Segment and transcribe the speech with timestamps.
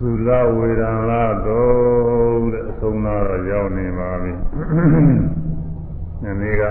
[0.06, 4.32] ုလဝေဒံလာတော့တဲ့အဆုံးသားတော့ရောက်နေပါပြီ။
[6.22, 6.62] ဒီနေ့က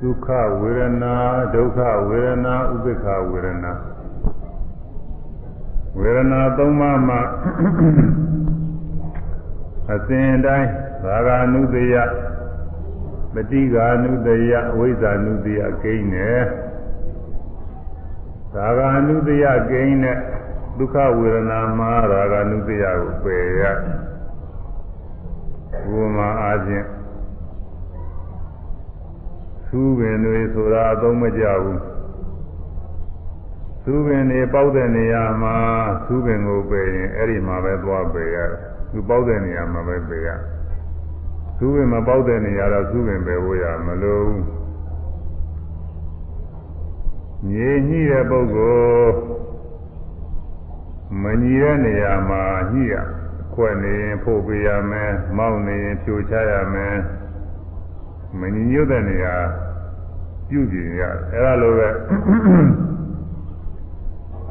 [0.00, 0.28] ဒုက္ခ
[0.60, 1.14] ဝေဒနာ
[1.54, 3.72] ဒုက္ခဝေဒနာဥပိ္ပခဝေဒနာ
[5.98, 7.20] ဝေဒနာသုံးပါးမှာ
[9.92, 10.70] အစဉ်တိုင်း
[11.04, 11.94] သာဂ ानु တယ
[13.34, 16.40] ပฏิဃာနုတယအဝိဇ္ဇာနုတယကိန်းနဲ့
[18.54, 20.18] သာဂ ानु တယကိန်းနဲ့
[20.79, 23.63] ဒုက္ခဝေဒနာမှာရာဂ ानु တယကိုပယ်ရ
[25.89, 26.85] ဘုမာအားဖြင့်
[29.67, 31.81] သူပင်တွေဆိုတာအသုံးမကျဘူး
[33.83, 35.55] သူပင်တွေပေါက်တဲ့နေရာမှာ
[36.05, 38.59] သူပင်ကိုပယ်ရင်အဲ့ဒီမှာပဲသွားပယ်ရတယ်
[38.91, 40.29] သူပေါက်တဲ့နေရာမှာပဲပယ်ရ
[41.57, 44.29] သူပင်မပေါက်တဲ့နေရာတော့သူပင်ပယ်ဖို့ရမလို့
[47.51, 49.38] ငြိညှိတဲ့ပုဂ္ဂိုလ်
[51.23, 52.95] မညီတဲ့နေရာမှာညှိရ
[53.53, 56.95] ခွက်နေရင်ဖို့ပေးရမယ်မောက်နေရင်ဖြိုချရမယ်
[58.39, 59.35] မညီညွတ်တဲ့နေရာ
[60.49, 61.89] ပြုပြင်ရအဲ့ဒါလိုပဲ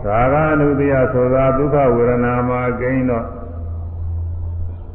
[0.04, 3.26] သာဂအနုတ္တယဆိုတာဒုက္ခဝေဒနာမှာကိန်းတော့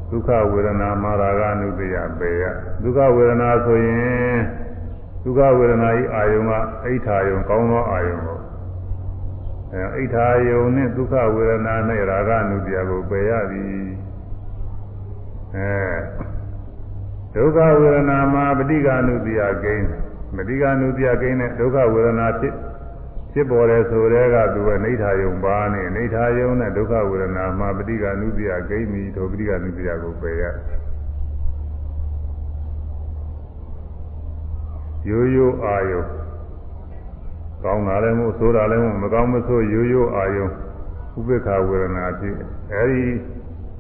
[0.10, 2.44] ဒုက္ခဝေဒနာမှာရာဂအနုတ္တယပေရ
[2.84, 4.38] ဒုက္ခဝေဒနာဆိုရင်
[5.24, 6.52] ဒုက္ခဝေဒနာဤအာယုံက
[6.84, 8.33] အိဋ္ဌာယုံကောင်းသောအာယုံကို
[9.74, 13.68] အဲအိဋ္ဌာယုံနဲ့ဒုက္ခဝေဒနာနဲ့ရာဂအနုတ္တယကိုပယ်ရသည်
[15.56, 15.72] အဲ
[17.36, 19.88] ဒုက္ခဝေဒနာမှာပဋိက္ခဏုတ္တိယကိန်း
[20.36, 22.54] ပဋိက္ခဏုတ္တိယကိန်းနဲ့ဒုက္ခဝေဒနာဖြစ်
[23.34, 30.44] ဖြစ်ပေါ်တယ်ဆိုတဲ့ကသူပဲနေထာယုံပါနဲ့နေထာယုံနဲ့ဒုက္ခဝေဒနာမှာပဋိက္ခဏုတ္တိယကိန်းပြီးဒုပဋိက္ခဏုတ္တိယကိုပယ်ရ
[35.10, 36.00] ရိုးရိုးအာယု
[37.64, 40.46] ကောင်းတာလည်းမဟုတ်ဆိုးတာလည်းမဟုတ်မကောင်းမဆိုးရိုးရိုးအာယု
[41.18, 42.36] ဥပေက္ခဝေဒနာဖြစ်
[42.74, 43.04] အဲဒီ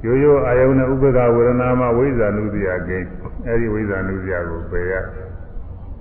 [0.05, 3.07] ရိုးရိုးအာယုနဲ့ဥပေက္ခဝေဒနာမှာဝိဇ္ဇာနုတ္တိယကိန်း
[3.47, 4.93] အဲဒီဝိဇ္ဇာနုစရာကိုပယ်ရ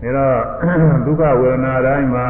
[0.03, 0.37] အဲတော့
[1.07, 2.27] ဒုက္ခဝေဒနာတိုင်းမှာ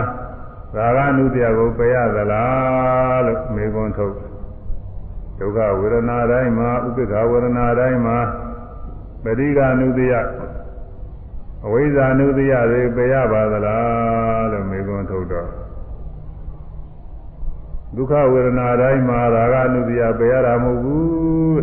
[0.76, 4.14] ရာဂနုစရာကိုပယ်ရသလားလို့မေခွန်းထုတ်
[5.38, 8.18] ဒုက္ခဝေဒနာတိုင်းမှာဥပိ္ပခဝေဒနာတိုင်းမှာ
[9.24, 10.20] ပရိက္ခနုစရာ
[11.64, 15.48] အဝိဇ္ဇာနုစရာတွေပယ်ရပါသလားလို့မေခွန်းထုတ်တော့
[17.96, 21.62] ဒုက္ခဝေဒနာတိုင်းမှာရာဂနုစရာပယ်ရတာမဟုတ်ဘူး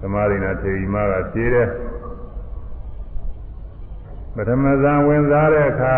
[0.00, 1.68] သမာဓိနာထေရီမကဖြေတယ်
[4.34, 5.94] ပထမဇန်ဝင်စားတဲ့အခါ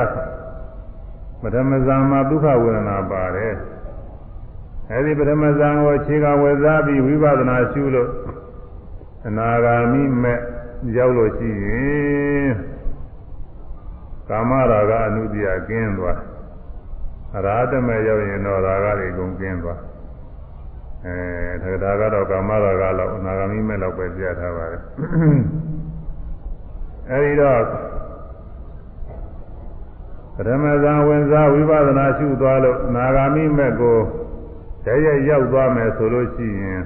[1.43, 3.55] ပထမဇန်မှာဒုက္ခဝေဒနာပါတယ်
[4.93, 8.11] အဲဒီပထမဇန်ကိုခြေကဝေစားပြီးဝိပဿနာရှုလို့
[9.27, 10.39] အနာဂါမိမဲ့
[10.97, 12.51] ရောက်လို့ရှိရင်
[14.29, 16.19] ကာမရာဂအနုတ္တိယကင်းသွား
[17.37, 19.81] အရာတမဲ့ရောက်ရင်တော့ရာဂတွေကုန်ကင်းသွား
[21.05, 24.83] အဲဒါကတော့ကာမရာဂလောက်အနာဂါမိမဲ့လောက်ပဲပြထားပါတယ်
[27.11, 27.63] အဲဒီတော့
[30.35, 33.99] ပထမဇန်ဝင်စားဝိပဿနာရှုသွားလို့နာဂာမိမဲ့ကို
[34.85, 36.83] တည်းရရောက်သွားမယ်ဆိုလို့ရှိရင်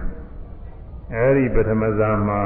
[1.15, 2.41] အဲဒီပထမဇန်မှာ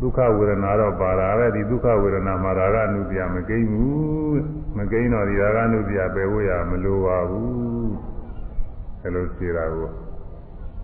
[0.00, 4.42] ဒုက္ခဝေဒနာတော့ပါတာပဲဒီဒုက္ခဝေဒနာမှာရာဂအနုပြမကိန်းဘူး
[4.76, 7.92] မကိန်းတော့ဒီရာဂအနုပြပယ်ဖို့ရမလိုပါဘူး
[9.02, 9.88] အဲလိုဖြေတာကို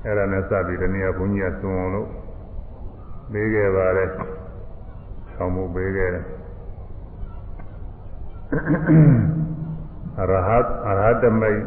[0.04, 2.08] အဲ့ဒါနဲ့စပြီးတနည်းဘုန်းကြီးကသွန်အောင်လို့
[3.32, 4.10] ပေးခဲ့ပါတယ်
[5.34, 6.24] ဆောင်းမှုပေးခဲ့တယ်
[10.18, 11.60] အရဟတ်အရဟတမိတ်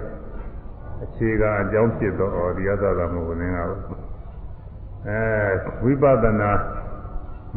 [1.03, 3.59] အခြေခံအကြောင်းဖြစ်သောဩဒီယသသာမဟုတ်နင်းက
[5.07, 5.21] အဲ
[5.83, 6.51] ဝိပဿနာ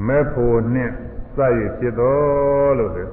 [0.07, 0.93] မဲ့ဖို့နှင့်
[1.37, 3.09] စရည်ဖြစ်တော်လို့ဆို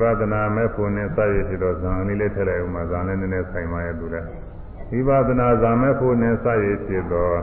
[0.00, 4.26] ဝိပဿနာမဲ့ဖို့နှင့်စရည်ဖြစ်တော်ဇာန်လေးလေးထည့်လိုက်ဦးမှာဇာန်လေးနည်းနည်းဆိုင်ပါရဲ့သူလည်း
[4.90, 7.38] ဝိပဿနာဇာမဲ့ဖို့နှင့်စရည်ဖြစ်တော်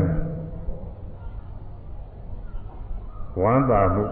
[3.41, 4.05] ဝမ်းသာမှု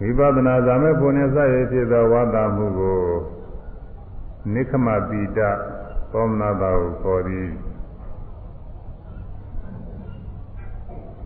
[0.00, 3.00] ဝိပဿနာဇာမေဖို့နဲ့စရဖြစ်သောဝမ်းသာမှုကို
[4.54, 5.38] နိခမတိတ
[6.12, 7.48] သောမနာတာကိုခေါ်သည်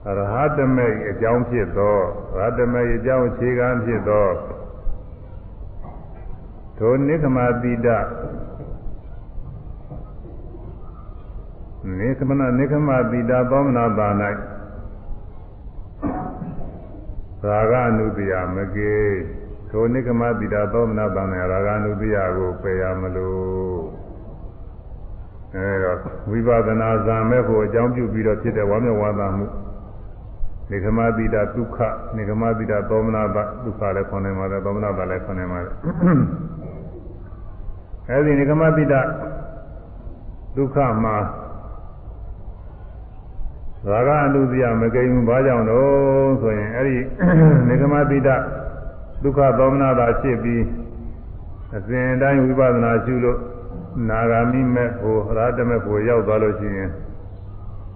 [0.04, 1.96] ရဟတမေအကြောင်းဖြစ်သော
[2.38, 4.26] ရဟတမေအကြောင်းအခြေခံဖြစ်သော
[6.78, 7.88] ထိုနိခမတိတ
[11.98, 14.08] နိခမနနိခမတိတသောမနာတာ၌
[17.44, 18.94] ရာဂအနုတ္တိယမကေ
[19.70, 23.82] ထိုနိကမတိတာသောမနာတံနဲ့ရာဂအနုတ္တိယကိုပယ်ရမလို့
[25.56, 25.98] အဲတော့
[26.30, 29.71] ဝိပဿနာဇာမဲ့ဖို့အကြောင်းပြုပြီးတော့ဖြစ်တဲ့ဝါမျက်ဝါသာမှုဝ
[30.72, 31.78] နေကမတိတဒုက္ခ
[32.16, 35.72] နေကမတိတသောမနာတဒုက္ခလည်းခေါ်နိုင်ပါတယ်သောမနာတလည်းခေါ်နိုင်ပါတယ်
[38.08, 38.94] အဲဒီနေကမတိတ
[40.56, 41.16] ဒုက္ခမှာ
[43.88, 46.98] ရာဂအတုဇယမကိန်းဘူးဘာကြောင့်တော့ဆိုရင်အဲဒီ
[47.68, 48.28] နေကမတိတ
[49.22, 50.62] ဒုက္ခသောမနာတာဖြစ်ပြီး
[51.76, 53.38] အစဉ်တိုင်းဝိပဿနာရှုလို့
[54.08, 56.90] နာဂာမိမဲ့ဖို့ရာတမဲ့ဖို့ရောက်သွားလို့ရှိရင်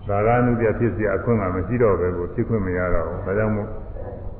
[0.07, 3.69] ရာဂနုပြဖြစ်เสียအခွင့်ကမရှိတော့ပဲကိုဖြစ်ခွင့်မရတော့ဘူးဒါကြောင့်မို့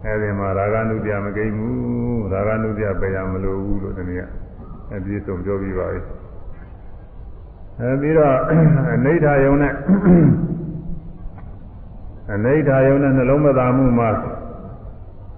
[0.06, 4.28] အဲဒီမှာရာဂနုပြမကိန်းဘူးရာဂနုပြပယ်ရမလို့ဘူးလို့ဒီနေ့
[4.96, 6.02] အပြည့်စုံပြောပြီးပါပြီ
[7.80, 8.36] အဲပြီးတော့
[8.96, 9.74] အနိဋ္ဌာယုံနဲ့
[12.34, 14.10] အနိဋ္ဌာယုံနဲ့နှလုံးမသာမှုမှာ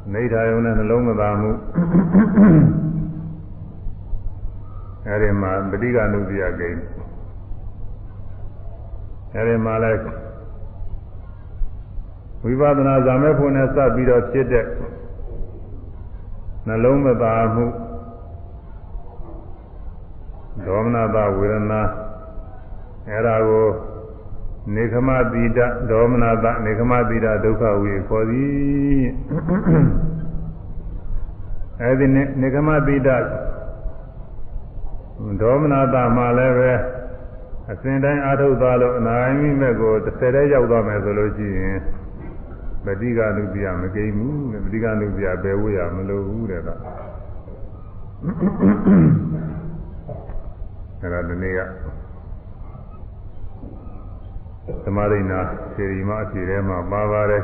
[0.08, 1.52] အနိဋ္ဌာယုံနဲ့နှလုံးမသာမှု
[5.08, 6.80] အဲဒီမှာပဋိက္ခဏုပြကိန်း
[9.35, 9.93] အဲဒီမှာလဲ
[12.43, 14.65] ဝိပဿနာဇာမေဖို့နဲ့စပ်ပြီးတော့ဖြစ်တဲ့
[16.67, 17.67] နှလုံးမသာမှု
[20.67, 21.83] ဒေါမနတာဝေဒနာ
[23.09, 23.69] အဲဒါကို
[24.75, 25.59] နေခမတိတ
[25.91, 29.03] ဒေါမနတာနေခမတိတဒုက္ခဝေခေါ်သည်
[31.83, 32.07] အဲဒီ
[32.41, 33.09] နေခမတိတ
[35.41, 36.73] ဒေါမနတာမှာလည်းပဲ
[37.73, 41.79] အစဉ်တိုင်းအာထုတ်သွားလို့အနာဂိမဲ့ကိုတစ်ဆယ်တည်းရောက်သွားမယ်ဆိုလို့ရှိရင်
[42.85, 46.69] ပဋိက္ခဏုပြမကိမ့်ဘူးပဋိက္ခဏုပြဘယ်ဝေးရမလို့ဘူးတဲ့က
[51.01, 51.61] အဲ့ဒါဒီနေ့က
[54.85, 55.41] သမရိနာ
[55.75, 57.43] စေရီမအစီထဲမှာပါပါတယ်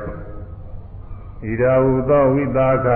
[1.49, 2.89] ဣဒာဟုသောဝိသက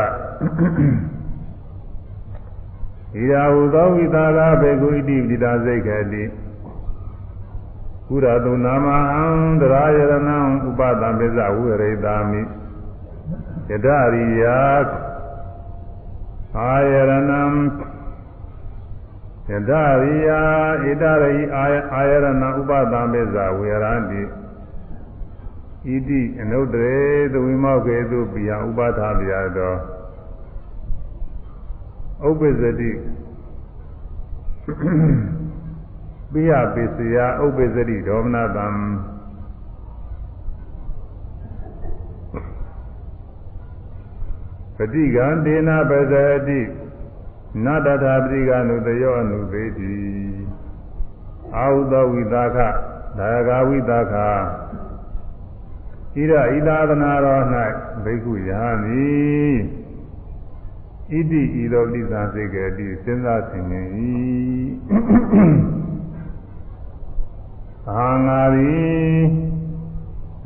[3.19, 6.23] ဣဒာဟုသောဝိသကဘေကုဣတိပိတာစိတ်ခေတိ
[8.09, 9.25] ကုရတုနာမဟံ
[9.61, 12.41] တရာယရဏံဥပသံပိဇဝိရိတာမိ
[13.71, 14.59] ယတရိယာ
[16.57, 17.43] အာယရဏံ
[19.51, 19.73] ယတ
[20.03, 20.43] ရိယာ
[20.83, 24.23] ဣတရိအာယရဏဥပသံပိဇဝိရန္တိ
[25.85, 27.01] ဣတိအနုတ္တရေ
[27.33, 29.75] သဝိမောကေတုပိယဥပသာပြာတော
[32.29, 32.91] ဥပ္ပဇတိ
[36.33, 38.67] ပိယပိစယဥပ္ပဇတိဒေါမနတံ
[44.77, 46.15] ပฏิကံဒေနပဇ
[46.49, 46.61] တိ
[47.65, 49.97] နတထာပฏิကနုတယောအနုသေတိ
[51.57, 52.59] အာဟုသောဝိသခ
[53.19, 54.15] ဒါဂဝိသခ
[56.15, 57.45] ဣရဣသာသနာတော်၌
[58.05, 59.07] ဘိက္ခုယဟမိ
[61.11, 63.87] ဣတိဤသောပဋိသင်္စေကေတိစဉ်းစားဆင်ခြင်၏
[67.91, 69.23] အာငါသည်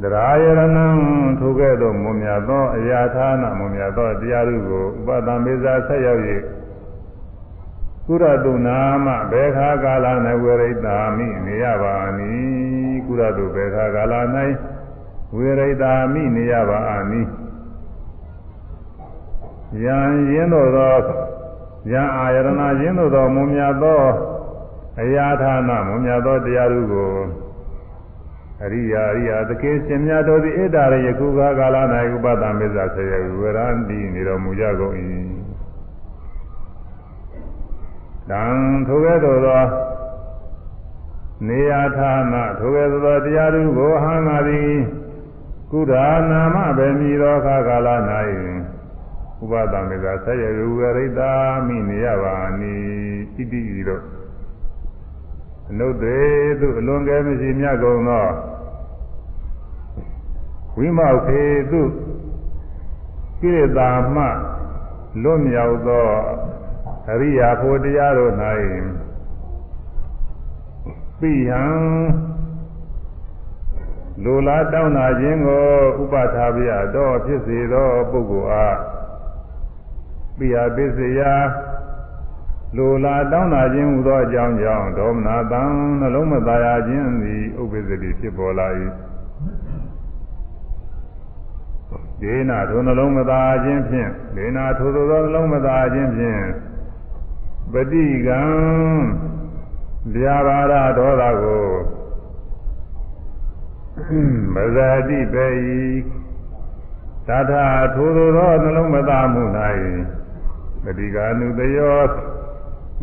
[0.02, 0.66] သရာယရဏံ
[1.38, 6.22] ထိုကဲ့သို့မွန်မြတ်သောအရာဌာနမွန်မြတ်သောတရားတို့ကိုဥပဒံမေဇာဆက်ရောက်၍
[8.06, 10.06] ကုရတုနာမဘေခာကာလ၌
[10.42, 14.14] ဝေရိတာမိနေရပါမည်ကုရတုဘေခာကာလ၌
[15.36, 16.78] ဝေရိတာမိနေရပါ
[17.10, 17.26] မည်
[19.82, 19.96] ယံ
[20.32, 20.96] ရင်းတို့သော
[21.90, 22.48] ယံအာယရဏ
[22.80, 24.02] ရင်းတို့သောမွန်မြတ်သော
[25.00, 27.12] အရာဌာနမွန်မြတ်သောတရားတို့ကို
[28.64, 31.76] အရိယာအရိယာသကေရှင်မြတ်တို့သည်ဣဒ္ဓရယခုကာကာလ၌
[32.14, 34.94] ဥပဒမေဇာဆေယဝရန္တိနေတော်မူကြကုန်၏
[38.30, 38.44] တံ
[38.86, 39.62] ထိုကဲ့သို့သော
[41.48, 44.72] နေရာဌာနထိုကဲ့သို့သောတရားတို့ကိုဟံငါသည်
[45.70, 47.88] ကုဓာနာမပဲမြည်သောခါကာလ၌
[49.42, 50.44] ဥပဒမေဇာဆေယ
[50.78, 51.32] ဝရိတာ
[51.66, 52.74] မိနေရပါနိ
[53.34, 54.02] ဣတိဤတို့
[55.72, 58.26] အနုသေးသူအလွန်ကဲမရှိမြတ်ကုန်သော
[60.76, 61.82] ဝိမောက်ခေသူ
[63.40, 64.24] ကိရိတာမှ
[65.22, 66.06] လွတ်မြောက်သော
[67.10, 68.32] အရိယာဖို့တရားတို့၌
[71.18, 71.62] ပိယံ
[74.24, 75.66] လူလားတောင်းတာခြင်းကို
[76.02, 78.78] ဥပထာပြတော့ဖြစ်စေသောပုဂ္ဂိုလ်အား
[80.38, 81.20] ပိယပစ္စယ
[82.76, 85.62] လိုလားတောင်းတာခြင်းဟူသောအကြောင်းကြောင့်ဒေါမနာတံ
[86.00, 88.68] နှလုံးမသားရခြင်းသည်ဥပ္ပစ္စတိဖြစ်ပေါ်လာ၏
[92.22, 96.42] ဒေနာထိုနှလုံးမသားခြင်းဖြင့်ဒေနာထိုသောနှလုံးမသားခြင်းဖြင့်
[97.72, 98.42] ပฏิကံ
[100.14, 101.66] ဗျာပါဒဒေါသကို
[104.54, 105.46] မဇာတိပေ၏
[107.28, 107.52] သတ္ထ
[107.94, 109.42] ထိုသောနှလုံးမသားမှု၌
[110.84, 112.00] ပฏิကာနုတယော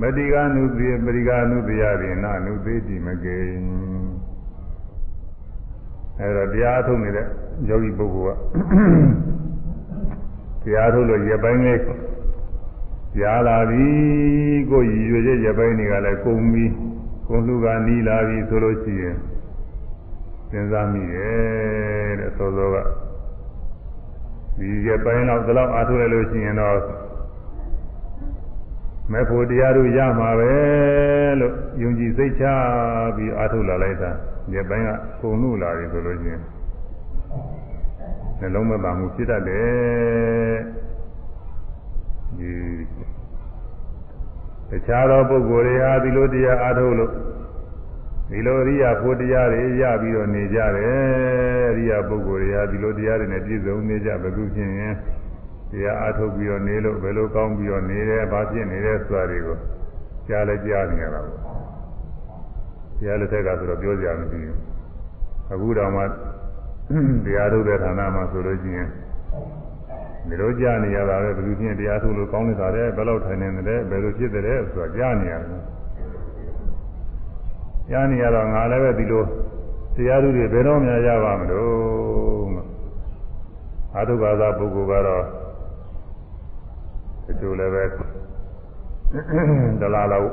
[0.01, 3.37] မတိကနုသေပရိကနုသေယရိနာနုသေတိမကေ
[6.19, 7.25] အဲဒါတရားထုတ်နေတဲ့
[7.67, 8.35] ယောဂီပုဂ္ဂိုလ်
[10.61, 11.81] ကတရားထုတ်လို့ရပိုင်းလေး
[13.17, 13.87] ကြားလာပြီ
[14.69, 16.71] ကိုရည်ရွယ်ချက်ရပိုင်းတွေကလည်းကုန်ပြီး
[17.27, 19.15] ကုန်လူကနီးလာပြီဆိုလို့ရှိရင်
[20.49, 22.75] စဉ်းစားမိရဲ့တဲ့သောသောက
[24.57, 26.77] ဒီရပိုင်းတော့ဒီလောက်အားထုတ်ရလို့ရှိရင်တော့
[29.11, 30.51] မဲ့ဖို့တရားတို့ရမှာပဲ
[31.39, 32.45] လို့ယုံကြည်စိတ်ချ
[33.15, 34.11] ပြီးအားထုတ်လာလိုက်တာ
[34.53, 34.89] ရပိုင်းက
[35.21, 36.41] ကုန်လို့လာပြီဆိုလို့ရှိရင်
[38.39, 40.57] နှလုံးမသာမှုဖြစ်တတ်တယ်
[42.37, 42.51] ဒီ
[44.69, 47.11] တခြားသောပုဂ္ဂိုလ်တွေဟာဒီလိုတရားအားထုတ်လို့
[48.29, 54.93] ဒီလိုအရိယာဖို့တရားတွေရပြီးတော့နေကြတယ်အရိယာပုဂ္ဂိုလ်တွေဟာဒီလိုတရားတွေနဲ့ပြည့်စုံနေကြဘယ်သူဖြစ်ရင်
[55.71, 59.57] တရားအားထုတ်ပြီးတော့နေလို့ဘယ်လိုကောင်းပြီးတော့နေတယ်ဘာဖြစ်နေတယ်ဆိုတာတွေကို
[60.27, 61.37] ကြားလဲကြားနေရတာပေါ့
[62.99, 64.57] တရားလက်ထက်ကဆိုတော့ပြောကြမပြီးဘူး
[65.51, 66.03] အခုတော့မှ
[67.25, 68.89] တရားထုတ်တဲ့ဌာနမှာဆိုလို့ရှိရင်
[70.27, 75.61] ဒီလိုကြားနေရတာပဲဘယ်သူဖြစ်တရားထုတ်လို့ကောင်းနေတာလဲဘယ်လောက်ထိုင်နေတယ်ဘယ်လိုဖြစ်တယ်ဆိုတာကြားနေရတယ်
[77.89, 79.23] ကြားနေရတော့ငါလည်းပဲဒီလို
[79.95, 82.29] တရားသူတွေဘယ်တော့မှရပါမလို့
[83.95, 85.25] အာထုဘာသာပုဂ္ဂိုလ်ကတော့
[87.39, 87.83] ဒီလိုလည်းပဲ
[89.81, 90.29] ဒလာလောက်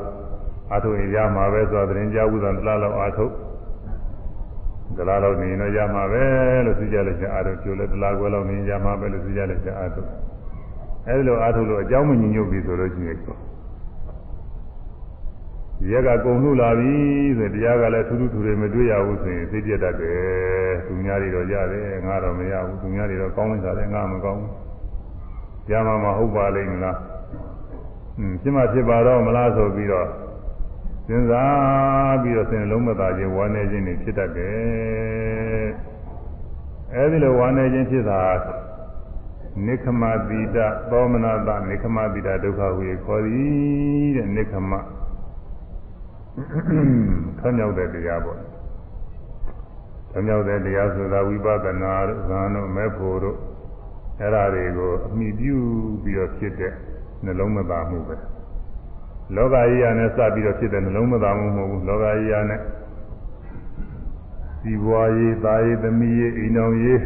[0.72, 3.26] အာထုရင်ရမှာပဲဆိုတော့သတင်းကြားဥဒ္ဒံဒလာလောက်အာထု
[4.96, 6.24] ဒလာလောက်နေရင်တော့ရမှာပဲ
[6.66, 10.02] လို့သိကြလိုက်ကြအာထုကျိုးလည်းဒလာခွဲလောက်နေရင်ရမှာပဲလို့သိကြလိုက်ကြအာထု
[11.06, 13.18] အဲဒီလိုအာထုလို့အကြောင်းမညီညွတ်ပြီဆိုလို့ရှိရင်
[15.90, 16.94] ရက်ကကုံလှလာပြီ
[17.38, 24.65] ဆိုတရားကလည်းထူးထူးထူတွေမတွေ့ရဘူးဆိုရင်သိပြတတ်တယ်သူများတွေတော့ရတယ်ငါတော့မရဘူးသူများတွေတော့ကောင်းနေတာလည်းငါမကောင်းဘူး
[25.70, 26.99] ရမှာမဟုတ်ပါလိမ့်မလား
[28.18, 30.08] อืมဖြစ်မှဖြစ်ပါတော့မလားဆိုပြီးတော့
[31.06, 35.68] စဉ်းစားပြီးတော့စဉ်လုံးမသာခြင်းဝမ်းနေခြင်းတွေဖြစ်တတ်တယ်
[36.94, 38.23] အဲဒီလိုဝမ်းနေခြင်းဖြစ်တာ
[39.66, 40.58] နိခမတိတ
[40.90, 44.73] သောမနတနိခမတိတဒုက္ခဝေခေါ်သည်တဲ့နိခမ
[47.38, 48.40] ထွံ့မြောက်တဲ့တရားပေါ့
[50.11, 53.37] ထွံ့မြောက်တဲ့တရားဆိုတာဝိပဿနာတို့ဇာန်တို့မဲ့ဖို့တို့
[54.20, 55.56] အဲ့ဓာတွေကိုအမိပြု
[56.02, 56.73] ပြီးတော့ဖြစ်တဲ့
[57.25, 58.16] နှလုံးမသာမှုပဲ
[59.35, 62.61] လောကကြီးရနဲ့စပြီးတော့ဖြစ်တဲ့နှလုံးမသာမှုမဟုတ်ဘူးလောကကြီးရနဲ့
[64.62, 67.00] စီပွားရေးသားရေးသမီးရေးအိမ်တော်ရေး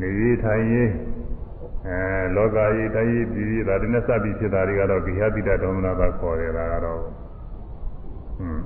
[0.00, 0.90] နေရေးထိုင်ရေး
[1.86, 1.98] အဲ
[2.36, 7.02] လောကကြီးတိုင်းရေးပြည်ရေးဒါတွေနဲ့စပြီးဖြစ်တာတွေကတော့ဂိဟတိတဒေါမနတာခေါ်ရတာကတော့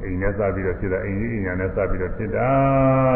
[0.02, 2.48] အိမ်နဲ့စပြီးတော့ဖြစ်တာအိမ်ကြီးအိမ်ညာနဲ့စပြီးတော့ဖြစ်တာ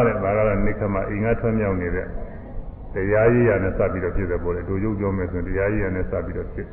[0.05, 2.07] တဲ့ဒါကတော့နိခမအိမ်ကထွံ့မြောက်နေတဲ့
[2.95, 6.67] တရားကြီးရနဲ့စပြီးတော့ဖြစ်တယ်ပေါ့လေတို့ရုပ်ပြောမယ်ဆိုရင်တရားကြီးရနဲ့စပြီးတော့ဖြစ်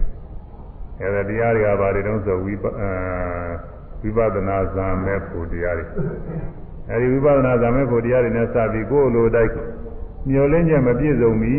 [1.01, 2.65] အဲဒါတရားတွေကဘာတွေတုံးဆိုဝိပ
[4.03, 5.85] ဝိပဿနာဇာမဲ့ဖို့တရားတွေ
[6.91, 9.51] အဲဒီဝိပဿနာဇာမဲ့ဖို့တရားတွေနဲ့စပြီးကိုယ်လိုတိုက်
[10.29, 11.57] မျောလင်းချက်မပြည့်စုံပြီ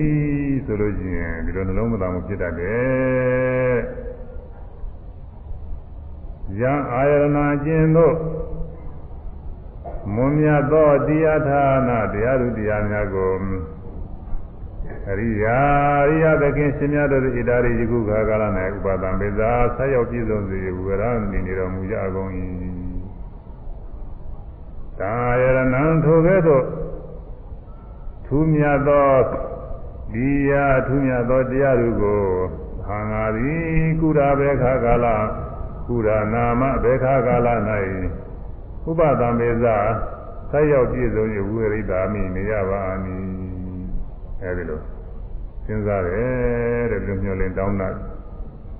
[0.65, 3.75] ဆိုလို့ရှိရင်ဒီလိုနှလုံးမသားမှုဖြစ်တတ်တယ်
[6.60, 8.15] ယံအာယရဏကျင်တို့
[10.13, 13.32] မွန်မြတ်သောတရားဌာနတရားသူတရားများကို
[15.10, 15.58] အရိယာ
[16.08, 18.44] အရိယသခင်ရှင်များတို့ဣတာရိယခုခါကာလ၌
[18.76, 22.30] ဥပါဒံပေသာဆက်ရောက်ပြည့်စုံစေဝရဏိနေတော်မူကြကုန်၏
[25.00, 26.64] ဒါယရဏံထိုကဲ့သို့
[28.26, 29.10] ထူးမြတ်သော
[30.14, 32.24] ဒီယာထူးမြတ်သောတရားတို့ကို
[32.86, 35.08] ဟာငါသည်ကုရာဘေခါကာလ
[35.88, 37.48] ကုရာနာမဘေခါကာလ၌
[38.90, 39.78] ဥပဒံပေသာ
[40.50, 43.24] ဆက်ရောက်ပြည့်စုံ၍ဝိရိဒာမိနေရပါမည်
[44.42, 44.93] အဲဒီလို
[45.65, 47.89] စဉ်းစားတယ်တဲ့လူမျိုးလင်းတောင်းတာ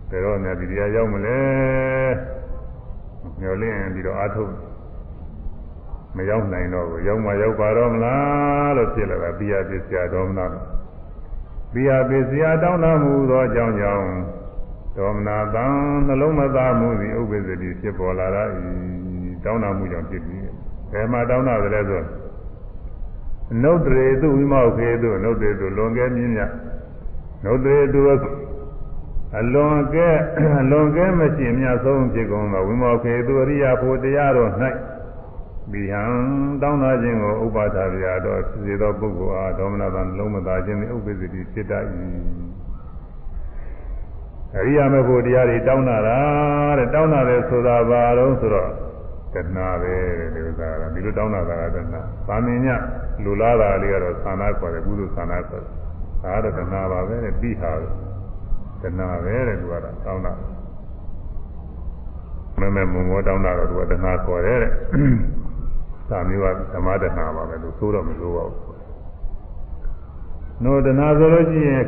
[0.10, 1.40] ဘယ်တော့မှဒီတရားရောက်မလဲ
[3.40, 4.54] မျိုးလင်းပြီးတော့အာထုတ်
[6.16, 10.40] မရောက်နိုင်တော့ဘူးရောက်မှရောက်ပါတော့မလားလို့ဖြစ်လာတာပိယပစ္စယဒေါမန
[11.74, 14.08] ပိယပစ္စယတောင်းတမှုသောအကြောင်းကြောင့်
[14.98, 15.66] ဒေါမနာတံ
[16.08, 18.60] နှလုံးမသားမှုသည်ဥပ္ပဇ္ဇတိဖြစ်ပေါ်လာတာဤ
[19.44, 20.42] တောင်းတမှုကြောင့်ဖြစ်ပြီး
[20.92, 22.02] ဘယ်မှာတောင်းတာလဲဆို
[23.62, 26.52] နုဒ္ဒေသူဝိမောခေသူနုဒ္ဒေသူလွန်ကဲမြင့်မြတ်
[27.46, 28.02] နုဒ္ဒေသူ
[29.40, 30.10] အလွန်ကဲ
[30.62, 34.52] အလွန်ကဲမရှင်မြတ်ဆုံးဖြစ်ကုန်သောဝိမောခေသူအရိယဖို့တရားတော်၌
[35.72, 36.04] ဘိဟံ
[36.62, 41.84] တောင်းတာခြင်းကိုဥပါဒဗျာတော့ဖြစ်စေသောပုဂ္ဂိုလ်အားဒေါမနတံလုံးမသာခြင်းသည်ဥပ္ပဇ္ဇတိဖြစ်တတ်၏
[44.58, 45.98] အရိယာမဖို့တရားတွေတောင်းတာ
[46.78, 48.70] တဲ့တောင်းတာလေဆိုတာဘာလို့ဆိုတော့
[49.36, 49.96] တဏှာပဲ
[50.34, 52.68] ဒီဥစ္စာကဒီလိုတောင်းတာကတဏှာသာမင်ည
[53.24, 55.72] လူလာတာလေးကတော့သာနာခေါ်တယ်ကုသိုလ်သာနာခေါ်တယ်
[56.24, 57.72] ဒါကတော့တဏှာပါပဲတဲ့ပြီးဟာ
[58.82, 60.34] တဏှာပဲတဲ့သူကတော့တောင်းတာ
[62.60, 64.72] မမဲမုံမောတောင်းတာတော့သူကတဏှာခေါ်တယ်တဲ့
[66.10, 68.64] သာမျိုးကဓမ္မတဏှာပါပဲလို့သိုးတော့မသိုးပါဘူး
[70.64, 71.86] နို့တဏှာဆိုလို့ရှိရင်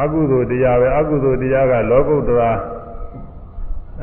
[0.00, 2.50] အကုသိုလ်တရားပဲအကုသိုလ်တရားကလောကုတ္တရာ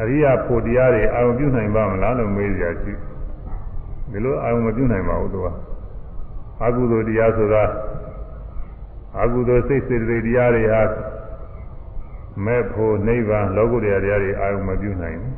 [0.02, 2.94] အရိယာဖို့တရားတွေအာရုံပြုနိုင်ပါမလားလို့မေးကြရှိ
[4.12, 5.48] ဒီလိုအာရုံမပြုနိုင်ပါဘူးသူက
[6.64, 7.64] အကုသိုလ်တရားဆိုတာ
[9.22, 10.82] အကုသိုလ်စိတ်စေတသိက်တရားတွေဟာ
[12.46, 15.34] မဲ့ဖို့နိဗ္ဗာန်လောကုတ္တရာတရားတွေအာရုံမပြုနိုင်ဘူး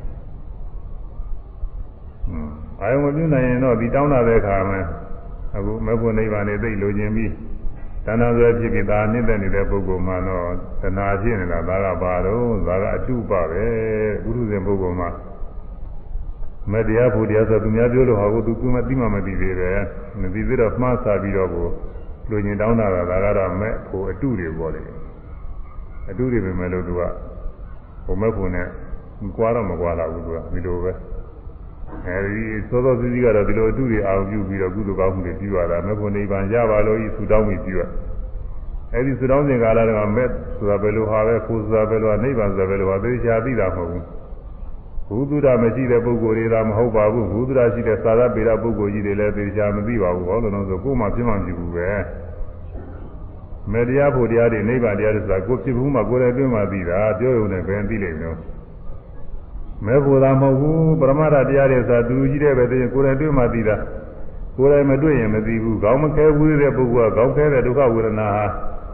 [2.82, 4.80] ။အာရုံမပြုနိုင်ရင်တော့ဒီတောင်းတာတဲ့အခါမှာ
[5.56, 7.32] အခုမဲ့ဖို့နိဗ္ဗာန်တွေသိလိုခြင်းပြီး
[8.08, 10.50] တဏှာဆွဲဖြစ်ပြီးဒါနှိမ့်သက်နေတဲ့ပုဂ္ဂိုလ်မှတော့
[10.82, 13.66] တဏှာဖြစ်နေတာဒါကဘာတော့ဒါကအတုပပဲ
[14.24, 15.08] ဘုရုဇဉ်ပုဂ္ဂိုလ်မှ
[16.72, 19.72] မတရားဖို့တရားဆိုသူများပြောလို့ဟာကိုသူကမသိမှမသိသေးပဲ
[20.22, 21.68] မသိသေးတော့မှားစားပြီးတော့ကို
[22.30, 24.86] လူညင်တောင်းတာကဒါကတော့မဲ့ဖို့အတုတွေပေါ်တယ်
[26.10, 27.02] အတုတွေပဲမဲ့လို့သူက
[28.06, 28.68] ဘုံမဲ့ဖို့နဲ့
[29.38, 30.92] ကွာတော့မကွာလာဘူးသူကဒီလိုပဲ
[32.08, 37.82] အဲဒီသောသောစည်းစည်းကတော့ဒီလိုအတုတွေအာရုံပြုပြီးတော့ကုသိုလ်ကောင်းမှုတွေပြုရတာမဲ့ဖို့နိဗ္ဗာန်ရပါလို့ဤဆူတောင်းပြီးပြုရ
[38.94, 40.28] အဲဒီဆူတောင်းစဉ်ကာလကမဲ့
[40.58, 44.06] ဆိုတာဘယ်လိုဟာပဲကိုဆိုတာဘယ်လိုဟာနိဗ္ဗာန်ဆိုတာဘယ်လိုဟာသိချာသိတာမဟုတ်ဘူး
[45.10, 51.90] ဘုသူဒ္ဓမရှိတဲ့ပုဂ္ဂိုလ်တွေသာမဟုတ်ပါဘူးဘုသူဒ္ဓရှိတဲ့သာသပေရပုဂ္ဂိုလ်ကြီးတွေလည်းသိချာမသိပါဘူးဟောလို့တော့ဆိုကိုယ်မှပြင်းမှဖြစ်ဘူးပဲ
[53.72, 58.38] မေတရားဖို့တရားတွေနိဗ္ဗာန်တရားတွေဆိုတာကိုယ်ဖြစ်ဘူးမှကိုယ်လည်းပြင်းမှသိတာပြောရုံနဲ့ဘယ်သိလိမ့်မလို့
[59.86, 63.76] မဲဖို့သာမဟုတ်ဘူးပရမတ္ထတရားတွေဆိုတာသူကြီးတဲ့ပဲသိရင်ကိုယ်လည်းတွေ့မှသိတာ
[64.58, 68.46] ကိုယ်လည်းမတွေ့ရင်မသိဘူးခေါင်းမခဲဘူးတဲ့ပုဂ္ဂိုလ်ကခေါင်းခဲတဲ့ဒုက္ခဝေဒနာဟာ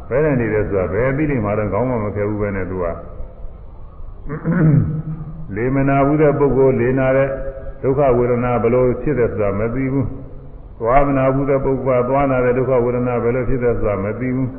[0.09, 2.85] ဘယ်နဲ့နေတယ်ဆိုတာဘယ်သိလိမ့်မှာတော့ခေါင်းမမခဲဘူးပဲနဲ့သူက
[5.55, 7.29] လေမနာဘူးတဲ့ပုဂ္ဂိုလ်လေနာတဲ့
[7.83, 10.07] ဒုက္ခဝေဒနာဘယ်လိုဖြစ်တယ်ဆိုတာမသိဘူး
[10.79, 14.49] သွားမနာဘူးတဲ့ပုဂ္ဂိုလ်ကသွားနာတဲ့ဒုက္ခဝေဒနာဘယ်လိုဖြစ်တယ်ဆိုတာမသိဘူး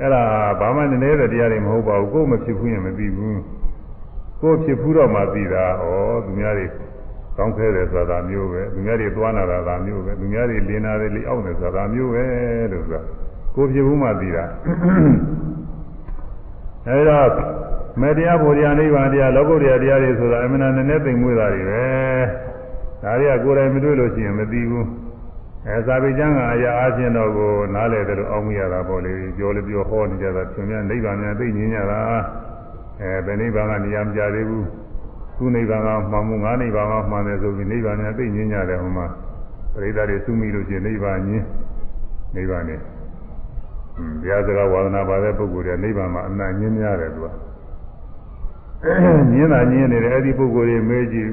[0.00, 0.22] အဲ့ဒါ
[0.60, 3.38] ဘာမှနည်းနည်းတဲ့တရားတွေမဟုတ်ပါဘူးကိုယ်မဖြစ်ဘူးရင်မသိဘူး
[4.44, 5.84] ကိုယ်ဖြစ်ဘူးတော့မှသိတာဩ
[6.24, 6.66] သူများတွေ
[7.36, 12.24] ကောင်းခဲတယ်ဆိုတာမျိုးပဲသူများတွေသွားနာတာဒါမျိုးပဲသူများတွေလင်းနာတယ်လေအောက်တယ်ဆိုတာမျိုးပဲ
[12.72, 13.00] လို့ဆိုတာ
[13.54, 14.44] ကိုယ်ဖြစ်ဘူးမှသိတာ
[16.88, 17.20] အဲဒါ
[18.00, 21.84] မေတ္တရားဘုရားနိဗ္ဗာန်တရားလောကုတ္တရာတရားတွေဆိုတာအမှန်တန်နဲ့သိမ့်မွေးတာတွေပဲ
[23.02, 24.86] ဒါတွေကကိုယ်တိုင်မတွေ့လို့ရှိရင်မသိဘူး
[25.66, 32.00] အဲသာပေကျမ်းကအရာအချင်းတော့ကိုနားလည်တယ်လို့အောင်းမိရတာပေါ့လေပြောလို့ပြောဟောနေကြတာသင်များနိဗ္ဗာန်များသိညင်ကြတာ
[33.00, 34.66] အဲဘယ်နိဗ္ဗာန်ကနေရာမကြသေးဘူး
[35.36, 39.06] သူနိဗ္ဗာန်ကမှန်မှုငါနိဗ္ဗာန်ကမှန်တယ်ဆိုပြီးနိဗ္ဗာန်များသိညင်ကြတယ်ဟိုမှာ
[39.74, 41.46] ပရိသတ်တွေစုမိလို့ရှိရင်နိဗ္ဗာန်ညင်း
[42.36, 42.80] နိဗ္ဗာန်နဲ့
[44.22, 47.28] ဘုရားစကားဝါဒနာပါတဲ့ပုဂ္ဂိုလ်တွေနိဗ္ဗာန်မှာအနံ့ညင်းများတယ်သူက
[49.32, 51.30] ညင်းတာညင်းနေတယ်အဲ့ဒီပုဂ္ဂိုလ်တွေမေးကြည့်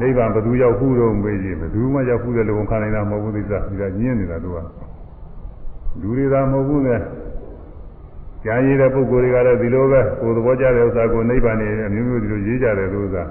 [0.00, 4.58] နိဗ္ဗာန်ဘယ်သူရောက်ခုတော့မေးကြည့်ဘယ်သူမှရောက်ခုတဲ့လူဝန်ခံနိုင်တာမဟုတ်ဘူးသိစားဒီကညင်းနေတာသူက
[6.00, 6.96] လူတွေသာမဟုတ်ဘူးလေ
[8.46, 13.22] ကြားရည်တဲ့ပုဂ္ဂိုလ်တွေကလည်းဒီလိုပဲကိုယ်သဘောကျတဲ့ဥစ္စာကိုနိဗ္ဗာန်နဲ့အမျိုးမျိုးဒီလိုရေးကြတယ်လို့ဥစ္စာ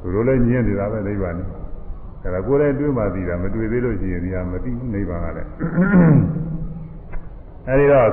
[0.00, 1.48] သူတို့လည်းညင်းနေတာပဲနိဗ္ဗာန်နဲ့
[2.24, 5.48] အဲဒါကိုယ်လည်းတွေးမှသိတာမတွေ့သေးလို့ရှိရင်ဒီဟာမသိဘူးနိဗ္ဗာန်ကလည်း
[7.68, 8.08] အဲဒီတော့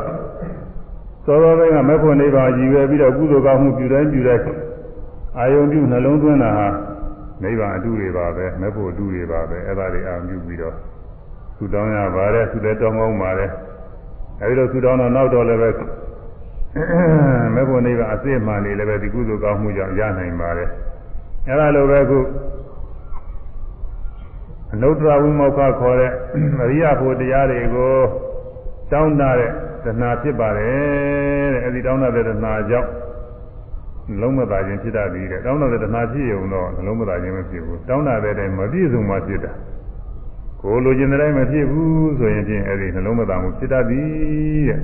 [1.25, 4.43] သောသောပိုင်းကမဲ့ဖို့နိဗ္ဗာန်ရည်ရွယ်ပြီးတော့ကုသိုလ်ကောင်းမှုပြုတိုင်းပြုတိုင်း
[5.37, 6.67] အာယုံပြုနှလုံးသွင်းတာဟာ
[7.43, 10.75] နိဗ္ဗာန်အတုတွေပါပဲမဲ့ဖို့အတုတွေပါပဲအဲ့ဒါတွေအာရုံပြုပြီးတော့
[11.57, 13.51] သုတောင်းရပါတယ်သုတဲ့တောင်းကောင်းပါတယ်
[14.41, 15.69] အဲဒီလိုသုတောင်းတော့နောက်တော့လည်းပဲ
[17.53, 20.69] မဲ့ဖို့နိဗ္ဗာန်အစစ်မှန်နေလည်းပဲဒီကုသိုလ်ကောင်းမှုကြောင့်ရနိုင်ပါတယ်
[21.47, 22.19] အဲ့ဒါလိုပဲခု
[24.73, 26.11] အနုတ္တရဝိမောက္ခခေါ်တဲ့
[26.61, 27.95] အရိယဖို့တရားတွေကို
[28.91, 29.51] တောင်းတတဲ့
[29.85, 32.89] တဏှာဖြစ်ပါတယ်တဲ့အဲဒီတောင်းတတဲ့တဏှာကြောင့်
[34.09, 39.51] နှလုံးမသာခြင်းဖြစ်တတ်ပြီးတဲ့တောင်းတတဲ့တဏှာဖြစ်ရုံတော့နှလုံးမသာခြင်းမဖြစ်ဘူးတောင်းတတဲ့တိုင်မပြည့်စုံမှဖြစ်တာ
[40.61, 44.79] ကိုလိုချင်တဲ့တိုင်းမဖြစ်ဘူးဆိုရင်ဖြင့်အဲဒီနှလုံးမသာမှုဖြစ်တတ်သည်တဲ့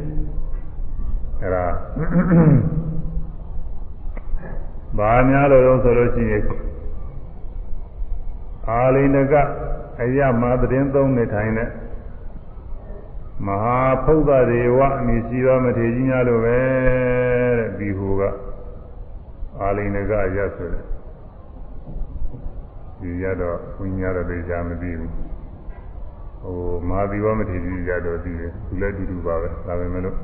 [1.44, 1.66] အဲဒါ
[4.98, 6.44] ဘာများလို့တော့ဆိုလို့ရှိရင်
[8.70, 9.34] အာလိန်က
[10.02, 11.70] အယမသတင်းသုံးနေထိုင်တဲ့
[13.46, 16.58] မဟာဖုဒ္ဒရေဝအမည်ရှိသောမထေရကြီးများလိုပဲ
[17.58, 18.22] တဲ့ဒီဟူက
[19.60, 20.84] အာလိန်ကရဆိုတယ်
[23.00, 25.12] ဒီရတော့ဘုညာတော့သိချာမသိဘူး
[26.42, 26.58] ဟို
[26.90, 30.18] မဟာဒီဝမထေရကြီးရတော့သိတယ်သူလည်းတူတူပါပဲဒါပေမဲ့လို့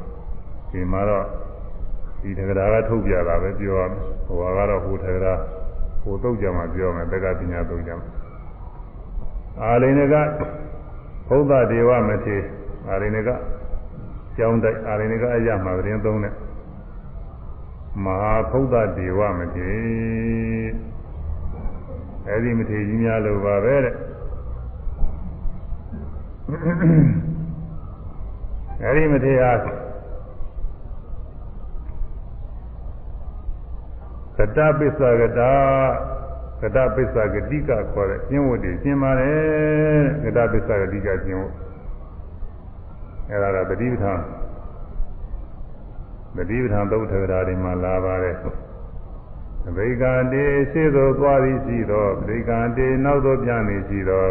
[0.72, 1.26] ဒီမှာတော့
[2.22, 5.34] ဒီတက္ကရာကထုတ်ပြတာပဲပြောရမယ်ဟိုကတော့ဟိုတက္ကရာ
[6.02, 8.08] ဟိုတုတ်ကြမှာပြောမယ်တက္ကပညာတုတ်ကြမှာ
[9.62, 10.16] အာလိန်က
[11.30, 12.42] ဘုဒ္ဓဒေဝမထေရ
[12.90, 13.30] အာရိဏက
[14.38, 16.34] ကျောင်းတိုက်အာရိဏကအရမှာသတင်းသုံးတဲ့
[18.04, 19.70] မဟာဖုဒ္ဒဒေဝမထေ
[22.28, 23.96] အဲဒီမထေကြီးများလိုပါပဲတဲ့
[28.84, 29.52] အဲဒီမထေဟာ
[34.40, 35.54] ကတပစ္ဆကတာ
[36.62, 41.54] ကတပစ္ဆကတိကခေါ်တဲ့ကျင့်ဝတ်တွေကျင့်ပါတယ်ကတပစ္ဆကတိကကျင့်ဝတ်
[43.30, 44.20] အဲ့ဒါတော့တတိပဌာန်
[46.36, 48.36] သတိပဋ္ဌာန်သုတ်ထကရာတွေမှာလာပါတယ်
[49.68, 54.26] အဘိကတေရှိသောသွားသည်ရှိသောအဘိကတေနောက်သောပြန်သည်ရှိသော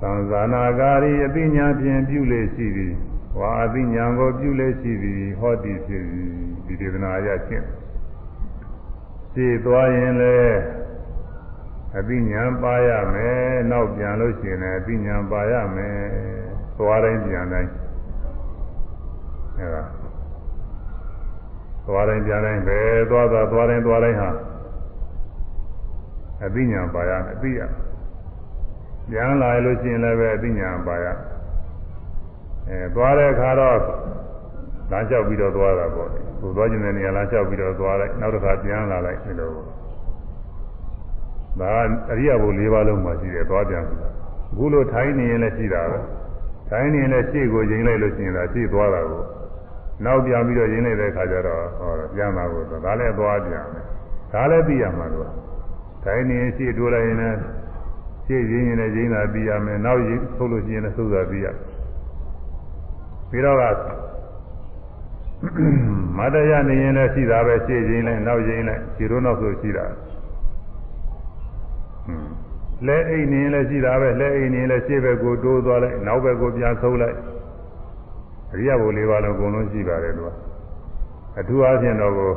[0.00, 2.92] သံဇာနာကာရီအသိဉာဏ်ဖြင့်ပြုလေရှိသည်
[3.38, 6.30] ဝါအသိဉာဏ်ကိုပြုလေရှိသည်ဟောတိဖြစ်သည်
[6.66, 7.66] ဒီဒေသနာအရချင်း
[9.32, 10.58] ရှင်းသွားရင်လည်း
[11.98, 15.96] အသိဉာဏ်ပါရမယ်နောက်ပြန်လို့ရှိရင်လည်းအသိဉာဏ်ပါရမယ်
[16.78, 17.70] သွားတိုင်းပြန်တိုင်း
[19.58, 19.84] အဲဒါ
[21.86, 22.78] သွားတိုင်းပြန်တိုင်းပဲ
[23.10, 24.30] သွားသွားသွားတိုင်းသွားတိုင်းဟာ
[26.44, 27.60] အသိဉာဏ်ပါရမယ်အသိရ
[29.10, 31.06] ပြန်လာလို့ရှိရင်လည်းပဲအသိဉာဏ်ပါရ
[32.68, 33.78] အဲသွားတဲ့အခါတော့
[34.90, 39.50] လမ်းလျှောက်ပြီးတော့သွားတာပေါ့ ကိုသွားခြင်းတဲ့နေရာလမ်းလျှောက်ပြီးတော့သွားလိုက်နောက်တစ်ခါပြန်လာလိုက်ဒီလို
[41.60, 41.70] ဒါ
[42.10, 44.08] အရိယဘု၄ပါးလုံးမှာရှိတယ်သွားပြန်ဆိုတာ
[44.52, 45.98] အခုလိုထိုင်းနေရင်လည်းရှိတာပဲ
[46.70, 49.22] ထိုင်းနေရင်လည်းရှေ့ကိုရင်လိုက်လို့ရှိရင်ဒါရှေ့သွားတာကို
[50.04, 53.84] နောက်ပြန်ပြီးတော့ရင်းနေတဲ့အခါကျတော့ဟောပြန်လာဖို့ဒါလည်းသွားပြန်တယ်
[54.32, 55.28] ဒါလည်းသိရမှာလို့
[56.04, 57.38] တိုင်းနေရှေ့တိုးလိုက်ရင်လည်း
[58.26, 61.46] ရှေ့ရင်းရင်လည်းရင်းတာသိရမယ်နောက်ရင်းထုတ်လို့ရှိရင်လည်းသုသာသိရ
[63.30, 63.62] ပြီးတော့က
[66.18, 69.86] မတရားနေရင်လည်းရှိတာပဲရှေ့ရင်းလည်းနောက်ရင်းလည်းခြေတို့နောက်ဆိုရှိတာ
[72.86, 77.16] လဲအိတ်နေရင်လည်းရှိတာပဲလဲအိတ်နေရင်လည်းရှေ့ဘက်ကိုတိုးသွားလိုက်နောက်ဘက်ကိုပြန်ဆုပ်လိုက်
[78.52, 80.30] အရိယဘုလေးပါလုံးအကုန်လုံးရှိပါတယ်သူက
[81.38, 82.32] အထူးအားဖြင့်တော့ကို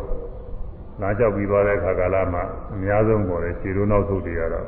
[1.01, 4.67] လာကြောက်ပြီးသွားတဲ့ခါကာလမှာအများဆုံးပေါ်တယ်ခြေတို့နောက်ဆုပ်တွေကတော့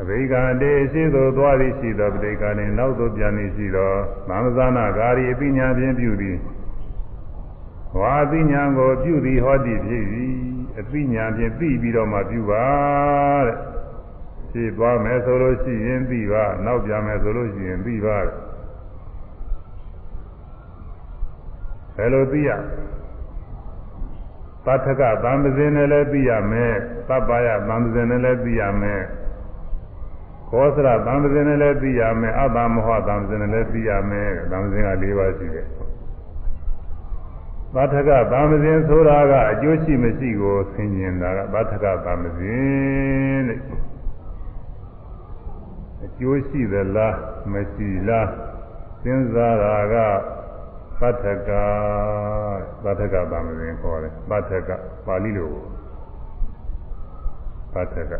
[0.00, 3.90] အဘိကံတေရှိသို့သွားသည်ရှိသောပဋိက္ခဏေနောက်သို့ပြန်သည်ရှိသော
[4.28, 6.36] သံသနာဂါရီအပိညာဖြင့်ပြုသည်
[7.94, 10.04] ဝါအပိညာကိုပြုသည်ဟောသည်ဖြစ်၏
[10.80, 12.66] အပိညာဖြင့်ပြီးပြီးတော့မှပြုပါ
[13.46, 13.56] တဲ့
[14.50, 18.32] ရှိသွားမယ်ဆိုလို့ရှိရင်ပြီးပါနောက်ပြန်မယ်ဆိုလို့ရှိရင်ပြီးပါတဲ့
[21.96, 22.50] ဘယ်လိုသိရ
[24.66, 26.74] သတ္ထကသံပဇင်းနဲ့လည်းသိရမယ်
[27.08, 29.02] သဗ္ဗယသံပဇင်းနဲ့လည်းသိရမယ်
[30.50, 35.66] ခောစရသံပဇင်းနဲ့လည်းသိရမယ်အတ္တမောဟသံပဇင်းနဲ့လည်းသိရမယ်သံပဇင်းက၄ပါးရှိတယ်
[37.74, 43.60] သတ္ထကသံပဇင်းဆိုတာကအကျိုးရှိမရှိကိုဆင်ခြင်တာကသတ္ထကသံပဇင်းတဲ့
[46.04, 47.16] အကျိုးရှိသလား
[47.52, 48.28] မရှိလား
[49.02, 49.94] စဉ်းစားတာက
[51.00, 51.50] ပဋ္ဌက
[52.82, 54.70] ပဋ္ဌကဗာမဇင်ခေါ်တယ်ပဋ္ဌက
[55.06, 55.50] ပါဠိလို
[57.74, 58.14] ပဋ္ဌက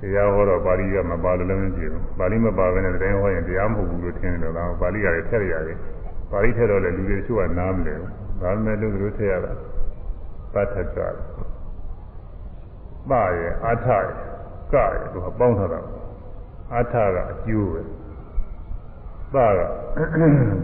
[0.00, 5.78] တရားဟောတော့ပါဠိကမပါလို့လည်းမကြည့်ဘူးပါဠိမပါဘဲနဲ့တရားဟောရင်တရားမဟုတ်ဘူးလို့ထင်တယ်တော့ပါဠိရတယ်ထည့်ရတယ်
[6.30, 8.10] ပါဠိထည့်တော့လည်းလူတွေချို့ကနားမလဲဘူး
[8.40, 9.52] ဒါပေမဲ့လူတွေထည့်ရတာ
[10.54, 10.98] ပဋ္ဌက
[13.10, 14.06] ပါရဲ့အာထရဲ့
[14.72, 15.80] ကရဲ့သူကပေါင်းထားတာ
[16.74, 17.82] အာထကအကျိုးပဲ
[19.34, 19.60] ပါက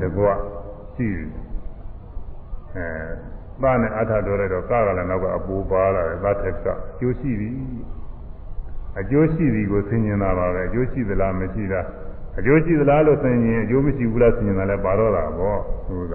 [0.03, 0.27] တကွ
[0.95, 1.09] ရှိ
[2.75, 2.87] အဲ
[3.63, 7.51] ပါနဲ့အထာတော်လိုက်တော့ကာကလည်းနောက်ကအပူပါလာတယ်သတ်ထက်ကအကျိုးရှိပြီ
[8.99, 11.87] အကျိုးရှိပြီကိုသိဉင်တာပါပဲအကျိုးရှိသလားမရှိလား
[12.39, 16.15] အကျိုးရှိသလားလို့သိဉင်အကျိုးမရှိဘူးလားသိဉင်တာလည်းပါတော့တာပေါ့သူက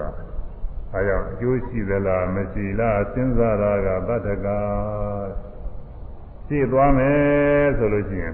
[0.94, 4.48] အဲကြောင့်အကျိုးရှိသလားမရှိလားစဉ်းစားတာကသတ္တက
[6.48, 8.34] ရှိသွားမယ်ဆိုလို့ရှိရင်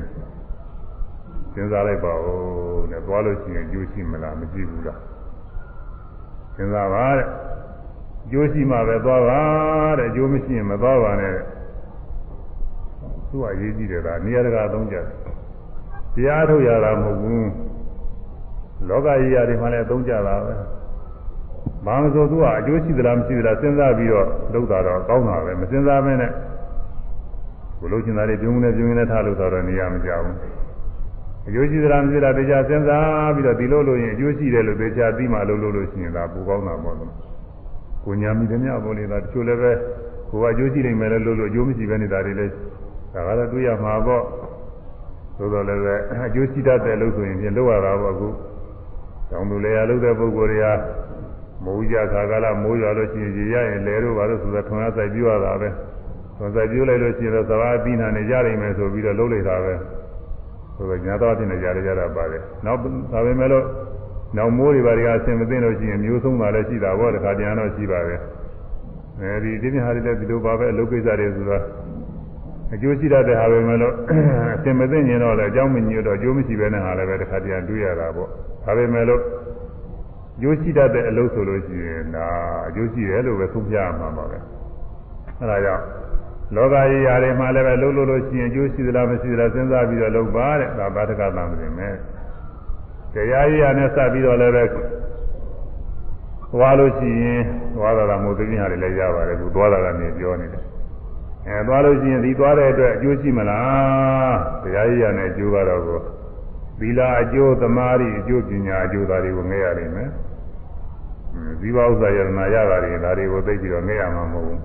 [1.53, 4.99] စဉ်းစားလိုက်ပါဦးတဲ့သွားလို့ရှိရင်အကျိုးရှိမလားမရှိဘူးလား
[6.55, 7.27] စဉ်းစားပါတဲ့
[8.31, 9.41] ကျိုးရှိမှပဲသွားပါ
[9.99, 11.35] တဲ့ကျိုးမရှိရင်မသွားပါနဲ့
[13.29, 15.05] သူကအရေးကြီးတယ်ဒါနေရာတကာအသုံးကြတယ်
[16.15, 17.47] တရားထုတ်ရတာမဟုတ်ဘူး
[18.89, 20.53] လောကကြီးရာတွေမှလည်းအသုံးကြတာပဲ
[21.85, 26.31] ဘာမဆိုသူကအကျိုးရှိသလားမရှိသလားစဉ်းစားပြီးတော့လုပ်တာတော့ကောင်းတာပဲမစဉ်းစားမနဲ့
[27.79, 30.35] ကိုလို့ချင်တာတွေပြုံးနေပြုံးနေထားလို့တော့နေရာမကြဘူး
[31.47, 36.95] အကျိုးရှိသလားမရှိလားတရားစဉ်းစားပြီးတော့ဒီလိုလို့ရင်အကျိုးရှိတယ်လို့တရားသိမှလို့လို့လို့ရှိရင်ဒါပူကောင်းတာပေါ့
[38.05, 39.71] ကိုညာမိသမျှပေါ်နေတာတချို့လည်းပဲ
[40.29, 42.51] ကိုကအကျိုးရှိနိုင်မယ်လို့လို့လို့အကျိုးမရှိဘဲနေတာတွေလည်း
[43.13, 44.23] ဒါကတော့တွေ့ရမှာပေါ့
[45.37, 48.27] သို့တော်လည်းပဲအကျိုးရှိတတ်တယ်လို့ဆိုရင်ပြင်လောက်ရတာပေါ့အခု
[49.33, 50.67] တောင်သူလေရလုပ်တဲ့ပုဂ္ဂိုလ်တွေက
[51.65, 55.69] မိုးကြခါကာလမိုးရွာလို့ရှိရင်ရေရရင်လဲတော့ဘာလို့ဆိုတော့ထွန်ရဆိုင်ပြရတာပဲ
[56.37, 59.73] ထွန်ဆိုင်ပြလိုက်လို့ရှိရင်တော့သဘာဝပြီးနာနေကြနိုင်မယ်ဆိုပြီးတော့လုပ်လိုက်တာပဲ
[60.75, 62.79] ဆိုတော့ညာတော်ဖြစ်နေကြရကြတာပါတယ်နောက်
[63.11, 63.65] ဒါပေမဲ့လို့
[64.37, 68.15] နောက်မိုးတွေဘာတွေအဆင်မသိလို့ရှိရင်မျိုးဆုံးတာလည်းရှိတာပေါ့တခါပြန်တော့ရှိပါပဲ
[69.21, 71.63] အဲဒီဒီမြဟာတွေလည်းဒီလိုပါပဲအလုပ်ကိစ္စတွေဆိုတော့
[72.73, 73.93] အကျိုးရှိတတ်တဲ့ဟာပဲမလို့
[74.55, 78.29] အဆင်မသိရင်တော့လည်းအကြောင်းမညို့တော့အကျိုးမရှိပဲနဲ့ဟာလည်းပဲတခါပြန်တွေးရတာပေါ့
[78.65, 79.21] ဒါပေမဲ့လို့
[80.37, 82.27] အကျိုးရှိတတ်တဲ့အလုပ်ဆိုလို့ရှိရင်ဒါ
[82.67, 84.37] အကျိုးရှိတယ်လို့ပဲသုံးပြရမှာပါပဲ
[85.39, 85.83] အဲဒါကြောင့်
[86.55, 91.95] လောကကြီးရာတွေမှာလည်းပဲလှုပ်လို့လို့ရှိရင်အကျိုးရှိသလားမရှိသလားစဉ်းစားပြီးတော့လုပ်ပါတဲ့ဒါဘာတကသံပြင်မယ်
[93.13, 97.41] တရားကြီးရာနဲ့စပ်ပြီးတော့လည်းပဲသွားလို့ရှိရင်
[97.75, 100.63] သွားတာကမို့သိညာတွေလည်းရပါတယ်သူသွားတာကနေပြောနေတယ်
[101.47, 105.99] အဲသွားလို့ရှိရင်ဒီသွားတဲ့အတွက်အကျိုးရှိမလားတရားရည်ရနဲ့အကျိုးကတော့ကို
[106.79, 110.09] သီလအကျိုးသမာဓိအကျိုးပညာအကျိုးသားတွေကိုငဲရနိုင်မယ်
[111.59, 114.59] ဇီဝဥစ္စာယရနာရတာတွေဒါတွေကိုသိပြီးတော့ငဲရမှာမဟုတ်ဘူး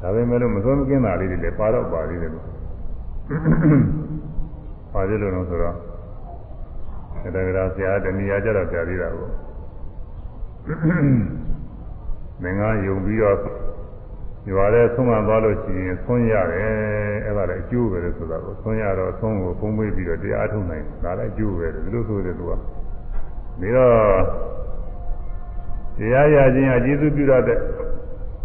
[0.00, 2.44] ဒါပေမဲ့လို့မဆုံးမကင်းတာလေးတွေလည်းပါတော့ပါသေးတယ်လို့
[4.92, 5.80] ပါသေးလို့တော့ဆိုတော့ဒါ
[7.22, 9.28] ကြရာဆရာတဏှာကြတော့ဆရာသေးတာကို
[12.42, 13.36] မင်္ဂယုံပြီးတော့
[14.50, 16.70] ရွာတဲ့ဆုံးမသွားလို့ရှိရင်ဆုံးရတယ်
[17.24, 24.22] အဲ့ဒါလည်းအကျိုးပဲလို့ဆိုတာကိုဆုံးရတော့ဆုံးကိုဖုံးပေးပြီးတော့တရားထုတ်နိုင်ဒါလည်းအကျိုးပဲလို့ဒီလိုဆိုတဲ့သူကဒါတော့
[25.98, 27.58] တရားရခြင်းအကျေစုပြုရတဲ့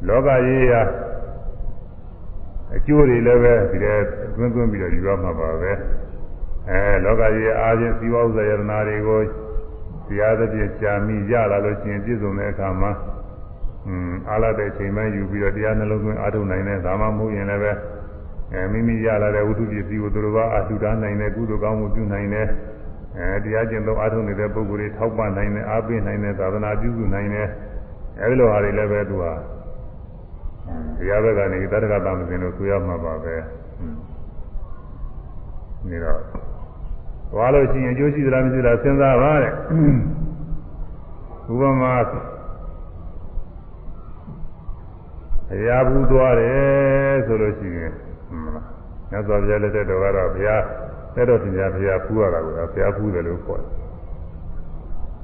[0.08, 0.82] လောကရေးရာ
[2.76, 3.96] အကျိုးတွေလည်းပဲဒီထဲ
[4.36, 5.72] သွင်းသွင်းပြီးတော့ယူရမှာပါပဲ
[6.70, 9.22] အဲလောကကြီးအားဖြင့်သီဝဥစ္စာယတနာတွေကို
[10.08, 13.17] တရားသဖြင့်ကြာမိရလာလို့ရှိရင်ပြည့်စုံတဲ့အခါမှာอืม
[14.30, 17.72] အားလာတဲ့ချိန်မှယူပြီးတော့တရားနှလုံးသွင်းအားထုတ်နိုင်တဲ့ဒါမှမဟုတ်ရင်လည်းပဲ
[18.54, 22.48] အဲမိမိရလာတဲ့ဝိသုပစ္စည်းကိုသူတို့ကအထူတာနိုင်တဲ့ကုသိုလ်ကောင်းမှုပြုနိုင်တဲ့
[23.18, 27.48] အဲတရားကျင့်သုံးအားထုတ်နေတဲ့ပုဂ္ဂိုလ်တွေထောက်ပံ့နိုင်တဲ့အားပေးနိုင်တဲ့သာသနာပြုစုနိုင်တဲ့
[28.22, 29.34] အဲဒီလိုဟာတွေလည်းပဲသူဟာ
[30.98, 33.36] တရားဘက်ကနေတတ္တကသမစဉ်လို့ဆိုရမှာပါပဲ
[35.90, 36.20] နေတော့
[37.32, 39.52] သွားလို့ရှိရင်အကျိုးရှိသလားမရှိသလားစဉ်းစားပါတဲ့
[41.52, 41.94] ဥပမာ
[45.50, 47.92] ဘုရားဘူးသွားတယ်ဆိုလို့ရှိရင်
[48.28, 48.66] ဟုတ်လား
[49.10, 50.62] မြတ်စွာဘုရားလက်ထက်တော်ကတော့ဘုရား
[51.16, 53.78] တဲ့တော်တင်ကြဘုရားဖူးရတာကိုဘုရားဖူးတယ်လို့ခေါ်တယ်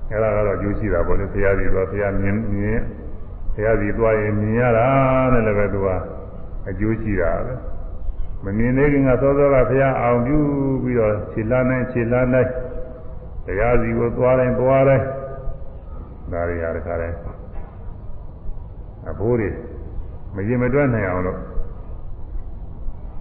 [0.09, 2.81] အဲ့ဒါကတော့အကျိုးရှိတာပေါ့လေဘုရားကြီးတော့ဘုရားမြင်မြင်
[3.53, 4.87] ဘုရားကြီးသွားရင်မြင်ရတာ
[5.33, 5.87] နဲ့လည်းပဲသူက
[6.69, 7.53] အကျိုးရှိတာပဲ
[8.43, 10.37] မမြင်သေးခင်ကသောသောကဘုရားအောင်ပြု
[10.83, 12.49] ပြီးတော့ခြေလှမ်းနိုင်ခြေလှမ်းနိုင်
[13.45, 15.05] တရားစီကိုသွားတိုင်းသွားတိုင်း
[16.31, 17.17] ဒါတွေဟာတခါတိုင်း
[19.09, 19.49] အဖိုးတွေ
[20.35, 21.39] မရင်မတွက်နိုင်အောင်လို့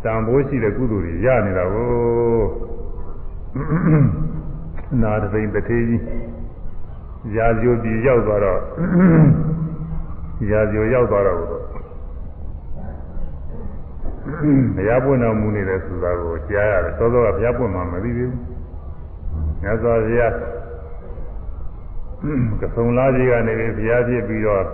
[0.05, 1.90] တံပိုးရှိတဲ့ကုသိုလ်တွေရနေတာကို
[5.03, 6.03] နာတသိမ့်တစ်သေးကြီး
[7.37, 8.61] ရာဇိုပြည်ရောက်သွားတော့
[10.51, 18.40] ရာဇိုရောက်သွားတော့ဘုရားပွင့်တော်မူနေတယ်ဆိုတာကိုကြားရတယ်သောသောကဘုရားပွင့်မှမသိသေးဘူး
[19.62, 20.33] မြတ်စွာဘုရား
[22.61, 24.64] ကဆုံလာကြီးကနေပြီးဘုရားဖြစ်ပြီးတော့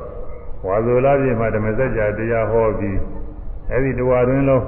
[0.67, 2.99] ဝါဇိုလာကြီးမှာဓမ္မစကြာတရားဟောပြီး
[3.73, 4.65] အဲဒီတဝါတွင်လုံး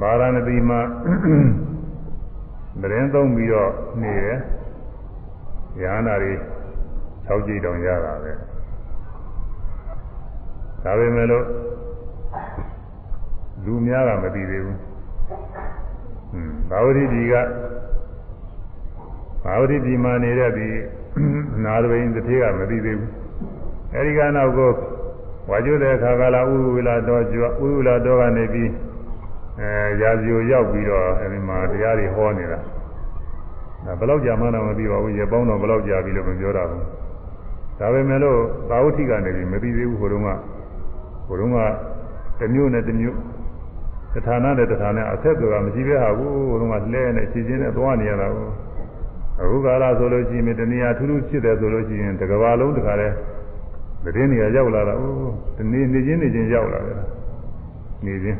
[0.00, 0.80] ဗာရာဏသီမှာ
[2.80, 4.38] တရင်သုံးပြီးတော့နေတယ်
[5.82, 6.32] ရဟန္တာတွေ
[7.28, 8.32] 6ကြိမ်တောင်ရတာပဲ
[10.84, 11.44] ဒါပေမဲ့လို့
[13.64, 14.78] လူများကမသိသေးဘူး
[16.30, 17.34] ဟွန်းဘာဝတိဒီက
[19.44, 20.68] ဘာဝတိဒီမှာနေတဲ့ဒီ
[21.64, 23.10] နာရဝိန်တစ်ထေးကမသိသေးဘူး
[23.94, 24.70] အဲဒီကနောက်ကို
[25.48, 28.70] ဝါကျွတဲ့အခါကလာဥဝိလာတော်ကျွဥဝိလာတော်ကနေပြီး
[29.60, 32.58] အဲရာဇီကိုရောက်ပြီးတော့အဲဒီမှာတရားတွေဟောနေတာ
[33.84, 36.84] ဒါဘယ်လောက်ကြာမှတော့မသိပါဘူးရေပေါင်းတော့ဘယ်လောက်ကြာပြီလို့မပြောတာဘူး
[37.78, 38.38] ဒါပေမဲ့လို့
[38.70, 40.28] သာဝတိကနေပြီးမသိသေးဘူးဟိုတုန်းက
[41.26, 41.58] ဟိုတုန်းက
[42.38, 43.18] တစ်မျိုးနဲ့တစ်မျိုး
[44.14, 48.52] တဌာနနဲ့တဌာနအဆက်ဆိုတာမရှိပဲဟာဘူးဟိုတုန်းကလဲနဲ့ခြေချင်းနဲ့သွားနေရတာဘူး
[49.42, 53.08] အခုကာလဆိုလို့ရှိရင်တဏှာထူးထူးဖြစ်တယ်ဆိုလို့ရှိရင်တစ်ကဘာလုံးတစ်ခါလဲ
[54.04, 56.96] သတင်းတွေကရောက်လာတာအိုးဒီနေ့နေချင်းနေချင်းရောက်လာတယ်
[58.06, 58.38] နေချင်း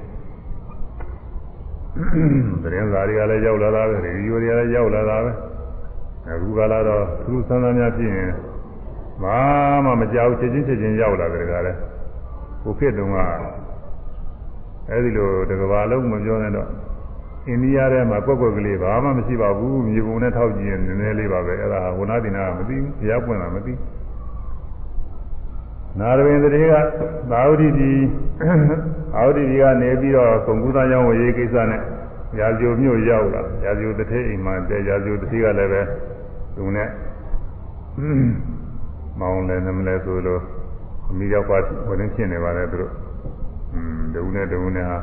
[2.63, 5.33] သတင်းစာတွေကလည်းရောက်လာတာပဲရေဒီယိုတွေကလည်းရောက်လာတာပဲ
[6.29, 8.31] အခုကလာတော့သူဆန်းဆန်းများဖြစ်ရင်
[9.23, 9.39] ဘာ
[9.85, 11.79] မှမကြောက်ချက်ချင်းချက်ချင်းရောက်လာတယ်ကလည်း
[12.63, 13.19] ကိုဖြစ်တုန်းက
[14.91, 16.69] အဲဒီလိုတကဘာလုံးမပြောနဲ့တော့
[17.47, 23.73] အိန္ဒိယထဲမှာကွက်ကွက်ကလေးဘာမှမရှိပါဘူးမြေပုံနဲ့ထောက်ကြည့်ရင်နည်းနည်းလေးပါပဲအဲ့ဒါဝနာတိနာကမသိဘူးဘုရားပွင့်တာမသိ
[25.99, 26.75] နာရဝင်းတည်းက
[27.31, 27.93] သာဝတိဒီ
[29.17, 31.83] အာဝတိဒီကနေပြီးတော့ကုံကူသားကျောင်းဝေရေးကိစ္စနဲ့
[32.39, 35.81] ရာဇိုမြို့ရောက်လာရာဇိုတစ်ထည့်အိမ်မှာတဲရာဇိုတစ်ထည့်ကလည်းပဲ
[36.57, 36.89] သူနဲ့
[39.21, 40.43] မောင်းလည်းနမလဲဆိုလို့
[41.11, 42.93] အမိရောက်ပါဝင်နေဖြစ်နေပါလေသူတို့
[43.75, 44.99] อืมဒုနဲ့ဒုနဲ့ဟာ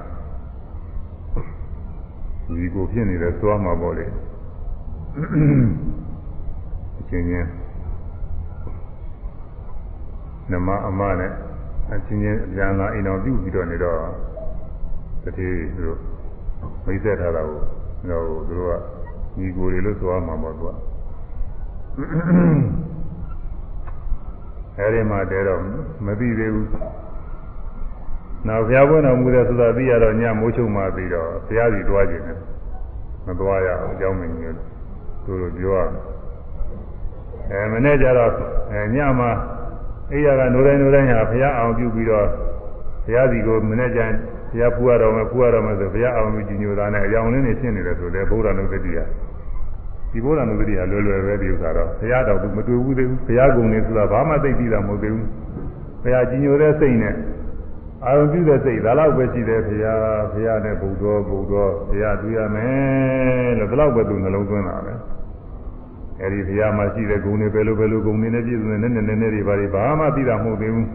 [2.56, 4.06] ဒီကိုဖြစ်နေတယ်သွားမှာပေါ့လေ
[7.00, 7.47] အချင်းချင်း
[10.51, 11.31] နမအမနဲ့
[11.91, 13.99] အချင်းချင်းအပြန်လာအိမ်တော်ပြုပြီးတော့နေတော့
[15.23, 15.99] တတိသူတို့
[16.86, 17.60] မိတ်ဆက်ထားတာကို
[18.27, 18.73] ဟိုသူတို့က
[19.38, 20.73] ညီကိုတွေလို့ဆိုရမှာပေါ့သူက
[24.77, 25.62] အဲဒီမှာတဲတော့
[26.05, 26.69] မသိသေးဘူး
[28.47, 32.38] နောက်ဘုရားဘုန်းတော်မူတဲ့ဆိုတာသိရတော့ညမိုးချုပ်မှပြီးတော့ဘုရားစီတွားခြင်းနဲ့
[33.25, 34.55] မသွားရအောင်အကြောင်းမင်းကြီး
[35.25, 35.81] တို့တို့ပြောရ
[37.51, 38.31] အဲမနေ့ကျတော့
[38.71, 39.29] အဲညမှာ
[40.12, 42.26] အိယာကနိုးတိုင်းနိုးတိုင်းဟာဘုရားအောင်ပြုပြီးတော့
[43.06, 44.12] ဘုရားစီကိုမနေ့ကျန်
[44.52, 49.00] ဘုရားဖူရတော်မယ်ဖူရတော်မယ်ဆိုဘုရားအောင်ပြုကြီးညိုတာနဲ့အယောင်လင်းနေဖြစ်နေတယ်ဆိုတဲ့ဘုရားနုဒတိယ
[50.12, 55.28] ဒီဘုရားနုဒတိယလွယ်လွယ်ပဲဒီဥစ္စာတော့ဘုရားတော်သူမတွေ့ဘူးသေးဘူးဘုရားကုံနေဆိုတာဘာမှသိပြီးတာမဟုတ်သေးဘူး
[56.04, 57.15] ဘုရားကြီးညိုတဲ့စိတ်နဲ့
[58.06, 61.54] အာရုံပြုတဲ့စိတ်ဒါတော့ပဲရှိတယ်ဘုရားဘုရားနဲ့ဘုဒ္ဓဘုဒ္ဓ
[61.89, 64.93] ဘုရားတွေ့ရမယ်လို့ဒါတော့ပဲသူနှလုံးသွင်းတာပဲ
[66.21, 70.88] အဲဒီဘုရားမှာရှိတဲ့ဂုဏ်တွေဘယ်လိုဘယ်လိုဂုဏ်တွေနဲ့ပြည့်စုံနေနည်းနည်းနည်းတွေဘာတွေဘာမှသိတာမဟုတ်သေးဘူး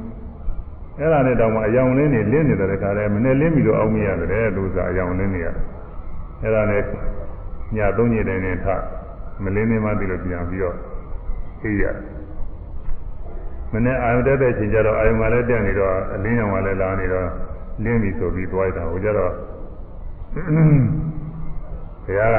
[0.99, 5.65] အဲ့ဒါနဲ့တောင်မှအယောင်လင်းနေလင်းနေတဲ့ခါလဲမနဲ့လင်းပြီးတော့အောင်းမရတယ်လို့ဆိုအယောင်လင်းနေရတယ်
[6.43, 6.83] အဲ့ဒါနဲ့
[7.77, 8.67] ညသုံးညတိုင်းနဲ့ထ
[9.45, 10.77] မလင်းနေမှသိလို့ပြန်ပြီးတော့
[11.63, 11.85] သိရ
[13.73, 17.29] မနဲ့အာယုတက်တဲ့ချိန်ကျတော့အာယုကလည်းတက်နေတော့အလင်းရောင်ကလည်းလာနေတော့
[17.85, 19.33] လင်းပြီဆိုပြီးသွားတာဟိုကျတော့
[22.05, 22.39] ဘုရားက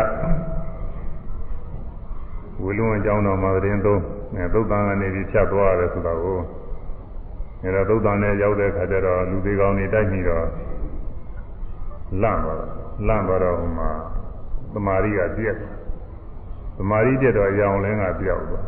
[2.64, 4.02] ဝေလွန်အကြောင်းတော်မှာသတင်းသုံး
[4.36, 6.40] အဲသုတ်တန်ကနေပြီးဖြတ်သွားရတယ်ဆိုတာကို
[7.64, 10.46] အဲတော့သုတ်တန်နဲ့ရောက်တဲ့ခါကျတော့လူသေးကောင်းတွေတိုက်မိတော့
[12.22, 12.72] လန့်သွားတော့
[13.08, 13.90] လန့်သွားတော့ဟိုမှာ
[14.74, 15.56] သမာဓိကပြည့်
[16.78, 18.68] သမာဓိပြည့်တော့အယောင်လင်းကပြောက်သွား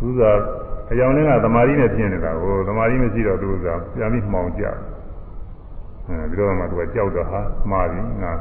[0.00, 0.22] သူက
[0.92, 8.32] အယောင်လင်းကသမာဓိနဲ့ပြင်းနေတာကိုသမာဓိမရှိတော့သူကပြန်ပြီးမှောင်ကြအဲဒီတော့မှသူကကြောက်တော့ဟာမှားပြီငါ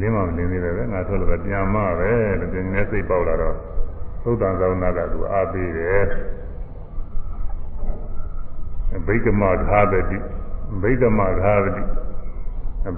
[0.00, 3.56] လင်းမမလင်းသေးတယ်ပဲငါထွက်လို့ပဲပြန်မပဲလို့ပြင်းနေစိတ်ပေါက်လာတော့
[4.22, 6.04] သုတ်တန်သောနာကသူအားပေးတယ်
[9.06, 10.18] ဘိကမသာပတိ
[10.82, 11.82] ဘိကမသာပတိ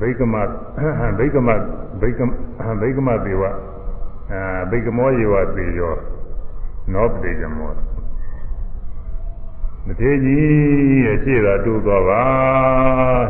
[0.01, 0.35] ဘိကမ
[1.19, 1.49] ဘိကမ
[2.01, 2.29] ဘိကမ
[2.81, 3.43] ဘိကမဒေဝ
[4.31, 5.95] အဲဘိကမောယေဝသေယော
[6.93, 7.73] နောပတိကမော
[9.87, 12.23] မထေကြီးရဲ့ရှေ့သာတိုးသွားပါ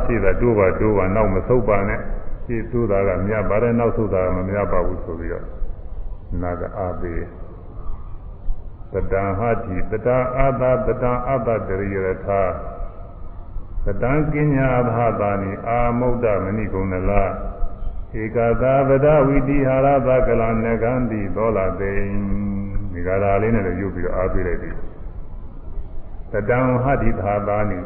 [0.05, 2.01] ရှေ့သာတိုးပါတိုးပါနောက်မဆုပ်ပါနဲ့
[2.49, 5.47] ရှေ့တိုးတာကမြတ်ပါတယ်နောက်ဆုပ်တာကမမြတ်ပါဘူးဆိုပြီးတော့
[6.43, 7.23] နာကအားပေး
[8.93, 12.41] တတံဟတိတတအာသတတံအတ္တတရိယထာ
[13.85, 17.13] တတံကိညာဘာသာနိအာမုဒ္ဒမဏိကုဏလ
[18.23, 21.93] ဧကသာဗဒဝိတိဟာရသကလနကံတိသောလာသိ
[22.93, 24.71] ဒီကရာလေးနဲ့လည်းယူပြီးတော့အားပေးလိုက်ပြီ
[26.33, 27.79] တတံဟတိသာသာနိ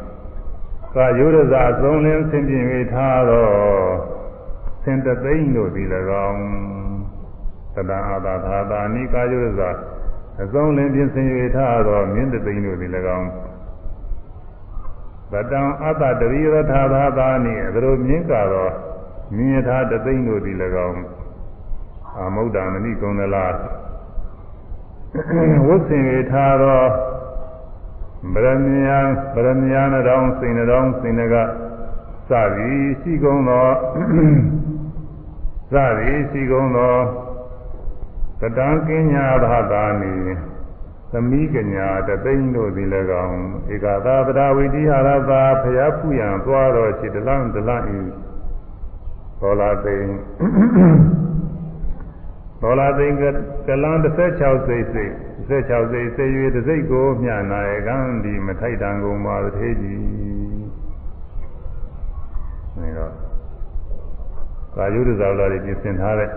[0.93, 4.12] သာယုရဇအဆုံးလင်းဆင်ပြင်၍ထားတော့
[4.83, 5.87] ဆင်တသိမ့်တို့သည်၎
[6.27, 6.41] င်း
[7.75, 9.61] တတံအာသာသာသာနိကာယုရဇ
[10.41, 13.29] အဆုံးလင်းပြင်ဆင်၍ထားတော့မြင်းတသိမ့်တို့သည်၎င်း
[15.33, 18.71] တတံအတ္တတရိယထာသာသာနိအသလိုမြင်းကတော့
[19.35, 21.01] မြင်းယထာတသိမ့်တို့သည်၎င်း
[22.17, 23.45] အာမုဒ္ဒမဏိကုံဒလာ
[25.67, 26.87] ဝတ်ဆင်၍ထားတော့
[28.33, 28.89] ဗရမယ
[29.35, 31.35] ဗရမယနတောင်စိန်တောင်စိန်က
[32.29, 33.67] စသည်ရှိကုန်သော
[35.73, 36.95] စသည်ရှိကုန်သော
[38.41, 40.13] တတံကင်းညာဘာသာနိ
[41.11, 43.39] သမီးကညာတသိန်းတို့သည်လည်းကောင်း
[43.73, 47.99] ဧကသာပဒဝိတိဟာရသာဖျားဖူးရန်သွားတော်ရှိတလန့်တလန့်ဤ
[49.39, 50.13] သောလာသိန်း
[52.61, 53.15] သောလာသိန်း
[53.67, 55.11] ကလန်း16စိတ်စိတ်
[55.49, 60.01] 16စိတ်စေ၍တစိတ်ကိုမျှနာရကံဒီမထိုက်တန်ကုန်ပါသေးကြီး
[62.81, 63.32] နေတော့
[64.77, 66.29] ကာယုဒဇာဝလာတွေပြင်ဆင်ထားတဲ့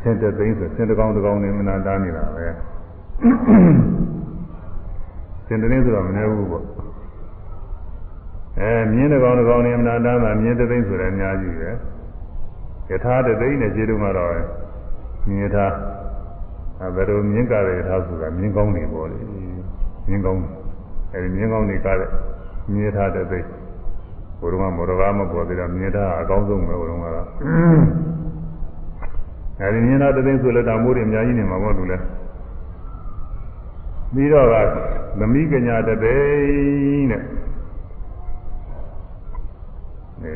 [0.00, 2.46] ဆင်းတဲ့သိန်းဆိုဆင်းတကောင်းတကောင်းနေမနာတားနေတာပဲ
[5.46, 6.64] ဆင်းတဲ့သိန်းဆိုတော့မနေဘူးပေါ့
[8.60, 11.70] အဲမြင်းတကောင်းတကောင်းနေမနာတားတာမြင်းတဲ့သိန်းဆိုလည်းအများကြီးပဲ
[12.90, 14.32] ယထာတဲ့သိန်းနဲ့ခြေတုံးကတော့
[15.28, 15.72] မြင်းထား
[16.80, 19.18] အဲဘယ်လိုမြင်းကားတဲ့ယထာဆိုတာမြင်းကောင်းနေပေါ့လေ
[20.08, 20.42] မြင်းကောင်း
[21.12, 22.10] အဲဒီမြင်းကောင်းနေကားတဲ့
[22.72, 23.48] မြင်းထားတဲ့သိန်း
[24.40, 27.26] ဘုရားမောရဘာမပေါ်သေးတာမြင်းထားအကောင်းဆုံးပဲဘုရားကတော့
[29.60, 31.98] အဲဒီမြင်တာတသိန်းဆိုလည်းဒါမိုးတွေအများကြီးနေမှာပေါ့သူလဲ
[34.14, 34.54] ပြီးတော့က
[35.18, 37.22] သမီးကညာတသိန်းနဲ့
[40.22, 40.32] အဲ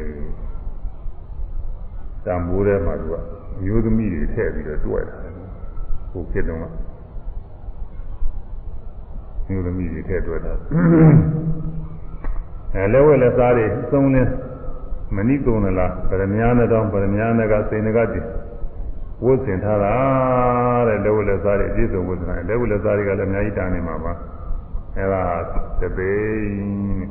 [2.24, 3.14] တံမိုးထဲမှာသူက
[3.56, 5.14] အမျိုးသမီးတွေထည့်ပြီးတော့တွဲတာ
[6.10, 6.64] ဟိုဖြစ်တော့က
[9.48, 10.52] မျိုးသမီးတွေထည့်တွဲတာ
[12.74, 14.22] အဲလဲဝဲလက်စားတွေသုံးနေ
[15.16, 18.26] မဏိကုံလားဗရမညာနဲ့တော့ဗရမညာနဲ့ကစိန်ကတည်း
[19.24, 19.94] ဝတ်ဆင်ထားတာ
[20.88, 24.12] တဲ့လက်ဝတ်လက်စားတွေအပြည့်စုံဝတ်ဆင်ထားတယ်လက်ဝတ်လက်စားတွေကလည်းအများကြီးတာနေမှာပါ
[24.96, 25.22] အဲဒါ
[25.80, 27.08] တပိန်း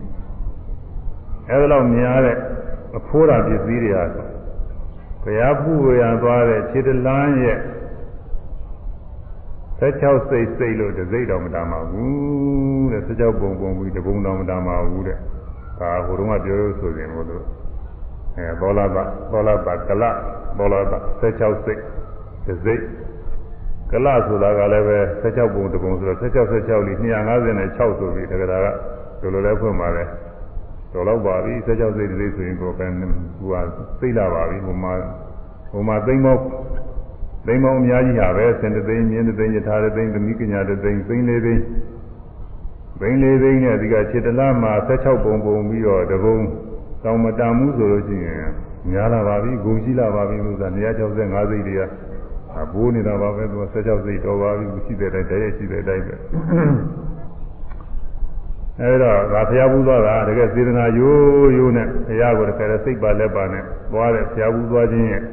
[1.49, 2.37] အဲဒါတော့များတဲ့
[2.97, 4.03] အဖိုးတာပစ္စည်းတွေဟာ
[5.23, 7.59] ဘုရားဖူဝေရသွားတဲ့ခြေတလန်းရဲ့
[9.79, 15.17] 16စိတ်စိတ်လို့တစိတ်တော်မတာမှာဘူးတဲ့16ပုံပုံပြီးတပုံတော်မတာမှာဘူးတဲ့
[15.79, 17.43] ဒါဟိုတုန်းကပြောလို့ဆိုရင်ဘုလို့
[18.37, 18.97] အဲဘောလာပ
[19.31, 20.03] ဘောလာပကလ
[20.57, 21.81] ဘောလာပ16စိတ်
[22.45, 22.81] တစ်စိတ်
[23.91, 28.59] ကလဆိုတာကလည်းပဲ16ပုံတစ်ပုံဆိုတော့16 16လီ256ဆိုပြီးတက္ကရာ
[29.21, 30.07] ကလိုလိုလဲဖွင့်ပါတယ်
[30.93, 32.87] တော်တော့ပါပြီ16စိတ်တိဆိုရင်ကိုပဲ
[33.39, 33.61] ဟိုဟာ
[33.99, 34.93] သိလာပါပြီဟိုမှာ
[35.71, 36.37] ဟိုမှာသိမ့်မော
[37.45, 41.61] သိမ့်မောအများကြီးဟာပဲစင်တသိန်းမြင်းတသိန်းယထာတသိန်းသမီးကညာတသိန်းသိန်းလေးသိန်း
[42.99, 46.37] သိန်းလေးသိန်းနဲ့ဒီကခြေတလားမှာ16ပုံပုံပြီးတော့တပုံ
[47.03, 48.43] တောင်မတန်မှုဆိုလို့ရှိရင်
[48.91, 51.81] များလာပါပြီဂုံရှိလာပါပြီလို့ဆိုတာ165စိတ်တွေက
[52.57, 56.15] အဘိုးနေတာပါပဲသူ16စိတ်တော်ပါပြီရှိတဲ့တိုင်းတည်းရှိတဲ့တိုင်းပဲ
[58.81, 65.23] အဲဒါကဘုရားဘူးသွားတာတကယ်စေတနာယိုးယိုးနဲ့ဘုရားကိုတကယ်စိတ်ပါလက်ပါနဲ့သွားတယ်ဘုရားဘူးသွားခြင်းရဲ့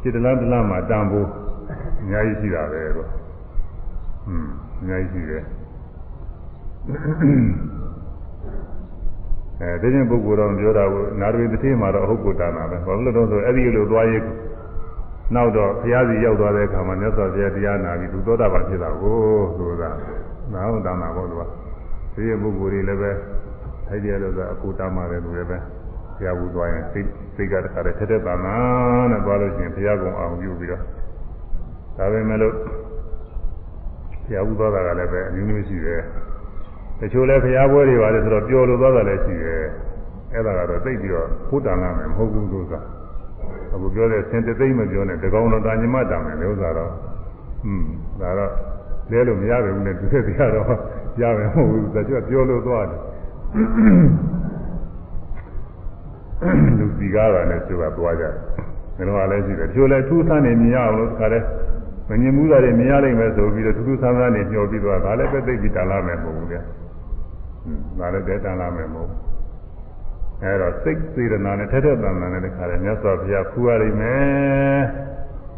[0.00, 1.28] စိတလန်းတလန်းမှာတန်ဖို့
[2.00, 3.08] အများကြီးရှိတာပဲတော့
[4.28, 4.48] อืม
[4.80, 5.42] အများကြီးရှိတယ်
[9.60, 14.22] အဲဒီချင်းပုဂ္ဂိုလ်တော်ပြောတာကိုနာရီတစ်ထင်းမှာတော့ဟုတ်ကိုတာနာပဲဘာလို့လဲတော့ဆိုအဲ့ဒီလိုသွားရေး
[15.34, 19.16] နောက်တော့ဘုရားစီရောက်သွားတဲ့အခါမှာမြတ်စွာဘုရားတရားနာပြီးသူသောတာပန်ဖြစ်တာကို
[19.56, 19.90] ဆိုတာ
[20.52, 21.42] နာဟုတ်တာနာပေါ့သူက
[22.14, 23.10] ဒီရဲ့ပုဂ္ဂိုလ်တွေလည်းပဲ
[23.86, 25.58] ထိုက်တယ်လို့ဆိုအခုတာမှာတယ်သူလည်းပဲ
[26.16, 28.56] ဘုရားဘူးသွားရင်စိတ်စိတ်ကတခါတည်းထက်ထက်တာနာ
[29.10, 30.82] နဲ့သွားလို့ရှိရင်ဘုရားကုံအောင်ပြုပြီးတော့
[31.96, 36.02] ဒါပဲမဲ့လို့ဘုရားဘူးသွားတာကလည်းပဲအမျိုးမျိုးရှိတယ်
[37.00, 39.62] တချို့လည်းဘုရားပွဲတွေပါလေဆိုတော့ပျော်လို့သွားတာလည်းရှိတယ်
[40.32, 42.88] အဲ့ဒါကတော့သိပြီးတော့ဖုတန်လာမယ်မဟုတ်ဘူးလို့ဆိုတာ
[43.72, 46.92] အခုပြောတဲ့စင်တသိမ့်မပြောနဲ့တကောင်တော်တာညမတာမယ်လို့ဆိုတော့
[47.64, 47.84] อืม
[48.20, 48.52] ဒါတော့
[49.10, 50.66] လဲလို့မရပါဘူးနဲ့သူသက်တရားတော့
[51.20, 53.00] ရမယ်မဟုတ်ဘူးဒါကျပြောလို့သွားတယ်
[56.78, 61.40] လူစီကားတာနဲ့သူကသွားကြတယ်ဒါတော့လည်းရှိတယ်ကျိုးလဲထူးဆန်းနေမြင်ရအောင်လို့တခါလဲ
[62.08, 66.58] မမြင်မှုသားတွေမြင်ရလိမ့်မယ်ဆိုပြီးတော့ထူးထူးဆန်းဆန်းနေညှော်ပြီးသွားဒါလည်းပဲသိပြီးတန်လာမယ်မဟုတ်ဘူးလေ
[67.98, 69.20] ဒါလည်းတဲတန်လာမယ်မဟုတ်ဘူး
[70.42, 74.80] အဲတော့စိတ်စေတနာနဲ့ထက်ထက်တန်တန်နဲ့တခါလဲမြတ်စွာဘုရားဖူရလိမ့်မယ်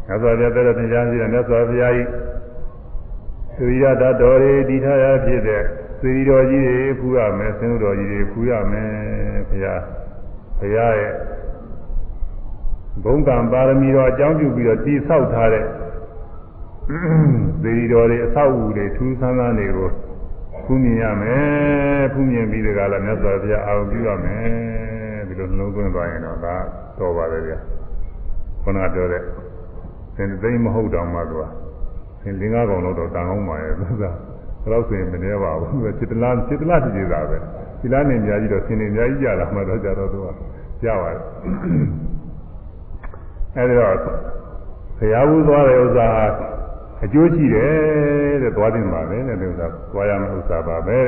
[0.07, 2.03] မြတ်စွာဘုရားတဲ့တဲ့တရားရှိတယ်မြတ်စွာဘုရားဤ
[3.57, 5.63] သီရတတော်တွေတည်ထားရဖြစ်တဲ့
[6.01, 8.91] သီရီတော်ကြီးတွေဖူရမယ်ဆင်းတော်ကြီးတွေဖူရမယ်
[9.49, 9.81] ဘုရား
[10.59, 11.13] ဘုရားရဲ့
[13.03, 15.65] ဘုံကံပါရမီတော်အကြောင်းပြုပြီးတော့တည်ဆောက်ထားတဲ့
[17.63, 19.89] သီရီတော်တွေအဆောက်အဦတွေထူးဆန်းဆန်းတွေကို
[20.64, 26.54] ဖူးမြင်ရမယ်ဖူးမြင်ပြီးတကလည်းမြတ်စွာဘုရားအာရုံပြုရမယ်ဒီလိုနှလုံးသွင်းသွားရင်တော့ဒါ
[26.98, 27.58] တော်ပါတယ်ဗျာ
[28.62, 29.22] ခုနကပြောတဲ့
[30.16, 31.44] သင်သိမ့်မဟုတ်တော့မှသူက
[32.22, 34.12] သင်လင်းကားကောင်တော့တန်ကောင်းပါရဲ့သူကဘယ်
[34.72, 37.36] တော့ဆိုရင်မနေပါဘူးသူကจิตလားจิตလားကြည့်ကြတာပဲ
[37.80, 40.28] ဒီလားနေအများကြီးတော့သင်နေအများကြီးကြတာမှတော့ကြတော့သူက
[40.82, 41.22] ကြားပါတယ်
[43.56, 43.94] အဲဒီတော့
[44.98, 46.06] ဘုရားဘူးသွားတဲ့ဥစ္စာ
[47.03, 50.99] အကျိုးရှိတယ်တဲ့သွားတင်ပါလေတဲ့ဒီဥစ္စာသွားရမယ့်ဥစ္စာပါပဲ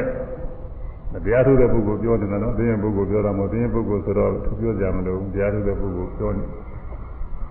[1.25, 6.43] တရားထုတဲ့ပုဂ္ဂိုလ်ပြောတယ်နော်တင်းရင်ပုဂ္ဂိုလ်ပြောတာမဟုတ်တင်းရင်ပုဂ္ဂိုလ်ဆိုတော့သူပြောကြမလို့တရားထုတဲ့ပုဂ္ဂိုလ်ပြောနေ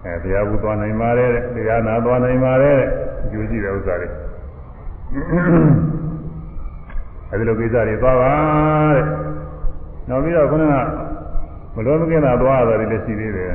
[0.04, 2.86] အဲတရားဘူးသွားနိုင်ပါတယ်တဲ့တရားနာသွားနိုင်ပါတယ်တဲ့
[3.24, 4.08] အကျိုးရှိတဲ့ဥစ္စာတွေ
[7.30, 8.34] အဲဒီလိုကိစ္စတွေသွားပါ
[8.96, 9.04] တဲ့
[10.08, 10.74] နောက်ပြီးတော့ခုနက
[11.74, 13.52] မလွန်မကင်းတာသွားရတယ်လည်းရှိသေးတယ်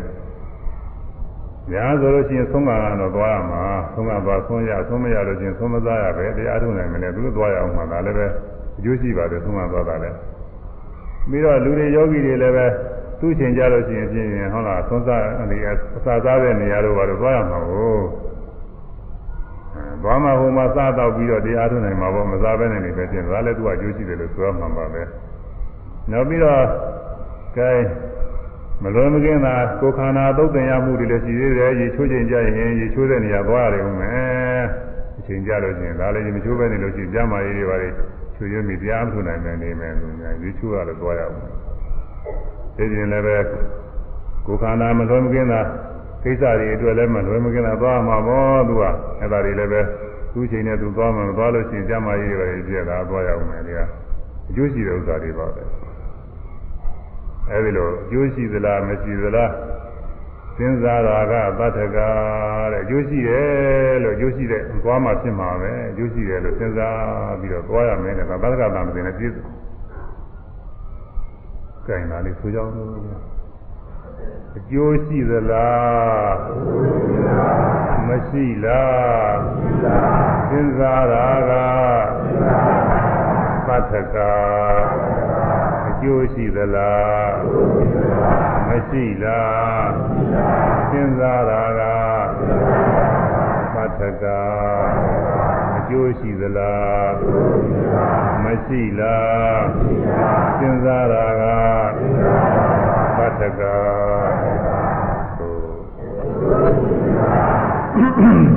[1.71, 3.63] ညာဆိုလို့ရှိရင်သုံးပါးကတော့သွားရမှာ
[3.93, 8.27] သုံးပါးသွားဆုံးရဆုံးမရလို့ချင်းဆုံးမသားရပဲတရားထုနိုင်မလဲသူတို့သွားရအောင်မှာဒါလည်းပဲ
[8.77, 10.15] အကျိုးရှိပါတယ်သုံးပါးသွားတာလည်း
[11.29, 12.65] ပြီးတော့လူတွေယောဂီတွေလည်းပဲ
[13.19, 15.57] သူ့ချိန်ကြလို့ရှိရင်ဖြင့်ဟုတ်လားသုံးစားအနေ
[15.97, 17.97] အစာစားတဲ့နေရာတို့ဘာလို့သွားရမှာကို
[20.03, 25.01] သွားမှဟိုမှာစားတော့ပြီးတော့တရားထုနိုင်မှာပေါ့မစားဘဲနဲ့နေပဲပြင်ဒါလည်းသူကအကျိုးရှိတယ်လို့ဆိုရမှာပါပဲ
[26.11, 26.63] နောက်ပြီးတော့
[27.57, 27.69] ကဲ
[28.83, 34.63] မလွန်မကင်းတာကိုခန္ဓာသုတ်တင်ရမှုတွေလည်းရှိသေးတယ်ရေချိုးချိန်ကြရင်ရေချိုးတဲ့နေရာသွားရတယ်ဦးမယ်
[35.19, 37.89] အချိန်ကြလို့ချင်းဒါလည်းရေမချိုးပဲနေလို့ရှိရင်ကြမ်းမာရေးတွေပါလေ
[38.35, 41.35] ချွေရမိတရားမထုနိုင်မယ်နေမယ်လို့ညာရေချိုးရလို့သွားရအောင်
[42.77, 43.37] ဒီပြင်လည်းပဲ
[44.47, 45.61] ကိုခန္ဓာမလွန်မကင်းတာ
[46.23, 48.83] ကိစ္စတွေအတွက်လည်းမလွန်မကင်းတာသွားမှာပေါ့သူက
[49.19, 49.81] အဲ့ဒါတွေလည်းပဲ
[50.33, 53.79] သူ့ချိန်နဲ့သူသွားမှာမသွားလို့ရှိရင်ကြမ်းမာရေးတွေပါလေပြည့်တာသွားရအောင်မယ်ဒီက
[54.49, 55.63] အကျိုးရှိတဲ့ဥစ္စာတွေပါပဲ
[57.51, 59.51] အဲဒီလိုအကျိုးရှိသလားမရှိသလား
[60.57, 69.45] စဉ်းစားတာကသတ္တကတဲ့အကျိုးရှိတယ်လို့အကျိုးရှိတဲ့သွားမှဖြစ်မှာပဲအကျိုးရှိတယ်လို့စဉ်းစားပြီးတော့သွားရမယ်တဲ့သတ္တကတာမသိနဲ့ပြည့်စုံ
[71.85, 72.71] ကြင်လာလေးဆိုကြအောင်
[74.57, 76.35] အကျိုးရှိသလား
[78.07, 79.39] မရှိလား
[80.49, 81.51] စဉ်းစားတာက
[83.67, 84.17] သတ္တက
[85.07, 85.08] အ
[86.01, 87.29] ကျိုးရှိသလား
[88.67, 89.89] မရှိလား
[90.91, 91.81] စဉ်းစားတာက
[93.75, 94.23] မထက
[95.75, 97.09] အကျိုးရှိသလား
[98.43, 99.59] မရှိလား
[100.59, 101.43] စဉ်းစားတာက
[103.17, 103.61] မထက
[105.37, 108.49] ဟုတ်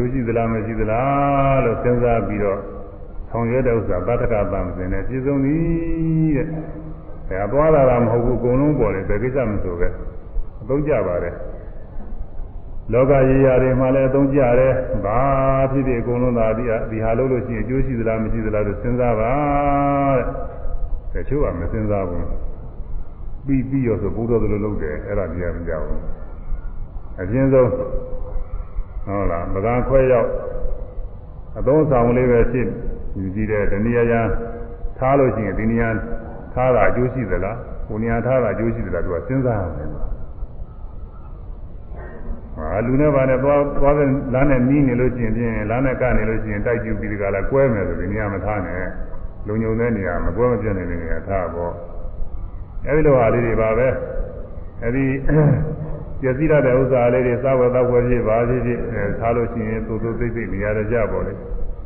[0.00, 2.60] ိုးရှိသလားမရှိသလားလို့စဉ်းစားပြီးတော့
[3.30, 6.46] ဆောင်ရွက်တဲ့ဥစ္စာပဋ္ဌကပံစဉ်နဲ့ပြည့်စုံသည်တဲ့။
[7.28, 9.88] ဒါသွားလာတာမဟုတ်ဘူးအကုန်လုံးပေါ်တယ်ဘယ်ကိစ္စမဆိုပဲ
[10.62, 11.34] အသုံးကြပါတယ်။
[12.92, 14.74] လောကကြီးရာတွေမှာလည်းအသုံးကြတယ်
[15.04, 15.20] ဘာ
[15.70, 19.32] ဖြစ်ဖြစ်အကုန်လုံးသာဒီဒီဟာလို့လို့ရှိရင်အကျိုးရှိသလားမရှိသလားလို့စဉ်းစားပါ
[21.12, 22.26] တဲ့တချို့ကမစဉ်းစားဘူး
[23.46, 26.02] ပြီးပြီးရောဆိုဘုရားသလိုလုပ်တယ်အဲ့ဒါတရားမကြောက်ဘူး
[27.20, 30.28] အကျဉ်းဆုံးဟုတ်လားပကံခွဲရောက်
[31.58, 32.66] အသုံးဆောင်လေးပဲဖြစ်
[33.18, 34.26] ယူကြည့်တဲ့တဏှာရန်
[34.98, 35.88] ထားလို့ရှိရင်ဒီနေရာ
[36.54, 39.88] ထားတာအကျိုးရှိသလားဟိုနေရာထားတာအကျိုးရှိသလားသူကစဉ်းစားရတယ်
[42.58, 48.82] ဟာလူနဲ့ဗာနဲ့သွားသွားတဲ့လမ်းနဲ့နီးနေလို့ရှိရင်ဖြင့်လမ်းနဲ့ကနေလို့ရှိရင်တိုက်ကျူပြီးဒီကလာကွဲမယ်ဆိုဒီနေရာမထားနဲ့
[49.46, 51.72] လုံုံတဲ့နေရာမကွဲမပြတ်နေတဲ့နေရာထားပေါ့
[52.86, 53.88] အဲဒီလိုဟာလေးတွေပါပဲ
[54.82, 55.04] အဲဒီ
[56.20, 58.80] ပျက်စီးရတဲ့ဥစ္စာလေးတွေစားဝယ်တော့ဝယ်ဖြစ်ပါဖြစ်ဖြစ်
[59.20, 61.32] ထားလို့ရှိရင်သို့သို့သိသိနေရာကြပေါ့လေ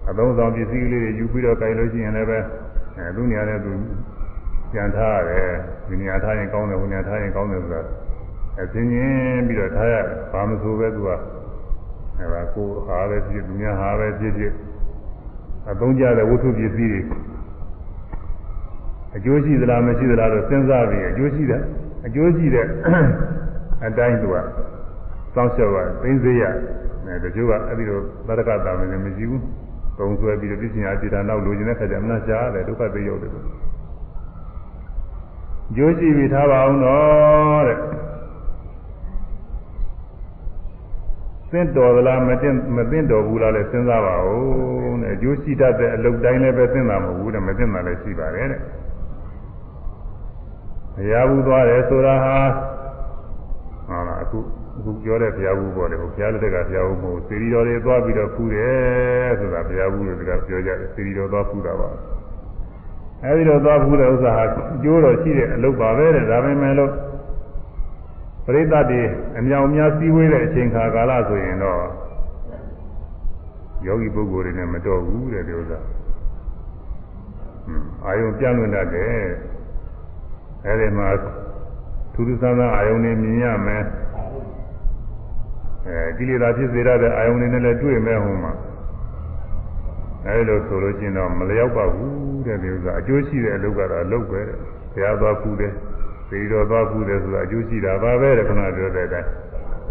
[0.08, 2.38] အသုံးဆောင်ပစ္စည်းလေးတွေယူပြီးတော့ကြိုင်လို့ရှိရင်လည်းပဲ
[2.98, 3.72] အဲသူနေရာနဲ့သူ
[4.72, 5.48] ပြန်ထားရတယ်
[5.88, 7.82] ဒီနေရာထားရင်ကောင်းတယ်ဟိုနေရာထားရင်ကောင်းတယ်ဆိုတာ
[8.60, 9.94] အချင်းချင်းပြီးတော့ထားရ
[10.32, 11.10] ဘာမဆိုပဲသူက
[12.18, 14.52] အဲဒါကိုဟာပဲဖြစ်သူများဟာပဲဖြစ်ဖြစ်
[15.70, 17.00] အသုံးကြတဲ့ဝတ္ထုပစ္စည်းတွေ
[19.16, 21.62] အကျိုးရှိသလားမရှိသလားတော့စဉ်းစားပြီးအကျိုးရှိတယ်
[22.06, 22.66] အကျိုးရှိတဲ့
[23.86, 24.36] အတိုင်းသူက
[25.34, 26.42] စောင့်ရှောက်ရသိသိရ
[27.06, 29.42] အဲတချို့ကအဲ့ဒီလိုသရကတာမင်းလည်းမရှိဘူး
[29.96, 33.30] ပုံဆွဲပြီးတော့ပြည့်စင်အားတည်တာနောက်လိုချင်တဲ့ခါကျအမနာရှားတယ်ဒုက္ခသိရောက်တယ်
[35.76, 37.78] ကျိုးရှိပြီးထားပါအောင်တော့တဲ့
[41.52, 48.60] သင့်တော်သလားမသင့်မသင့်တော်ဘူးလားလဲစဉ်းစားပါဦးတဲ့အကျိုးရှိတတ်တဲ့အလုပ်တိုင်းလည်းပဲသင့်တာမဟုတ်ဘူးတဲ့မသင့်တာလည်းရှိပါတယ်တဲ့
[50.96, 52.36] ဘုရားဘူးသွားတယ်ဆိုတာဟာ
[53.86, 54.38] ဟုတ်လားအခု
[54.78, 61.88] အခုပြောတဲ့ဘုရားဘူးပေါ်တယ်ဘုရားလက်ထက်ကဘုရားဘူးမဟုတ်စေရီတော်တွေသွားပြီးတော့ဖူးတယ်ဆိုတာဘုရားဘူးလို့တကပြောကြတယ်စေရီတော်သွားဖူးတာပါ
[63.24, 64.44] အဲဒီတော့သွားဖူးတဲ့ဥစ္စာဟာ
[64.82, 66.90] ကျိုးတော်ရှိတဲ့အလုပ်ပါပဲတဲ့ဒါပေမဲ့လို့
[68.44, 69.02] ပရိသတ်တွေ
[69.38, 71.82] အမြောင်များစည်းဝေးတဲ့အချိန်ခါကာလဆိုရင်တော့
[73.86, 75.78] ယောဂီပုဂ္ဂိုလ်တွေနဲ့မတော်ဘူးတဲ့ဒီဥစ္စာ
[78.06, 79.24] အာယုံပြန့်လွင့်တတ်တယ်
[80.66, 81.08] အဲဒီမှာ
[82.14, 83.84] ထူးထူးဆန်းဆန်းအာယုံတွေမြင်ရမယ်
[85.86, 88.52] အဲကိလေသာဖြစ်စေရတဲ့အာယုံတွေနဲ့လည်းတွေ့မယ်ဟိုမှာ
[90.26, 94.56] အဲဒီလိုဆိုလို့ချင်းတော့မလျောက်ပါဘူးတဲ့ဒီဥစ္စာအကျိုးရှိတဲ့အလုပ်ကတော့အလုပ်ပဲတဲ့
[94.92, 95.72] ဘုရားသွားဖူးတယ်
[96.32, 99.28] သေတော်သွားဖူးတယ်ဆိုတာအကျိုးရှိတာပါပဲတဲ့ခဏပြောတဲ့အတိုင်း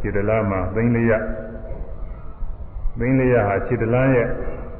[0.01, 1.11] ခြေတလားမှာသိန်းလေးရ
[2.99, 4.27] သိန်းလေးရဟာခြေတလားရဲ့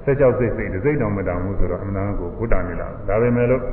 [0.03, 3.64] ဆက်ကြောက်စိတ်စိတ်စိတ်တော်မတောင်ဘူးဆိုတော့အမှန်တန်ကိုဘုဒ္ဓနေလာဒါပေမဲ့လို့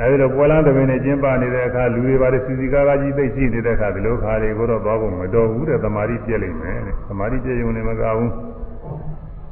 [0.00, 8.30] အဲဒီတော့ပွဲလန်းတပင်နဲ့ကျင်းပနေတဲ့အခါလူတွေပါတယ်စီစီကားကားကြီးသိရှိနေတဲ့အခါဒီလိုခါတွေကိုတော့သွားဖို့မတော်ဘူးတဲ့သမာဓိပြည့်လိမ့်မယ်တဲ့သမာဓိပြည့်ရုံနဲ့မကဘူး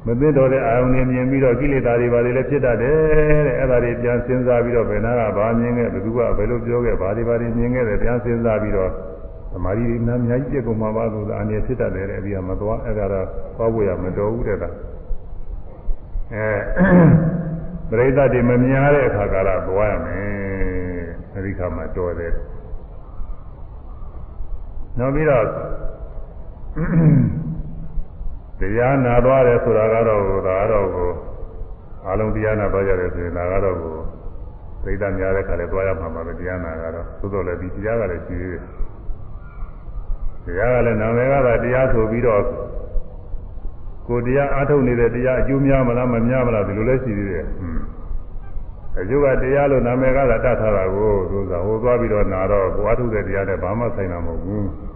[0.07, 2.97] မသိတော်တဲ့အာယုန်နဲ့မြင်ပြီးတော့ကိလေသာတွေပါလေလည်းဖြစ်တတ်တယ်
[3.47, 8.91] တဲ့အဲ့ဒါတွေပြန်စဉ်းစားပြီးတော့ဘယ်နာကဘာမြင်ခဲ့ဘယ်သူကဘယ်လိုပြောခဲ့ဘာတွေဘာတွေမြင်ခဲ့တယ်ပြန်စဉ်းစားပြီးတော့
[9.53, 13.27] သမာဓိနာအများကြီးပြည့်ကုန်မှာပါလို့အနေဖြစ်တတ်တယ်တဲ့အပြီးကမသွားအဲ့ဒါတော့
[13.57, 14.65] သွားဖို့ရမတော်ဘူးတဲ့က
[16.35, 16.47] အဲ
[17.91, 20.23] ပရိသတ်တွေမမြင်ရတဲ့အခါကာလသွားရမယ်
[21.35, 22.33] အဲဒီခါမှာတော်တယ်
[24.99, 25.45] နောက်ပြီးတော့
[28.63, 31.11] တရားနာသွားတယ်ဆိုတာကတော့ဒါကတော့ကို
[32.09, 33.95] အလုံးတရားနာသွားကြတယ်ဆိုရင်ဒါကတော့ကို
[34.83, 38.65] ပရိသတ်များတဲ့ခါလဲသွားရမှာပါပဲတရားနာကတော့သို့တော်လည်းဒီတရားကလည်းရှိသေးတယ်
[40.47, 42.43] တရားကလည်းနာမည်ကသာတရားဆိုပြီးတော့
[44.09, 47.45] ကိုတရားအားထုတ်နေတဲ့တရားအကျိုးများမလားမများမလားဒီလိုလဲရှိသေးတယ်။
[49.01, 54.65] အကျိုးကတရားလို့နာမည်ကသာတတ်ထားတာကိုသူကဟိုသွားပြီးတော့နာတော့ကိုအားထုတ်တဲ့တရားနဲ့ဘာမှဆိုင်တာမဟုတ်ဘူး။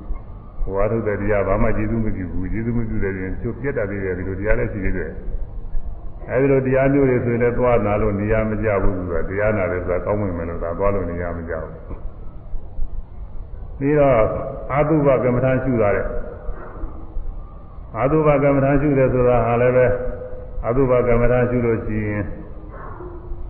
[0.66, 5.10] ကိုအားထုတ်တဲ့တရားဘာမှကျေးဇူးမပြုဘူး။ကျေးဇူးမပြုတဲ့ရင်ကျိုးပြတ်တတ်သေးတယ်ဒီလိုတရားလည်းရှိသေးတယ်။
[6.30, 11.72] အဲဒီလိုတရားမျိုးတွေဆိုရင်လည်းသွားနာလို့နေရာမကျဘူးဆိုတာတရားနာတယ်ဆိုတာကောင်းဝင်မယ်လို့သာသွားလို့နေရာမကျဘူး။
[13.78, 14.16] ပြီးတော့
[14.72, 16.06] အာတုဘကမ္မထာရှုတာတဲ့
[17.96, 19.86] အာသုဘကမ္မထာရှုတယ်ဆိုတာဟာလည်းပဲ
[20.64, 22.24] အာသုဘကမ္မထာရှုလို့ရှိရင်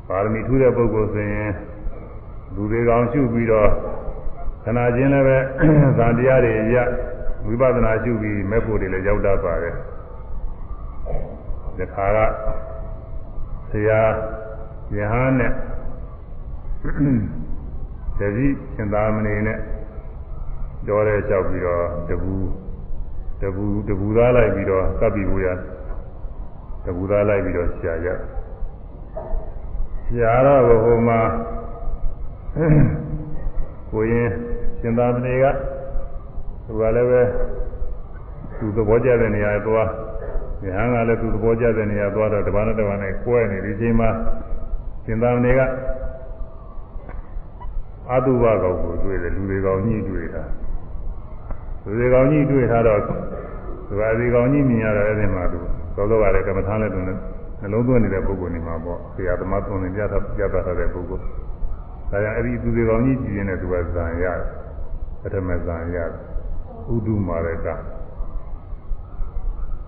[0.08, 1.52] ပါရမီထူးတဲ့ပုဂ္ဂိုလ်ဆိုရင်
[2.54, 3.70] လူတွေကောင်ရှုပြီးတော့
[4.66, 5.38] ခဏချင်းလည်းပဲ
[5.98, 6.76] ဇာတရားတွေရ
[7.46, 9.74] ဝိပဿနာရှုပြီးမဲ့ဖို့တွေလည်းရောက်တတ်ပါတယ်
[11.76, 12.18] ဒီခါက
[13.70, 14.00] ဆရာ
[14.96, 15.52] ယဟန်နဲ့
[18.18, 19.58] တတိရှင်သာမဏေနဲ့
[20.86, 22.34] ကြောတဲ့လျှောက်ပြီးတော့တပူ
[23.40, 25.46] တပူတပူသားလိုက်ပြီးတော့ကပ်ပြီးဘူးရ
[26.84, 28.08] တပူသားလိုက်ပြီးတော့ရှာရ
[30.08, 31.20] ရှာတော့ဟိုမှာ
[33.90, 34.30] ကိုရင်
[34.86, 35.44] ရှင်သာမဏေက
[36.66, 37.22] သူကလည်းပဲ
[38.58, 39.88] သူသဘောကျတဲ့နေရာသွား
[40.64, 44.08] ဉာဏ်ကလည်းသူသဘောကျတဲ့နေရာသွားတော့တပါးနဲ့တပါးနဲ့ကွဲနေဒီချိန်မှာ
[45.04, 45.60] ရှင်သာမဏေက
[48.12, 50.42] အတုဘကောင်ကိုတွေ့တယ်လူတွေကောင်ညှိတွေ့တာ
[51.84, 53.14] လူတွေကောင်ညှိတွေ့ထားတော့သူ
[54.00, 55.58] ကဒီကောင်ညှိမြင်ရတော့အဲ့ဒီမှာသူ
[55.96, 57.12] သောသောကလည်းကမ္မထာလည်းသူနှ
[57.72, 61.22] လုံးသွင်းနေတဲ့ပုဂ္ဂိုလ်နေမှာပေါ့ဆရာသမားသွန်သင်ပြတာပြတာထားတဲ့ပုဂ္ဂိုလ်
[62.10, 64.65] ဒါကြောင့်အဲ့ဒီသူတွေကောင်ညှိကြည့်ရင်လည်းသူကဇံရတယ်
[65.28, 66.10] ပထမဇံရတယ်
[66.94, 67.66] ဥဒုမာရက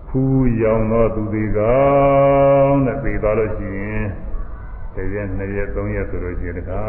[0.07, 1.79] ဖူးရောင်သောသူတွေကော
[2.63, 4.05] င်းတဲ့ပြေသွားလို့ရှိရင်
[4.95, 6.81] တစ်ရက်နှစ်ရက်သုံးရက်ဆိုလို့ရှိရင်တခါ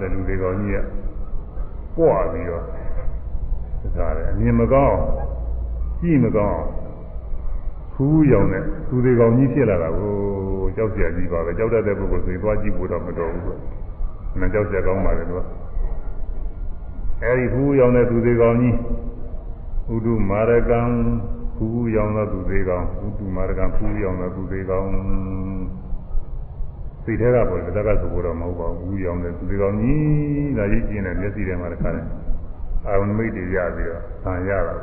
[0.00, 0.86] တဲ့လူတွေကောင်းကြီးက
[1.96, 2.64] ပွားပြီးတော့
[3.82, 4.98] တခါတယ်အမြင်မကောင်း
[6.00, 6.60] ကြည့်မကောင်း
[7.94, 10.14] ဖူးရောင်တဲ့သူတွေကောင်းကြီးဖြစ်လာတာကို
[10.76, 13.52] ကြောက်ကြကြီးပါပဲကြောက်တတ်တဲ့ပုဂ္ဂိုလ်ဆိုရင်သွားကြည့်ဖို့တော့မတော်ဘူးကွ။
[14.40, 15.63] မကြောက်ကြကောင်းပါလေသူက
[17.22, 18.76] အဲဒီဖူးရောင်တဲ့သူတွေကောင်းကြီး
[19.94, 20.80] ဥဒုမာရကံ
[21.56, 24.90] ဖူးရောင်သောသူသေးကောင်းဥတုမာရကဖူးရောင်သောသူသေးကောင်း
[27.04, 32.06] စိတ်ထဲကပေါ်တယ်တက္ကဆိုတော့မဟုတ်ပါဘူးဖူးရောင်တဲ့သူသေးကောင်းကြီးဒါကြီးကျင်းတဲ့မျက်စိထဲမှာတခါတယ်
[32.86, 34.74] အာရုံမိတ်တွေရပြီးတော့ဆံရတာ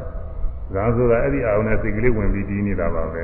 [0.73, 3.23] ဇာဆိုတာအဲ့ဒီအာရုံနဲ့စိတ်ကလေးဝင်ပြီးတည်နေတာပါပဲ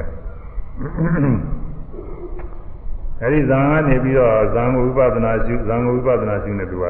[3.22, 6.86] အဲ့ဒီဇာကနေပြီးတော့ဇာကိုဝိပဿနာရှုဇာကိုဝိပဿနာရှုနေသူက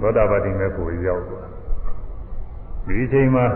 [0.00, 1.46] သောတာပတိမဲ့ကိုရောက်သွား
[2.86, 3.46] ဒီအချိန်မှာ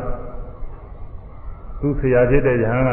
[1.81, 2.91] သူဆရာဖြစ်တဲ့ယဟန်က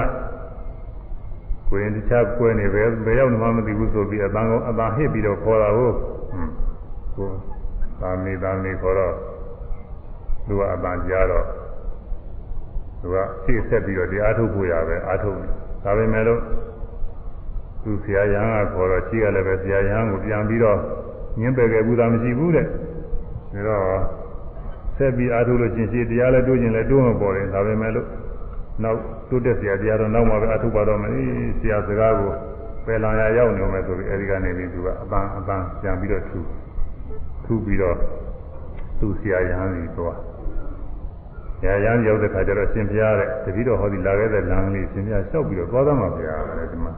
[1.70, 5.96] ကိုရင်တခြားကွဲနေပဲဘယ်ရောက်မှမသိဘူးဆိုပြီးအတန်ကောင်အတန်ဟစ်ပြီးတော့ခေါ်တာဟုတ်
[7.16, 7.30] ကို
[8.02, 9.16] သာမေသာမေခေါ်တော့
[10.48, 11.46] သူကအတန်ကြားတော့
[13.02, 15.38] သူကရှေ့ဆက်ပြီးတော့ဒီအာထုတ်ဖို့ရပဲအာထုတ်
[15.84, 16.42] ဒါပေမဲ့လို့
[17.84, 20.80] သူဆရာယဟန်ကခေါ်တော့ရှေ့ကလည်းပဲဆရာယဟန်ကိုပြန်ပြီးတော့
[21.40, 22.68] ညင်းပယ်ခဲ့ဘူးသာမရှိဘူးတဲ့
[23.54, 23.86] ဒါတော့
[24.98, 28.08] ဆက်ပြီးအာထုတ်လို့ချင်းရှေ့တရားလည်းတိုးခြင်းလည်းတိုးမပေါ်တယ်ဒါပေမဲ့လို့
[28.84, 29.00] နောက်
[29.30, 31.12] တိုးတက်ဆရာတရားတော့နောက်မှပဲအထုပါတော့မယ်
[31.60, 32.32] ဆရာစကားကို
[32.86, 36.40] ပယ်လာရရောက်နေမယ်ဆိုပြီးအဲဒီကနေပြီးသူကအပန်းအပန်းပြန်ပြီးတော့ထူ
[37.46, 37.98] ထူပြီးတော့
[39.00, 40.18] သူ့ဆရာရဟန်းကြီးသွား
[41.60, 46.94] ဆရာရဟန်းရောက်တဲ့ခါကျတော့ရှင်ဘုရားတဲ့တတိတော်ဟောဒီလာခဲ့တဲ့လမ်းလေးရှင်ဘုရားလျှောက်ပြီးတော့သွားသားမှာဘုရားတဲ့ဒီမှာ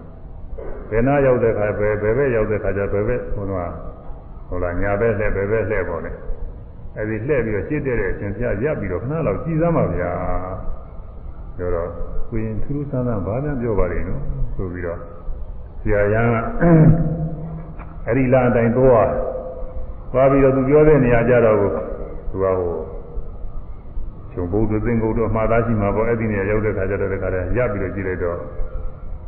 [0.89, 3.71] ဘယ်နာရောက်တဲ့ခါပဲဘယ်ဘက်ရောက်တဲ့ခါကျဘယ်ဘက်ဟိုတော့
[4.47, 6.15] ဟိုလာညာဘက်လှည့်ဘယ်ဘက်လှည့်ပေါ်တယ်
[6.97, 10.11] အဲဒီလှည့်ပြီးတော့ရှင်းတဲ့ရှင်ဘုရားရပ်ပြီးတော့ခဏလောက်ကြည်စမ်းပါဗျာ
[11.57, 11.89] ပြောတော့
[12.29, 14.21] ကိုရင်ထူးထူးဆန်းဆန်းဘာမှပြောပါလိမ့်နော်
[14.55, 14.99] ဆိုပြီးတော့
[15.81, 16.35] ဆရာရန်က
[18.05, 19.09] အဲ့ဒီလာအတိုင်းသွား
[20.11, 21.67] သွားပြီးတော့သူပြောတဲ့နေရာကြတော့သူ
[22.43, 22.71] ကဟို
[24.31, 28.37] ခြုံဘုဒ္ဓသင်္ကုတ်တော့မှားသားရှိမှာပေါ့အဲ့ဒီနေရာရောက်တဲ့ခါကျတော့တခါတည်းရပ်ပြီးတော့ကြည့်လိုက်တော့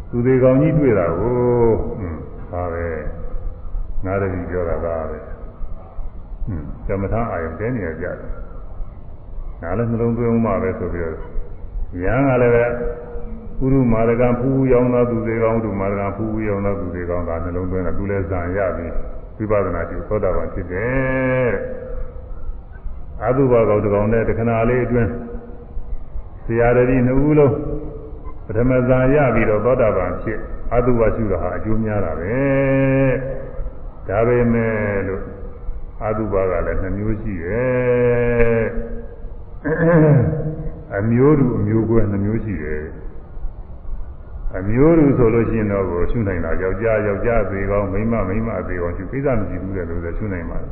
[0.09, 1.33] သူသေးကောင်ကြီးတွေ့တာကို
[1.97, 2.19] ဟွန်း
[2.51, 2.87] ဒါပဲ
[4.05, 5.34] နားရည်ပြောတာကပဲ
[6.45, 8.17] ဟွန်းဇမထအာယုန်တဲနေရကြတယ်
[9.61, 11.17] နားလည်းနှလုံးသွင်းမှပဲဆိုပြီးတော့
[12.03, 12.65] ယံကလည်းပဲ
[13.57, 18.87] ပုရုမာရကဖူးရောင်းသောသူတွေကောင်းသူမာရကဖူးရောင်းသောသူတွေကောင်းဒါနှလုံးသွင်းတာသူလည်းဇံရပြီ
[19.37, 21.51] ဝိပဿနာကျသောတာပန်ဖြစ်တယ်
[23.23, 25.09] အတုပါကောင်တကောင်နဲ့တခဏလေးအတွင်း
[26.45, 27.53] ဆရာတတိနှစ်ဦးလုံး
[28.45, 30.39] ပထမဇံရပြီးတော့သောတာပန်ဖြစ်
[30.73, 32.35] အတုပါရှုတာဟာအကျိုးများတာပဲ
[34.07, 35.34] ဒါပေမဲ့လို့
[36.03, 38.65] အတုပါကလည်းနှမျိုးရှိတယ်
[40.97, 42.83] အမျိုးတူအမျိုးကွဲနှမျိုးရှိတယ်
[44.57, 50.71] အမျိုးတူဆိုလို့ရှိရင်တော့ကိုရှုနိုင်တာယောက်ျားယောက်ျားသေးကောင်းမိန်းမမိန်းမသေးကောင်းရှုကိစ္စမရှိဘူးတဲ့လို့ဆိုရှုနိုင်ပါတယ်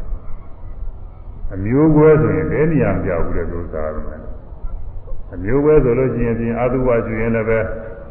[1.53, 4.21] အမျိုးကွဲဆိုရင်ဘယ်နေရာမပြောက်ဘူးတဲ့လို့သာတယ်
[5.33, 7.59] အမျိုးကွဲဆိုလို့ရှိရင်ပြင်အာသုဘရှုရင်လည်းပဲ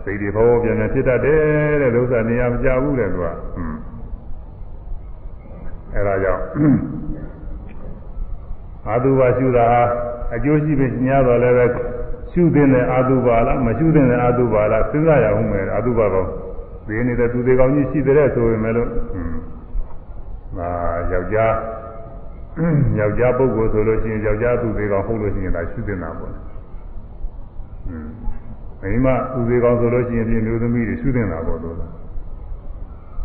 [0.05, 3.75] စိတ်တွေဘောပြန်ပြန်ဖြစ်တတ်တယ်တဲ့လို့သာနေရာမပြောက်ဘူးတဲ့သူကอืม
[5.95, 6.43] အဲဒါကြောင့်
[8.89, 9.83] အာသုဘရှုတာဟာ
[10.35, 11.67] အကျိုးရှိပဲညားတော်လည်းပဲ
[12.33, 16.25] ရှုတဲ့အာသုဘာလားမရှုတဲ့အာသုဘာလားစဉ်းစားရအောင်မယ်အာသုဘာကော
[16.87, 19.35] ဒီနေတဲ့သူတွေကောင်းကြီးရှိတဲ့ဆိုပေမဲ့လို့ဟွန်း
[20.57, 20.69] မာ
[21.13, 21.55] ယောက်ျား
[22.99, 26.41] ယောက်ျားပုဂ္ဂိုလ်ဆိုလို့ရှိရင်ယောက်ျားသူတွေကောင်းဟုတ်လို့ရှိရင်ဒါရှုတဲ့နာပေါ့ဟွန်း
[28.83, 31.77] မိမသူတွေကောင်းဆိုလို့ရှိရင်ဒီမျိုးသမီးတွေရှုတဲ့နာပေါ့လို့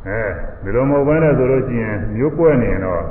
[0.08, 0.22] အဲ
[0.64, 3.04] ဒီလိုမဟုတ်ဘဲနဲ့ဆိုလို့ရှိရင်မျိုးပွဲနေရင်တော့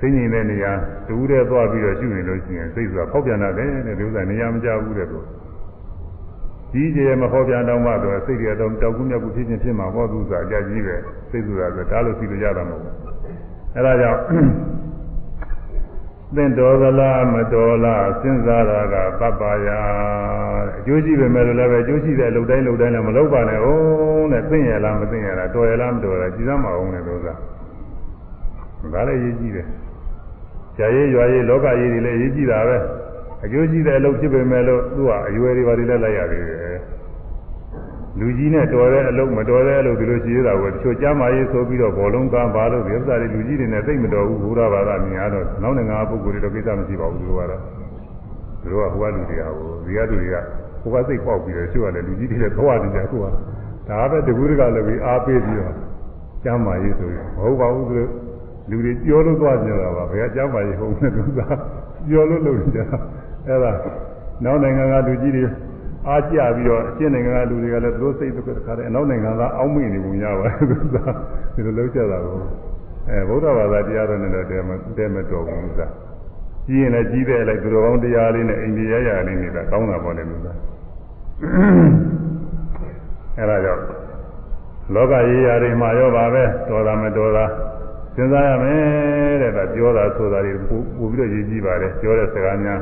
[0.00, 0.72] သိငြိမ်တဲ့နေရာ
[1.08, 5.18] တူးတဲ့သွားပြီးတော့ရှုနေလို့ရှိရင်စိတ်ဆိုတာဖောက်ပြန်တတ်တယ်တဲ့ဒီဥစ္စာနေရာမကျဘူးတဲ့သူ
[6.72, 10.96] ကြီးကျယ်မဖောက်ပြန်တော့မှတော့စိတ်တွေတော့တောက်ကူးမြတ်ကူဖြစ်ချင်းဖြစ်မှာပေါ့သူစားအကြကြီးပဲ
[11.30, 12.94] စိတ်ဆိုတာကတားလို့စီလို့ရတာမဟုတ်ဘူး
[13.74, 14.20] အဲဒါကြောင့်
[16.36, 19.68] သင်တော်သလားမတော်လားစဉ်းစားတာကပပ္ပါယ
[20.78, 27.34] အကျိုးရှိပေမဲ့လည်းပဲအကျိုးရှိတဲ့လှုပ်တိုင်းလှုပ်တိုင်းလည်းမလုပ်ပါနဲ့ဟုတ်တဲ့သိရလားမသိရလားတော်ရလားမတော်ရလားကြည်စမ်းမအောင်တဲ့လို့သာ
[28.92, 29.66] ဒါလည်းရေးကြည့်တယ်။
[30.76, 32.76] ကြာရေးရွာရေးလောကရေးတွေလည်းရေးကြည့်တာပဲ
[33.44, 36.65] အကျိုးရှိတဲ့အလုပ်ဖြစ်ပေမဲ့လို့သူကအရွယ်တွေပါတွေလည်းလိုက်ရသေးတယ်
[38.20, 47.60] လူကြီးနဲ့တော်တဲ့အလုပ်မတော်တဲ့အလုပ်ဒီလိုရှိရတာကိုတချို့ကြားမရေးဆိုပြီးတော့ဘောလုံးကဘာလို့ဒီဥစ္စာတွေလူကြီးတွေနဲ့သိမတော်ဘူးဘုရားဘာသာမြင်ရတော့နောက်နိုင်ငံပုဂ္ဂိုလ်တွေတော့ကိစ္စမရှိပါဘူးသူတို့ကတော့
[48.62, 50.36] သူတို့ကဟိုကလူတွေကဟိုဒီကလူတွေက
[50.82, 53.26] ဟိုကစိတ်ပေါက်ပြီးတော့တချို့ကလည်းလူကြီးတွေနဲ့သွားနေကြအခုက
[53.88, 55.74] ဒါပဲတကူတကလည်းပြီးအားပေးပြီးတော့
[56.44, 58.10] ကြားမရေးဆိုရင်မဟုတ်ပါဘူးသူတို့
[58.70, 61.40] လူတွေပြောလို့သွားကြတာပါဘယ်ကကြားမရေးဟုတ်လဲသူက
[62.08, 62.80] ပြောလို့လုပ်နေကြ
[63.46, 63.72] အဲ့ဒါ
[64.44, 65.44] နောက်နိုင်ငံကလူကြီးတွေ
[66.08, 70.96] အားကြပြီးတော့အရှင်းနိုင်ငံကလူတွေကလည်းသူတို့စိတ်တစ်ခါတခါတည်းအနောက်နိုင်ငံကအောင်းမိနေပုံရပါတယ်သူက
[71.54, 72.38] ဒီလိုလုပ်ကြတာကို
[73.10, 75.86] အဲဗုဒ္ဓဘာသာတရားတော်နဲ့တော့တဲမတဲမတော်ဘူးသာ
[76.66, 80.58] ကြီးရင်လည်းကြီးတဲ့လိုက်သူတော်ကောင်းတရားလေးနဲ့အိန္ဒိယရရလေးနေတာကောင်းတာပေါ့လေလူသား
[83.38, 83.82] အဲဒါကြောင့်
[84.94, 87.44] လောကရေးရာတွေမှာရောပါပဲတော်တာမတော်တာ
[88.14, 92.80] စဉ်းစားရမယ်တဲ့ဒါပြောတာဆိုတာတွေပို့ပြီးတော့ရေးကြည့်ပါတယ်ပြောတဲ့စကားများ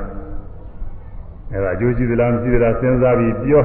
[1.52, 3.64] အဲဒါအကျိုးရှိသလားမရှိသလားစဉ်းစားပြီးပြော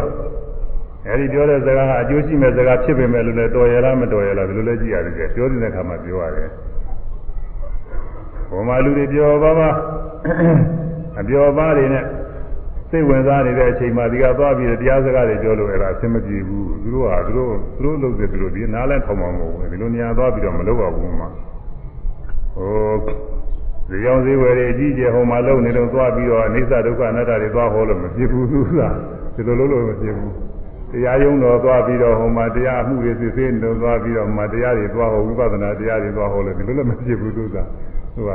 [1.07, 6.49] အဲဒီပြောတဲ့စကားကအကျိုးရှိမဲ့စကားဖြစ်ပေမဲ့လို့လည်းတော်ရလားမတော်ရလားဒီလိုလဲကြည့်ရတယ်ပြောတဲ့အခါမှာပြောရတယ်
[8.49, 9.69] ဘုံမာလူတွေပြောပါပါ
[11.19, 12.03] အပြောပါတွေနဲ့
[12.89, 21.29] စိတ်ဝင်စားနေတဲ့အချိန်မှာဒီကသွားပြီးတရားစကားတွေပြောလို့အဲ့ဒါအဆင်မပြေဘူးသူတို့ဟာသူတို့သူတို့လုပ်တယ်သူတို့ဒီနားလဲထောင်မှာမဟုတ်ဘူးဒီလိုနေရာသွားပြီးတော့မလုပ်ပါဘူးမှာ
[22.55, 22.69] ဟို
[23.89, 28.79] ဇေယောင်ဇေဝယ်တွေအကြီးကျယ်ဟိုမှာလုံနေတော့သွားပြီးတော့အိစ္ဆဒုက္ခအနတ္တတွေသွားဟောလို့မဖြစ်ဘူးသူက
[29.35, 30.33] ဒီလိုလုပ်လို့မဖြစ်ဘူး
[30.91, 37.57] တရားယုံတော်သွားပြီးတော့ဟိုမှာတရားအမှုတွေစစ်ဆေးနေတော့သွားပြီးတော့မှတရားတွေသွားဟောဝိပဿနာတရားတွေသွားဟောလို့ဒီလိုလည်းမဖြစ်ဘူးသူက
[38.15, 38.31] သူက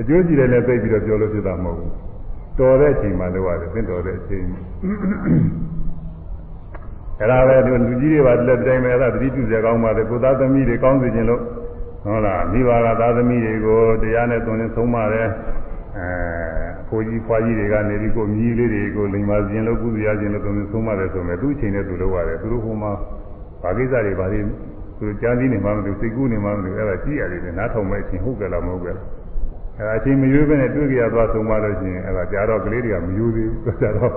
[0.00, 1.92] အကျိုးကြည့်တယ်လည်းသိပြီးတော့ပြောလို့ဖြစ်တာမဟုတ်ဘူး
[2.58, 4.44] တော်တဲ့အချိန်မှလုပ်ရတယ်သင်တော်တဲ့အချိန်
[7.18, 11.40] အဲ့ဒါပဲလူကြီးတွေပါလက်တိုင်းပဲအဲ့ဒါသတိပြုစေကောင်းပါတယ်ကိုသားသမီးတွေကောင်းစေခြင်းလို့
[12.04, 15.28] ဟုတ်လားမိဘကသားသမီးတွေကိုတရားနဲ့သွန်သင်ဆုံးမတယ်
[15.98, 16.06] အဲ
[16.80, 22.92] အဖိုးကြီးဖွားကြီးတွေကနေပြီးကိုမြည်လေးတွေကိုလိမ်ပါခြင်းလို့ကုသရခြင်းလို့သွန်သင်ဆုံးမတယ်ဆိုမယ်သူ့အချိန်နဲ့သူလုပ်ရတယ်သူတို့ဟိုမှာ
[23.62, 24.40] ဘာကိစ္စတွေဘာတွေ
[24.98, 29.06] သူကြားသိနေမှမသိစိတ်ကူးနေမှမသိအဲ့ဒါကြည့်ရတယ်နားထောင်မဲ့အချိန်ဟုတ်ကြလားမဟုတ်ကြလား
[29.78, 34.12] အဲ့ဒါအချိန်မရွေးပဲနဲ့တွေ့ကြရသွားဆုံးမလို့ရှိရင်အဲ့ဒါကြာတော့ကလေးတွေကမယူသေးဘူးကြာတော့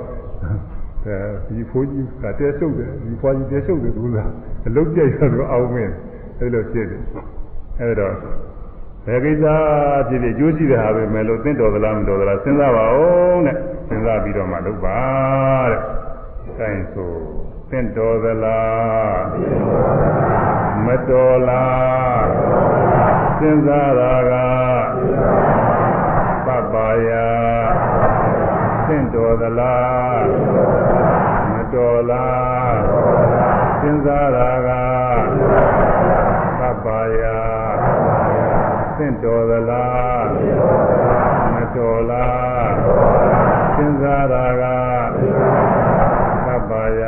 [1.05, 1.17] အဲ
[1.47, 4.17] ဒီဖိုးကြီးကတဲရှုပ်တယ်ဒီဖွားကြီးတဲရှုပ်တယ်သူက
[4.67, 5.93] အလုတ်ပြည့်ရတော့အောင်းမင်း
[6.39, 7.01] အဲ့လိုဖြစ်တယ်
[7.82, 8.13] အဲ့တော့
[9.05, 9.45] ဘယ်ကိစ္စ
[10.07, 13.55] ဖြစ်ဖြစ်ကြိုးကြည့်တဲ့ဟာပဲမယ်လို့သင်တော်သလားမတော်သလားစဉ်းစားပါဦးတဲ့
[13.88, 14.99] စဉ်းစားပြီးတော့မှလုပ်ပါ
[15.69, 15.80] တဲ့။
[16.45, 17.11] အဲဒါဆို
[17.69, 19.19] သင်တော်သလား
[20.86, 22.28] မတော်လား
[23.39, 24.32] စဉ်းစားတာက
[26.45, 27.09] ပပ္ပါယ
[28.88, 30.26] သင်တော်သလား
[31.53, 32.78] မတော်လား
[33.82, 34.69] စဉ်းစားတာက
[38.97, 40.27] သင်တော်သလား
[41.53, 42.73] မတော်လား
[43.75, 44.63] စဉ်းစားတာက
[46.45, 47.01] ပပ္ပါယ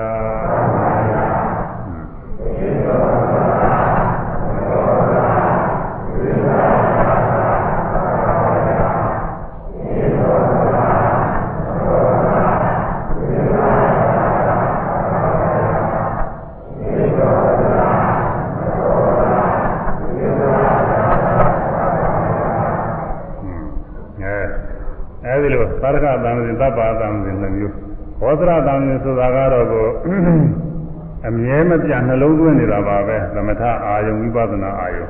[25.83, 27.75] သာရကသံဃင်သဗ္ဗသံဃင်နှမျိုး
[28.28, 29.88] ဘောဓရသံဃင်ဆိုတာကတော့ကို
[31.28, 35.05] အမြဲမပြတ်နှလုံးသွင်းနေတာပါပဲသမထအာယုံဝိပဿနာအာယုံ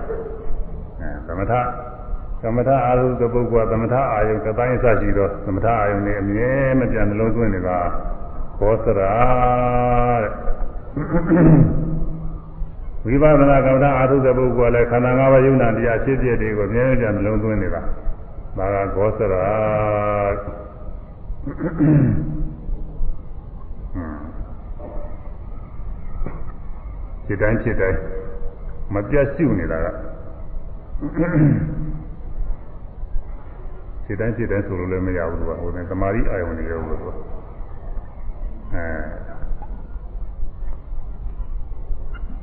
[0.99, 1.53] အဲသမထ
[2.41, 7.80] သမထအာရုံသပုဂ္ဂိုလ်သမထအာယုံကတိုင်းအစရှိတော့သမထအာယုံနဲ့အမြဲမပြတ်နှလုံးသွင်းနေတာ
[8.59, 9.13] ဘောဓရာ
[10.24, 10.32] တဲ့
[13.05, 17.82] ဝိပဿနာကမ္မဋ္ဌအာထုတဲ့ပုဂ္ဂိုလ်ကလည်းခန္ဓာ၅ပါးယုံနာတရားဖြစ်ဖြစ်တွေကိုအမြဲတမ်းနှလုံးသွင်းနေတာ
[18.57, 19.47] ဒါကဂောစရာ
[27.28, 27.99] ဖြစ်တိုင်းဖြစ်တိုင်း
[28.93, 29.88] မပြတ်ရှုနေတာက
[34.05, 37.09] ဖြစ်တိုင်းဖြစ်တိုင်းဆိုလို့လည်းမရဘူးသူကဟိုတဲ့သမာဓိအာယုန်တွေရောလို့သူ
[38.73, 38.86] အဲ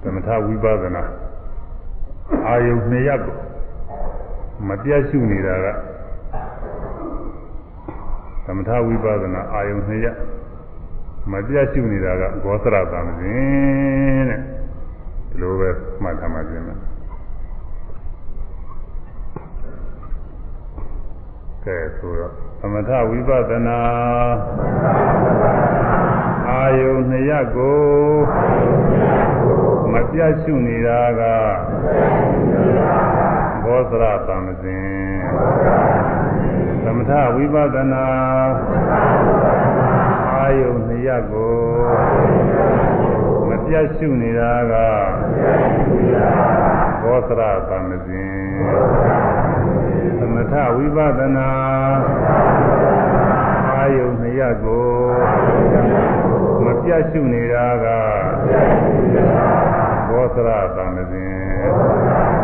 [0.02, 1.02] သမထဝိပဿနာ
[2.46, 3.36] အာယုန်နှစ်ရပ်ကို
[4.68, 5.66] မပြတ်ရှုနေတာက
[8.46, 10.06] သမထဝိပဿနာအာယုန်နှစ်ရ
[11.32, 14.53] မပြတ်ရှုနေတာကဂောသရသံစဉ်တဲ့
[15.34, 15.70] ဒီလိုပဲ
[16.02, 16.78] မှတ်ထားမှပြင်မယ်
[21.64, 23.78] ကဲဆိုတော့သမထဝိပဿနာ
[26.48, 27.82] အာယုန်နှစ်ရကို
[29.92, 31.22] မပြတ်ရှုနေတာက
[33.64, 34.84] ဘောသရသံစဉ်
[36.84, 38.06] သမထဝိပဿနာ
[40.32, 41.54] အာယုန်နှစ်ရပ်ကို
[43.02, 43.03] မ
[43.66, 44.74] ပြတ်ရှုနေတာက
[47.02, 48.00] ဘောသရသံဃင်
[50.18, 51.50] သမထဝိပဿနာ
[53.68, 54.88] အာယုန်နှစ်ရပ်ကို
[56.64, 57.86] မပြတ်ရှုနေတာက
[60.08, 62.43] ဘောသရသံဃင်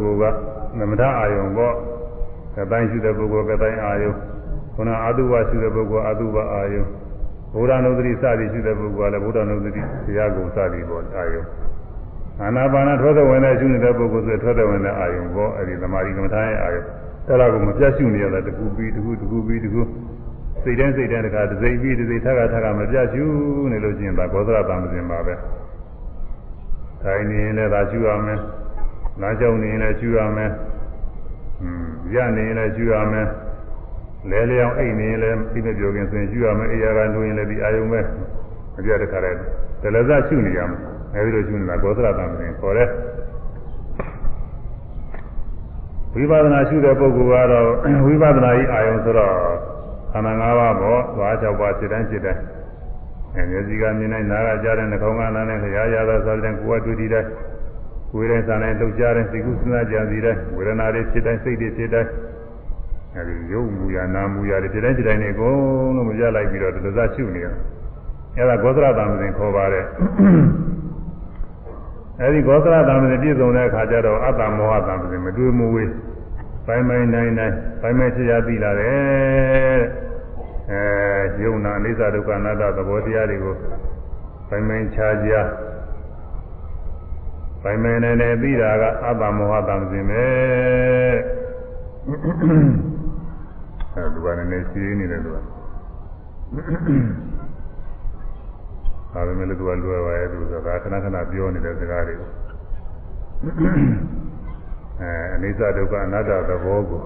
[0.00, 0.36] ပုဂ္ဂိုလ်က
[0.78, 1.74] သမထအာယုံပေါ့
[2.56, 4.12] ကတိုင်းရှိတဲ့ပုဂ္ဂိုလ်ကတိုင်းအာယုံ
[4.74, 6.84] ခုနအာတုဘရှိတဲ့ပုဂ္ဂိုလ်အာတုဘအာယုံ
[7.54, 9.70] ဘုရားနုဒတိစသည်ရှိတဲ့ပုဂ္ဂိုလ်ကလည်းဘုရားနုဒတိ
[10.06, 11.42] တရားကုံစသည်ပေါ့အာယုံ
[12.40, 16.82] အာနာပါနထွတ်တဲ့ဝင်တဲ့ရှုနေတဲ့ပုဂ္ဂိုလ်ဆိုထွတ်တဲ့ဝင်တဲ့အာယုံပေါ့အဲဒီသမာဓိကမ္မထာရဲ့အာယုံ
[17.26, 19.82] အဲ့ဒါကိုမပြတ်ရှုနေရတာတကူပြီးတကူတကူပြီးတကူ
[20.62, 23.24] စိတ်တိုင်းစိတ်တိုင်းတခါတစ်စိတ်ပြီးတစ်စိတ်ထပ်ခါထပ်ခါမပြတ်ရှု
[23.70, 25.34] နေလို့ချင်းဒါဘောဓရတံပင်ပါပဲ
[27.02, 28.40] ထိုင်နေရင်လည်းဒါရှုရမယ်
[29.20, 30.50] လမ်းကြောင်းနေရင်လည်းကျူရမယ်။
[31.62, 33.26] อืมရနေရင်လည်းကျူရမယ်။
[34.30, 38.00] လဲလျောင်းအိတ်နေရင်လည်းပြီးမပြောခင်ဆိုရင်ကျူရမယ်။အိယာကနှိုးရင်လည်းဒီအာယုံပဲ
[38.74, 39.38] မပြတ်တခါတည်း
[39.82, 40.80] ဒလဇရှုနေရမယ်။
[41.14, 42.88] အဲဒီလိုရှုနေတာဘောဓရတံပင်ခေါ်တဲ့
[46.14, 47.68] ဝိပဿနာရှုတဲ့ပုဂ္ဂိုလ်ကတော့
[48.06, 49.34] ဝိပဿနာဤအာယုံဆိုတော့
[50.12, 52.42] ခန္ဓာ၅ပါးပေါ့။သွား၆ပါးစိတ်တိုင်းစိတ်တိုင်း
[53.34, 57.24] အဲမျက်စိကမြင်နိုင်နားကကြားတဲ့နှာခေါင်းကနားနဲ့ခရာရသာဆိုတဲ့ကိုယ်ကတွေ့ထိတဲ့
[58.16, 62.10] ဝေဒနာစာနဲ့လှုပ်ရှားတဲ့စိတ်ကူးစဉ်းစားကြံစီတဲ့ဝေဒနာတွေဖြစ်တိုင်းစိတ်တွေဖြစ်တိုင်း
[63.16, 65.56] အဲဒီရုပ်မူရနာမူရတွေဖြစ်တိုင်းဖြစ်တိုင်းနေအကုန်
[65.96, 67.46] လုံးမပြလိုက်ပြီးတော့ဒသရှုနေရ
[68.36, 69.86] အဲဒါဂောသရတံပင်ခေါ်ပါတယ်
[72.20, 75.90] အဲဒီဂောသရတံပင်ပြည့်စုံတဲ့အခါကျတော့အတ္တမောဟတံပင်မတွေ့မဝေး
[76.66, 79.80] ပိုင်းပိုင်းနိုင်နိုင်ပိုင်းပိုင်းဖြစ်ရသိလာတယ်
[80.70, 83.54] အဲယုံနာအိစ္ဆဒုက္ခအနတ္တသဘောတရားတွေကို
[84.48, 85.46] ပိုင်းပိုင်းခြားခြား
[87.64, 90.24] ပိုင်မယ်နေနေသိတာကအတ္တမောဟတံစင်ပဲ
[92.06, 95.36] အဲသူကလည်းနေရှင်းနေတယ်သူက
[99.12, 102.28] ဒါပေမဲ့လည်းသူကလွယ်ပါရဲ့သူကခဏခဏပြောနေတဲ့စကားတွေကို
[105.00, 107.02] အဲအနိစ္စဒုက္ခအနတ္တသဘောကို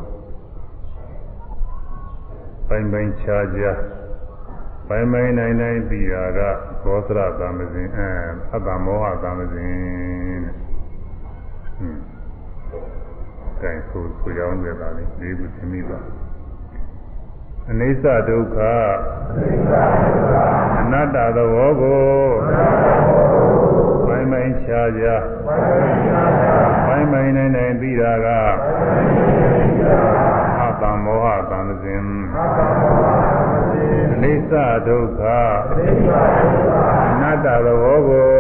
[2.69, 3.79] ပိုင်ပိုင်ခြားခြား
[4.89, 6.41] ပိုင်ပိုင်နိုင်နိုင်ပြီးတာက
[6.85, 8.09] ဘောသရသံမဇင်အဲ
[8.53, 10.55] အတ္တမောဟသံမဇင်တဲ့
[11.77, 12.01] ဟွန်း
[13.63, 15.99] ကဲဆိုဆိုရောင်းကြတာလေဒီခုသိမိပါ
[17.71, 18.59] အနိစ္စဒုက္ခ
[20.81, 22.03] အနတ္တသဘောကို
[24.07, 25.23] ပိုင်ပိုင်ခြားခြား
[26.87, 28.29] ပိုင်ပိုင်နိုင်နိုင်ပြီးတာက
[34.23, 34.53] နိစ္စ
[34.87, 35.23] ဒုက္ခ
[37.11, 38.31] အနတ္တသဘောကို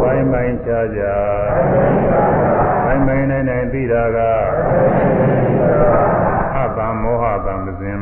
[0.00, 1.38] ပိုင်းပိုင်းခြားခြား
[2.84, 4.18] ပိုင်းပိုင်းနိုင်နိုင်သိတာက
[6.56, 7.98] အတ္တမောဟတံပဇင်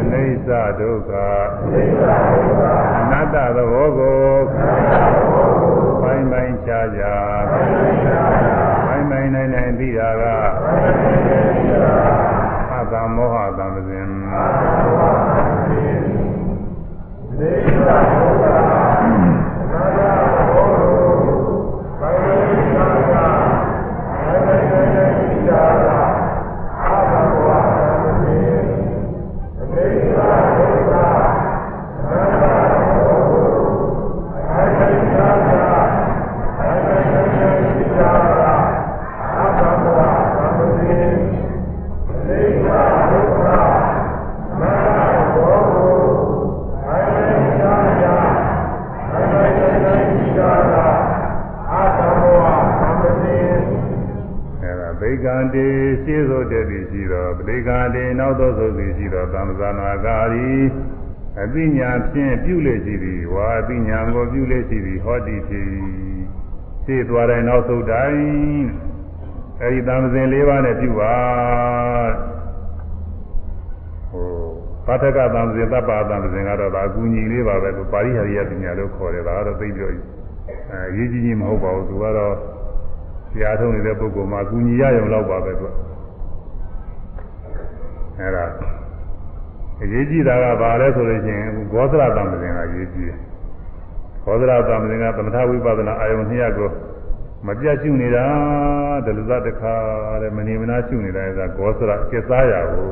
[0.00, 0.48] အနိစ္စ
[0.80, 1.12] ဒုက္ခ
[3.00, 4.20] အနတ္တသဘောကို
[6.02, 7.42] ပိုင်းပိုင်းခြားခြား
[8.86, 10.24] ပိုင်းပိုင်းနိုင်နိုင်သိတာက
[12.72, 13.66] အတ္တမောဟတံ
[17.84, 18.31] ပ
[55.54, 55.66] တေ
[56.04, 60.52] ရှင်းသောတည်းသည်ရှိသောပဋိက္ခတေနောက်သောသုသည်ရှိသောသံသနာကာရီ
[61.42, 65.66] အသိဉာဏ်ဖြင့်ပြုလေရှိသည်ဝါအသိဉာဏ်ကိုပြုလေရှိသည်ဟောတိဖြစ်
[66.84, 68.22] ရှင်းသွားတဲ့နောက်သုတိုင်း
[69.60, 71.14] အဲဒီသံသင်၄ပါးနဲ့ပြုပါ
[74.10, 74.28] ဟို
[74.86, 82.34] ပါထကသံသင်သဗ္ဗသံသင်ကတော့ဒါအကူညီလေးပါပဲသူပါရိဟရိယပညာလို့ခေါ်တယ်ဒါကတော့သိပြောအဲရေးကြီးကြီးမဟုတ်ပါဘူးသူကတော့
[83.32, 85.66] တရားထုံးနေတဲ့ပုဂ္ဂိုလ်မှာအကူညီရရုံလောက်ပါပဲသူ
[88.18, 88.44] အဲ့ဒါ
[89.82, 93.18] အရေးကြီးတာကဘာလဲဆိုလို့ရှိရင်ဂောသရတံပဇင်ကအရေးကြီးတယ်
[94.24, 96.70] ဂောသရတံပဇင်ကသမထဝိပဿနာအာယုန်နှစ်ရပ်ကို
[97.46, 98.24] မပြတ်ရှုနေတာ
[99.06, 99.74] ဒလဇတခါ
[100.22, 102.90] တဲ့မနေမနာရှုနေတာကဂောသရကျက်စားရကို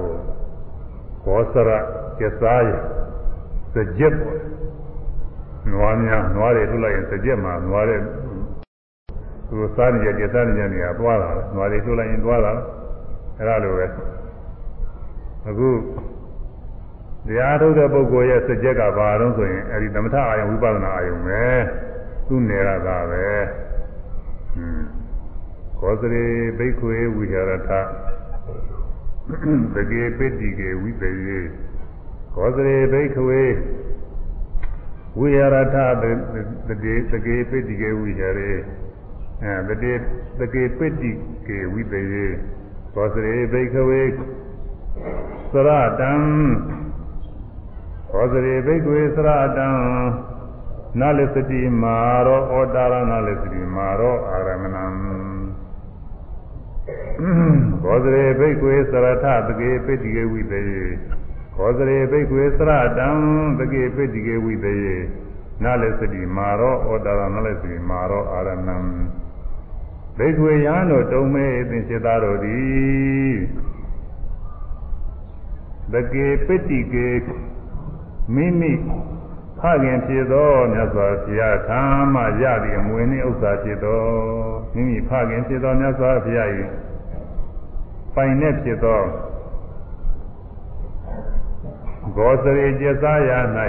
[1.24, 1.70] ဂောသရ
[2.18, 2.70] ကျက်စားရ
[3.74, 4.38] စကြက်ပေါ့
[5.72, 8.00] နွားများနွားတွေထုတ်လိုက်ရင်စကြက်မှာနွားတဲ့
[9.50, 12.52] သူစားနေကြကျက်စားနေကြနေရသွားတာနွားတွေထုတ်လိုက်ရင်သွားတာ
[13.38, 13.86] အဲ့ဒါလိုပဲ
[15.48, 15.68] အခု
[17.26, 21.42] တရားထုတ်တဲ့ပုဂ္ဂိုလ်ရဲ့စကြက်ကဘာတော့ဆိုရင်အဲဒီသမထအာယုံဝိပဿနာအာယုံပဲ
[22.28, 23.26] သူ့နယ်ရတာပဲ
[24.56, 24.80] อืม
[25.80, 26.26] ကောသရေ
[26.58, 27.36] ဘိက္ခွေဝိဟရ
[27.68, 27.70] ထ
[29.74, 31.40] သကေပိတိကေဝိပေယေ
[32.36, 33.42] ကောသရေဘိက္ခွေ
[35.18, 35.40] ဝိဟရ
[35.74, 38.52] ထသကေသကေပိတိကေဝိဟရေ
[39.44, 39.92] အဲသကေ
[40.38, 41.10] သကေပိတိ
[41.46, 42.26] ကေဝိပေယေ
[42.94, 44.02] ကောသရေဘိက္ခွေ
[45.52, 45.70] သရ
[46.00, 46.12] တံ
[48.10, 49.28] ဟောစရိဘိက္ခွေသရ
[49.58, 49.68] တံ
[51.00, 54.84] နာလစ္စတိမာရောဩတာရနာလစ္စတိမာရောအာရမဏံ
[57.82, 60.62] ဘောဇရေဘိက္ခွေသရထတကေပိတိကေဝိတေ
[61.56, 63.08] ဘောဇရေဘိက္ခွေသရတံ
[63.58, 64.78] တကေပိတိကေဝိတေ
[65.64, 68.76] နာလစ္စတိမာရောဩတာရနာလစ္စတိမာရောအာရမဏံ
[70.20, 73.36] ဘိက္ခွေယံတို့တုံးမဲသင်္စေသားတို့သည်
[75.92, 77.08] တကေပိတိကေ
[78.34, 78.72] မိမိ
[79.58, 81.80] ဖခင်ဖြစ်သောမြတ်စွာဘုရားထာ
[82.14, 84.02] မရသည့်အမွေနှင့်ဥစ္စာဖြစ်သော
[84.74, 86.50] မိမိဖခင်ဖြစ်သောမြတ်စွာဘုရား၏
[88.14, 89.00] ပိုင်နဲ့ဖြစ်သော
[92.16, 93.38] ဂောစရိကျသရာ၌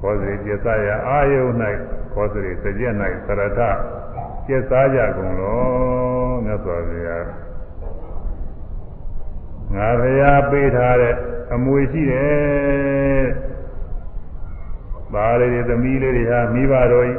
[0.00, 1.42] ဂောစရိကျသရာအာယု၌
[2.12, 2.94] ဂောစရိစကြက်၌
[3.26, 3.60] သရထ
[4.46, 5.60] ကျက်စားကြကုန်လော
[6.44, 7.22] မြတ်စွာဘုရား
[9.74, 11.14] ငါဘုရားပေးထားတဲ့
[11.54, 13.22] အမွေရှိတယ်။
[15.12, 17.12] ပါလေးတွေသမီးလေးတွေဟာမိဘတော်ဤ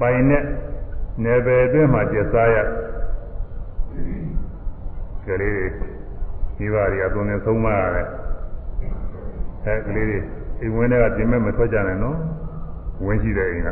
[0.00, 0.42] ပိုင်နဲ့
[1.22, 2.56] နယ်ပယ်အတွင်းမှာကျက်စားရ။
[5.26, 5.66] ကလေးတွေ
[6.58, 8.08] မိဘတွေအသွင်နဲ့ဆုံးမရတယ်။
[9.64, 10.18] အဲကလေးတွေ
[10.60, 12.16] အိမ်ဝင်းတွေကပြင်မဲ့မထွက်ကြနဲ့နော်။
[13.04, 13.68] ဝင်းရှိတဲ့အိမ်က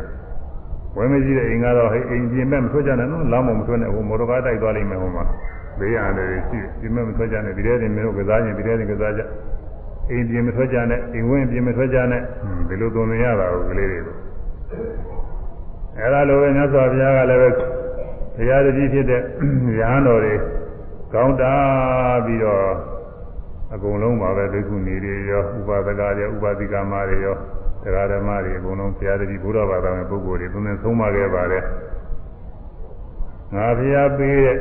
[0.95, 5.23] ဝင်းမရှိတဲ့အိမ်ကတော့အိမ်ပြင်မဲ့မထွက်ကြနဲ့နော်။လမ်းမမထွက်နဲ့ဟိုမော်တော်ကားတိုက်သွားလိမ့်မယ်ဟိုမှာ။
[5.79, 9.21] ဘေးရတယ်ရှိတယ်ပြင်မဲ့မထွက်ကြနဲ့ဒီထဲတင်မျိုးကစားရင်ဒီထဲတင်ကစားကြ။
[10.11, 12.21] အိမ်ပြင်မထွက်ကြနဲ့အိမ်ဝင်းပြင်မထွက်ကြနဲ့
[12.69, 14.15] ဒီလိုသွန်နေရတာကိုကလေးတွေကို
[15.97, 17.49] အဲဒါလိုပဲမြတ်စွာဘုရားကလည်းပဲ
[18.37, 19.21] ဘုရားတကြီးဖြစ်တဲ့
[19.79, 20.33] ရဟန်းတော်တွေ
[21.13, 21.53] ကောင်းတာ
[22.25, 22.65] ပြီးတော့
[23.73, 27.35] အကုန်လုံးပါပဲဒိက္ခုနေတွေရောဥပဒကတွေဥပဒိကမတွေရော
[27.85, 31.63] တရားဓမ္မတွေအကုန်လုံးဘုရားတကြီးဘုရားဘာသာဝင်ပုဂ္ဂိုလ်တွေသူနဲ့ဆုံးမခဲ့ပါတယ်
[33.55, 34.57] ငါဘုရားပေးတဲ့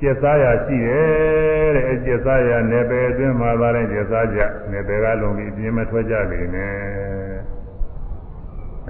[0.00, 4.38] ကျက်စားရရှိတယ်တဲ့အကျက်စားရနယ်ပယ်အတွင်းမှာသာတဲ့ကျက်စားကြ
[4.70, 6.74] နယ်ပယ်ကလုံးပြီးအပြင်းမထွက်ကြနေနဲ့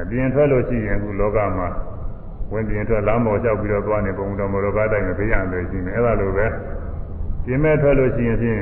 [0.01, 1.69] အပြင်းထွက်လို့ရှိရင်အခုလောကမှာ
[2.53, 6.47] ဝင်ပြင်းထွက်လမ်းပေါ်လျှောက်ပြီးတော့သွားနေပုံတော်မတော်ကားတိုင်းမဖေးရံလို့ရှိနေအဲ့ဒါလိုပဲ
[7.45, 8.59] ပြင်းမဲ့ထွက်လို့ရှိရင်ဖြင့်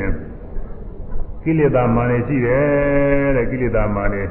[1.42, 4.22] ကိလေသာမာနေရှိတယ်တဲ့ကိလေသာမာနေ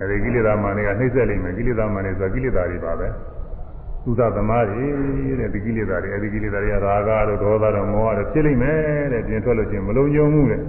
[0.00, 3.08] အဲဒီကိလေသာမာနေကနှိမ့်ဆက်လိမ့်မယ်ကိလေသာမာနေဆိုတာကိလေသာတွေပါပဲ
[4.04, 4.84] သုသသမားတွေ
[5.40, 8.78] တဲ့ဒီကိလေသာတွေအဲဒီကိလေသာတွေကရာဂတို့ဒေါသတို့မောဟတို့ဖြစ်လိမ့်မယ်
[9.12, 10.62] တဲ့ပြင်ထွက်လို့ချင်းမလုံးယုံမှုတဲ့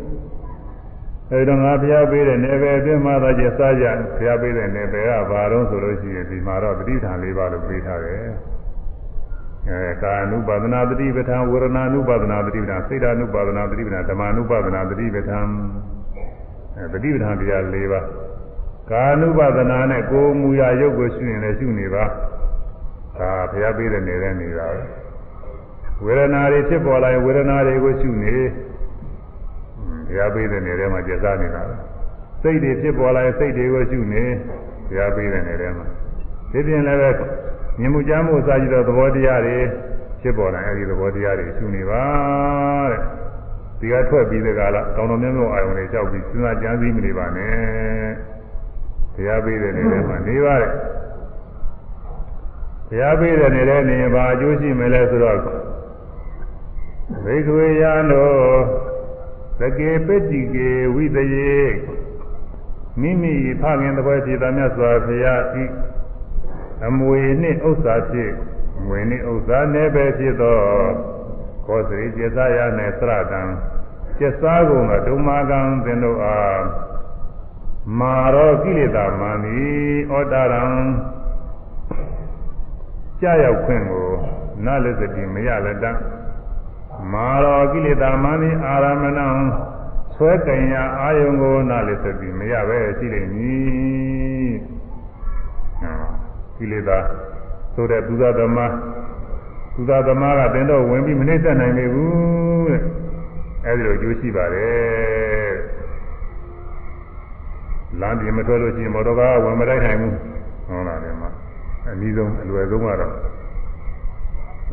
[1.32, 3.86] အဲဒီတော့ငါဘုရားပေးတဲ့နယ်ပယ်အတွင်းမှာသာကျစားကြ
[4.18, 8.22] ဘုရားပေးတဲ့နယ်ပယ်ကဘာတော့ဆိုလို့ရှိရင်ဒီမှာတော့တတိဌာန်၄ပါးလို့ပေးထားတယ်
[9.70, 15.48] အဲကာနုပါဒနာတတိပဋ္ဌာန်ဝေဒနာနုပါဒနာတတိပဋ္ဌာန်စိတ်ဓာနုပါဒနာတတိပဋ္ဌာန်ဓမ္မနုပါဒနာတတိပဋ္ဌာန်
[16.78, 18.06] အဲတတိပဋ္ဌာန်တရား၄ပါး
[18.90, 22.04] ကာနုပါဒနာနဲ့ကိုယ်မူရာရုပ်ကိုရှုရင်လည်းရှုနေပါ
[23.18, 24.84] ဒါဘုရားပေးတဲ့နေတဲ့နေတာပဲ
[26.06, 31.76] ဝေဒနာတွေဖြစ်ပေါ်လာရင်ဝေဒနာတွေကိုရှုနေဘုရားပေးတဲ့နေတဲ့မှာကျစားနေတာပဲ
[32.42, 34.24] စိတ်တွေဖြစ်ပေါ်လာရင်စိတ်တွေကိုရှုနေ
[34.88, 35.86] ဘုရားပေးတဲ့နေတဲ့မှာ
[36.52, 37.10] ဒီပြင်လည်းပဲ
[37.80, 39.58] မြင်မှုကြားမှုအစာကြည့်တော့သဘောတရားတွေ
[40.22, 42.04] ဖြစ်ပေါ်လာရင်အဲဒီသဘောတရားတွေရှုနေပါ
[42.92, 43.02] တဲ့
[43.80, 48.33] ဒီကထွက်ပြီးတဲ့ကလာတောင်တော်မြတ်မြတ်အာယုန်တွေကြောက်ပြီးစဉ်းစားကြံစည်မနေပါနဲ့
[49.14, 50.72] ဘုရားပေးတဲ့နေတဲ့မှာနေပါတဲ့
[53.00, 55.40] ရားပေးတဲ့နေတဲ့နေဘာအကျိုးရှိမလဲဆိုတော့
[57.24, 58.36] ဘိက္ခဝေယံတို့
[59.60, 61.56] သကေပတ္တိကေဝိတယေ
[63.02, 65.66] မိမိဖခင်တပည့်ဖြစ်သောမြတ်စွာဘုရားဤ
[66.88, 68.34] အမွေနှင့်ဥစ္စာဖြင့်
[68.88, 70.58] ငွေနှင့်ဥစ္စာနဲ့ပဲဖြစ်သော
[71.66, 73.42] ခောစရိကျေသာယနဲ့သရတံ
[74.18, 76.60] ကျက်စားကုန်သောဒုမာကံသင်တို့အား
[78.00, 80.64] မာရောကိလေသာမန်သည်ဩတာရံ
[83.22, 84.10] ကြာရောက်ခွင့်ကို
[84.66, 85.86] နလစ္စတိမရလက်တ
[87.12, 89.28] မာရောကိလေသာမနိအာရမဏံ
[90.16, 94.56] ဆွဲကင်ရအာယုံကိုနလစ္စတိမရပဲရှိလိမ့်မည်
[96.58, 96.98] ကိလေသာ
[97.74, 98.74] ဆိုတဲ့သူသာသမား
[99.76, 102.82] သူသာသမားကတင်တော့ဝင်ပြီးမနှိမ့်သက်နိုင်ပေဘူးတဲ့
[103.66, 105.73] အဲဒီလိုကြိုးရှိပါတယ်
[108.02, 110.14] လမ်းပြင်မထွက်လို့ရှိရင်မော်တော်ကားဝင်မတိုက်နိုင်ဘူး
[110.68, 111.30] ဟုတ်လားဒီမှာ
[111.88, 113.14] အနည်းဆုံးအလွယ်ဆုံးကတော့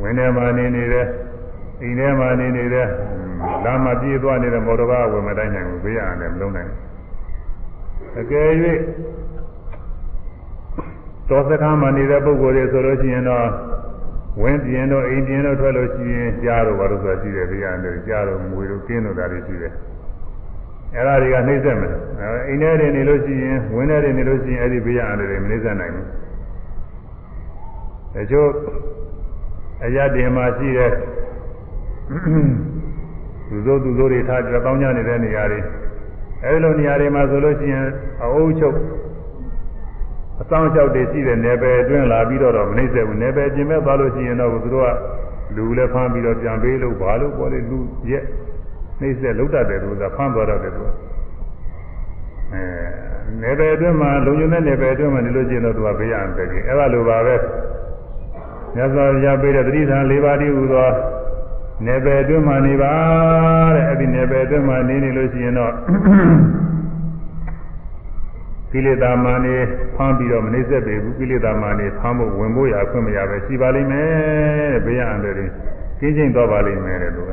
[0.03, 1.07] ဝင်ထဲမှာနေနေတဲ့
[1.83, 2.87] အိမ်ထဲမှာနေနေတဲ့
[3.65, 6.71] လမ်းမှာပြေးသွားနေတဲ့မော်တော်ကားဝင်မတိုက်နိုင်ဘူးဘေးရတယ်မလုံးနိုင်
[8.21, 8.49] အကယ်၍
[11.29, 13.47] တော်စခန်းမှာနေတဲ့ပုဂ္ဂိုလ်တွေဆိုလို့ရှိရင်တော့
[14.43, 19.73] ဝင်းပြင်းတော့အိမ်ပြင်းတော့ထွက်လို့ရှိရင်ကြားတော့ဘာလို့ဆိုတာရှိတယ်ဘေးရတယ်ကြားတော့ငွေတော့ကင်းတော့တာတွေရှိတယ်
[20.95, 21.95] အဲ့ဒါတွေကနှိမ့်ဆက်မယ်
[22.49, 26.07] အိမ်ထဲတွေနေလို့ရှိရင်ဝင်းထဲတွေနေလို့ရှိရင်အဲ့ဒီဘေးရတယ်တွေမနှိမ့်ဆက်နိုင်ဘူး
[28.15, 28.51] တချို့
[29.85, 30.93] အရတင်မှာရှိတဲ့
[33.49, 35.61] သူတို့သူတို့တွေထားကြတောင်းကြနေတဲ့နေရာတွေ
[36.45, 37.87] အဲဒီလိုနေရာတွေမှာဆိုလို့ရှိရင်
[38.23, 38.77] အအုပ်ချုပ်
[40.41, 44.89] အဆောင်လျှောက်တွေရှိတဲ့နယ်ပယ်အတွင်းလာပြီးတော့မနှိမ့်ဆက်ဘူးနယ်ပယ်ကျင်မဲ့သွားလို့ရှိရင်တော့သူတို့က
[45.57, 47.79] လူလည်းဖမ်းပြီးတော့ပြန်ပေးလို့ဘာလို့ပေါ်လေလူ
[48.11, 48.25] ရက်
[49.01, 50.89] နှိမ့်ဆက်လုံးတတ်တယ်လို့ဆိုတာဖမ်းသွားတော့တယ်သူက
[52.53, 52.63] အဲ
[53.43, 57.37] နယ်ပယ်အတွင်းမှာလုံခြုံတဲ့နယ်ပယ်အတွင်းမှာနေလို့ရှိရင်တော့သူကဘေးရန်တယ်ကြီးအဲ့ဒါလိုပါပဲ
[58.75, 60.91] မြတ်စွာဘုရားပေးတဲ့တတိထံ၄ပါးတည်းဟူသော
[61.87, 62.93] နေပယ်အတွင်းမှာနေပါ
[63.75, 65.73] တဲ့အဲ့ဒီနေပယ်အတွင်းမှာနေနေလို့ရှိရင်တော့
[68.73, 69.55] ကိလေသာမာနေ
[69.97, 74.09] ဖမ်းပြီးတော့မနှိမ့်ဆက်ပေဘူးကိလေသာမာနေဖမ်းဖို့ဝင်ဖို့ရအခွင့်မရပဲရှိပါလိမ့်မယ်
[74.73, 75.35] တဲ့ဘေးရန်တယ်
[76.01, 77.31] ကင်းချင်းတော့ပါလိမ့်မယ်တဲ့သူက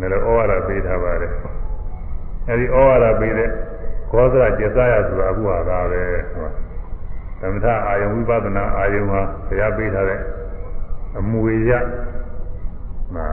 [0.00, 1.32] လည်းဩဝါဒပေးထားပါတယ်
[2.48, 3.50] အဲ့ဒီဩဝါဒပေးတဲ့
[4.10, 6.52] ခောသရကျေစားရဆိုတာအခုဟာသာပဲဟုတ်
[7.40, 10.20] သမထအာယုံဝိပဿနာအာယုံဟာဘုရားပေးထားတဲ့
[11.18, 11.72] အမွေရ
[13.14, 13.26] မှာ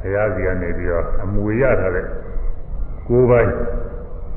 [0.00, 2.06] ဘုရားစီကနေပြီးတော့အမွေရထားတဲ့
[3.08, 3.48] ကိုယ်ပိုင်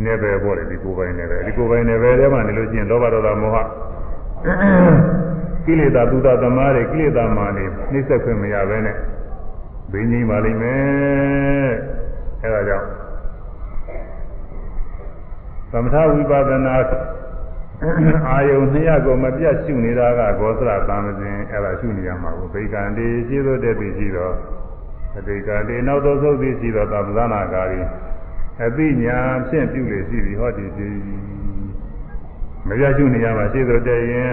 [0.04, 3.58] နေပဲပေါ့လေဒီကိုယ်ပိုင်နေပဲဒီကိုယ်ပိုင်နေပဲထဲမှာနေလို့ရှိရင်လောဘဒေါသမောဟ
[5.66, 8.96] ကိလေသာသူသာသမားတွေကိလေသာမာနေနှိစ္စခွင့်မရဘဲနဲ့
[9.92, 11.72] ဘိငိမ့်ပါလိမ့်မယ်
[12.42, 12.88] အဲဒါကြောင့်
[15.72, 16.76] သမထဝိပဿနာ
[18.30, 24.34] အာယုံနှစ်ရကိုမပြတ်ရှုနေတာကဂောသရသံသင်အဲ့ဒါရှုနေရမှာကိုဗိကံတေရှိသောတဲ့ပြီရှိတော့
[25.18, 27.82] အတိကတေနောက်သောသုတ်သည်ရှိသောသဗ္ဗနာကာရီ
[28.66, 29.18] အသိညာ
[29.50, 30.90] ဖြင့်ပြုလေရှိသည်ဟောဒီဒီ
[32.68, 34.32] မပြတ်ရှုနေရမှာရှိသောတဲ့ရင်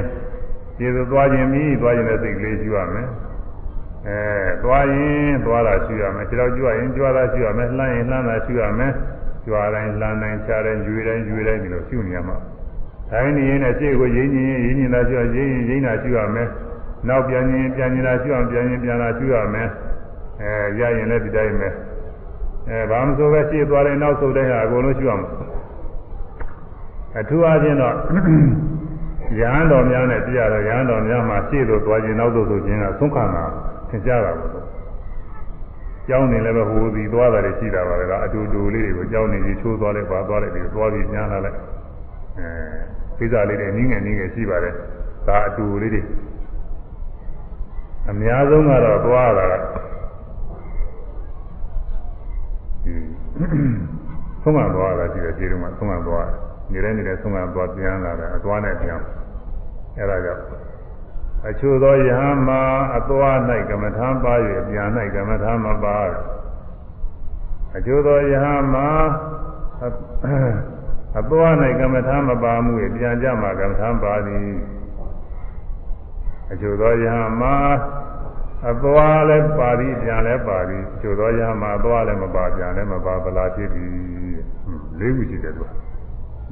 [0.76, 3.08] ရှိသောသွားခြင်းမိသွားခြင်းတဲ့စိတ်ကလေးရှုရမယ်
[4.06, 4.18] အဲ
[4.62, 8.92] သွားရင်သွားတာရှုရမယ်ခြေတော့ကြွရင်ကြွတာရှုရမယ်လှမ်းရင်လှမ်းတာရှုရမယ်
[9.44, 12.36] ကြွတိုင်းလှမ်းတိုင်းခြားတိုင်းရွေတိုင်းရွေတိုင်းဒီလိုရှုနေရမှာ
[13.10, 16.48] တိုင်းနေရင်လည်းရှေ့ကိုရင်းညင်ရင်းညင်တာရှိရရင်းရင်ရင်းတာရှိရမယ်။
[17.08, 19.68] နောက်ပြန်ရင်ပြန်ရင်တာရှိအောင်ပြန်ရင်ပြန်တာရှိရမယ်။
[20.40, 21.68] အဲရရင်လည်းဒီတိုင်းပဲ။
[22.68, 25.28] အဲဘာမဆိုပဲရှေ့သွားတယ်နောက်ဆုတ်တဲ့ဟာအကုန်လုံးရှိရမှာ။
[27.18, 27.94] အထူးအားဖြင့်တော့
[29.40, 34.64] ရဟန်းတော်များနဲ့ပြရတော့ရဟန်းတော်များမှာရှေ့သို့သွားခြင်းနောက်သို့ဆိုခြင်းကသုံးခါမှာသ င်ကြားတာပေါ့။
[36.08, 41.58] ကျောင်းနေလည်းပဲဟိုဒီသွားတာတွေရှိတာပါပဲကအတူတူလေးတွေကိုကျောင်းနေကြီးချိုးသွားလိုက်ပါသွားလိုက်ပြီးသွားပြီးညားလာလိုက်
[42.38, 42.48] အဲ
[43.18, 44.74] ကိစ္စလေးတွေနင်းငယ်နင်းငယ်ရှိပါတယ်
[45.26, 46.02] ဒါအတူလေးတွေ
[48.10, 49.54] အများဆုံးကတော့သွားတာက
[54.42, 56.28] ဆုံးမသွားတာရှိတယ်ခြေတုံးကဆုံးမသွား
[56.72, 58.98] နေတိုင်းနေတဲ့ဆုံးမသွားပြန်လာတယ်အသွားနဲ့ပြန်
[59.98, 60.63] အဲဒါကြောင့်
[61.48, 62.62] အချို့သောယဟန်မှာ
[62.96, 63.36] အသွား၌
[63.70, 64.32] ကမ္မထာပါ၍
[64.68, 65.98] ပြန်၌ကမ္မထာမပါ
[67.76, 68.88] အချို့သောယဟန်မှာ
[71.18, 74.50] အသွား၌ကမ္မထာမပါမှုရဲ့ပြန်ကြမှာကမ္မထာပါသည်
[76.52, 77.56] အကျိုးသောယဟမှာ
[78.70, 83.90] အသွားလည်းပါသည်ပြန်လည်းပါသည်အကျိုးသောယဟမှာအသွားလည်းမပါပြန်လည်းမပါဗလာဖြစ်သည်
[84.98, 85.64] လေးခုရှိတယ်သူ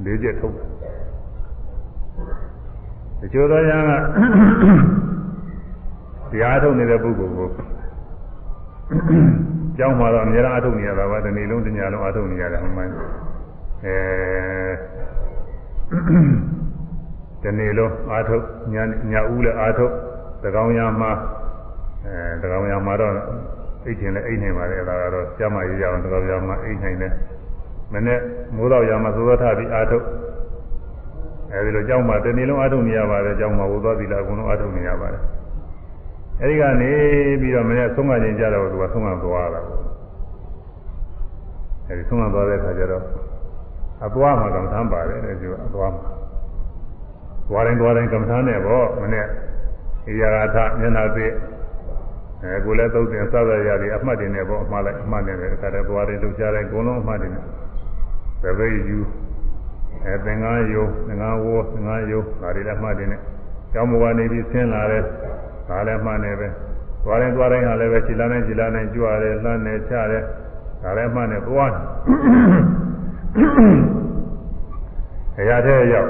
[0.03, 0.72] လေးချက်ထုတ်
[3.23, 3.91] အကျိုးသောယဟ
[6.29, 7.49] ကတရားထုတ်နေတဲ့ပုဂ္ဂိုလ်ကို
[9.77, 12.87] ကျောင်းမှာတော့အများအားထုတ်နေရတာပါဒီနေ့လုံးတညလုံးအားထုတ်နေရတယ်ဟိုမှအဲ
[17.43, 18.43] ဒီနေ့လုံးအာထုတ်
[18.73, 18.75] ည
[19.11, 19.93] ညဦးလည်းအာထုတ်
[20.43, 21.11] သကောင်ရမှာ
[22.05, 23.13] အဲသကောင်ရမှာတော့
[23.85, 27.13] အိတ်ထင်လည်းအိတ်နေပါလေအဲဒါကတော့ကျမရေးကြအောင်သကောင်ရမှာအိတ်နိုင်တယ်
[27.93, 28.19] မနေ့
[28.55, 30.05] မိုးတော့ရမှာသောသောထပြီးအာထုတ်
[31.53, 35.21] အဲဒီလိုကြောင်းမှာဒီနေ့လုံးအာထုတ်နေရပါတယ်ကြောင်းမှာဝသောသီလအကုန်လုံးအာထုတ်နေရပါတယ်
[36.41, 36.91] အဲဒီကနေ
[37.41, 39.81] ပြီးတော့မနေ့ဆုံးမခြင်းကြတော့သူကဆုံးမသွားတာပေါ့
[41.87, 43.03] အဲဒီဆုံးမသွားတဲ့အခါကျတော့
[44.05, 46.03] အသွားမှာကမ္မထမ်းပါတယ်တဲ့ဒီကအသွားမှာ
[47.49, 49.25] သွားတိုင်းသွားတိုင်းကမ္မထမ်းနဲ့ပေါ့မနေ့
[50.11, 51.31] ဧရာဂထမျက်နှာသစ်
[52.43, 57.45] အဲကိုလည်းသုံးတင်စသရရည်အမှတ်တင်နေပေါ့အမှားလိုက်အမှတ်နေတယ်အခါတည်းသွားတယ်လှုပ်ရှားတယ်အကုန်လုံးအမှတ်တင်တယ်
[58.43, 58.99] သပိတ်ယူ
[60.05, 63.21] အဲသင်္ကန်းယုံသင်္ကန်းဝေါ်သင်္ကန်းယုံဒါတွေလည်းအမှတ်တင်တယ်
[63.73, 65.03] ကျောင်းဘဝနေပြီးဆင်းလာတယ်
[65.69, 66.47] ဒါလည်းအမှတ်နေပဲ
[67.03, 70.23] သွားရင်သွားတိုင်းဟာလည်းပဲခြေလမ်းနဲ့ခြေလမ်းနဲ့ကြွရတယ်လှမ်းနေချတယ်
[70.83, 71.81] ဒါလည်းအမှတ်နေသွားတယ်
[75.39, 76.09] အရာတဲ့ရောက်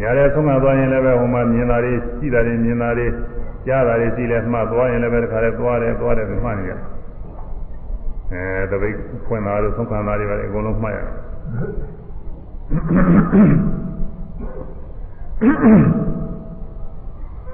[0.00, 3.06] ညာတဲ့ဆုံးမသွားရင်လည်းပဲဟိုမှာမြင်တာတွေရှိတာတွေမြင်တာတွေ
[3.66, 6.72] ကြားတာတွေရှိလဲမှတ်သွားရင်လည်းပဲတခါတည်းသွားတယ်သွားတယ်မှတ်နေရ
[8.32, 8.96] အဲတပိတ်
[9.26, 11.14] ဖွင့်တာတို့ဆုံးခံတာတွေပဲအကုန်လုံးမှတ်ရတယ်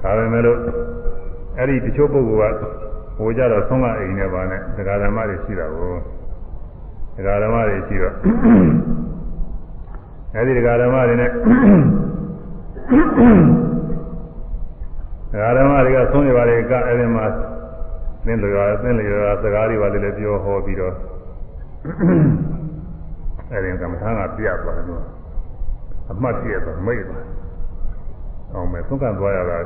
[0.03, 0.57] ဒါပေမဲ့လို့
[1.57, 2.63] အဲ့ဒီတချို့ပုဂ္ဂိုလ်က
[3.17, 5.91] ဟိုကြတော့ဆုံးမအိမ်နဲ့ပါနဲ့တရားဓမ္မတွေရှိတာကို
[7.15, 8.13] တရားဓမ္မတွေရှိတော့
[10.35, 11.31] အဲ့ဒီတရားဓမ္မတွေနဲ့
[15.31, 17.25] တရားဓမ္မတွေကဆုံးနေပါလေကအဲ့ဒီမှာ
[18.25, 20.93] သင်လျောသင်လျောစကားတွေပါလေလည်းပြောဟောပြီးတော့
[23.51, 25.03] အဲ့ဒီကမ္မထာကပြသွားတယ်လို့
[26.11, 27.25] အမှတ်ပြတော့မိတ်သွား
[28.53, 29.57] အောင်မဲ့သုံးကန်သွားရတာ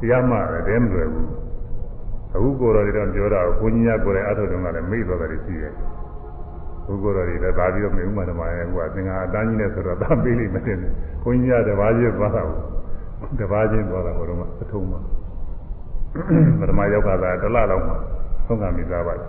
[0.00, 1.28] တရားမှလည်းတဲမလွယ်ဘူး
[2.34, 5.74] အခုကိုယ်တော်တွေတော့ပြောတာကိုကြီးညာကိုယ်ရဲ့အထုတုံးကလည်းမိတ်သွားတယ်ရှိတယ်
[6.86, 10.76] ဘုကိုယ်တော်တွေလည်းဒါပြီးတော့မေဥမာဓမ္မရဲ့ဟိုကသင်္ဃာအတန်းကြီးနဲ့ဆိုတော့ဒါပေးလိမ့်မယ်တဲ့
[11.22, 12.42] ဘုန်းကြီးကတပါးချင်းသွားတာ
[13.40, 15.00] တပါးချင်းသွားတာဟိုတော့အထုံးမှာ
[16.60, 17.94] ပထမယောက်ကသာတစ်လလောက်မှ
[18.46, 19.28] သုံးကမိသားပါတယ်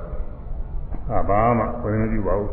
[1.12, 2.48] အာဘာမှဘယ်လိုကြည့်ပါဦး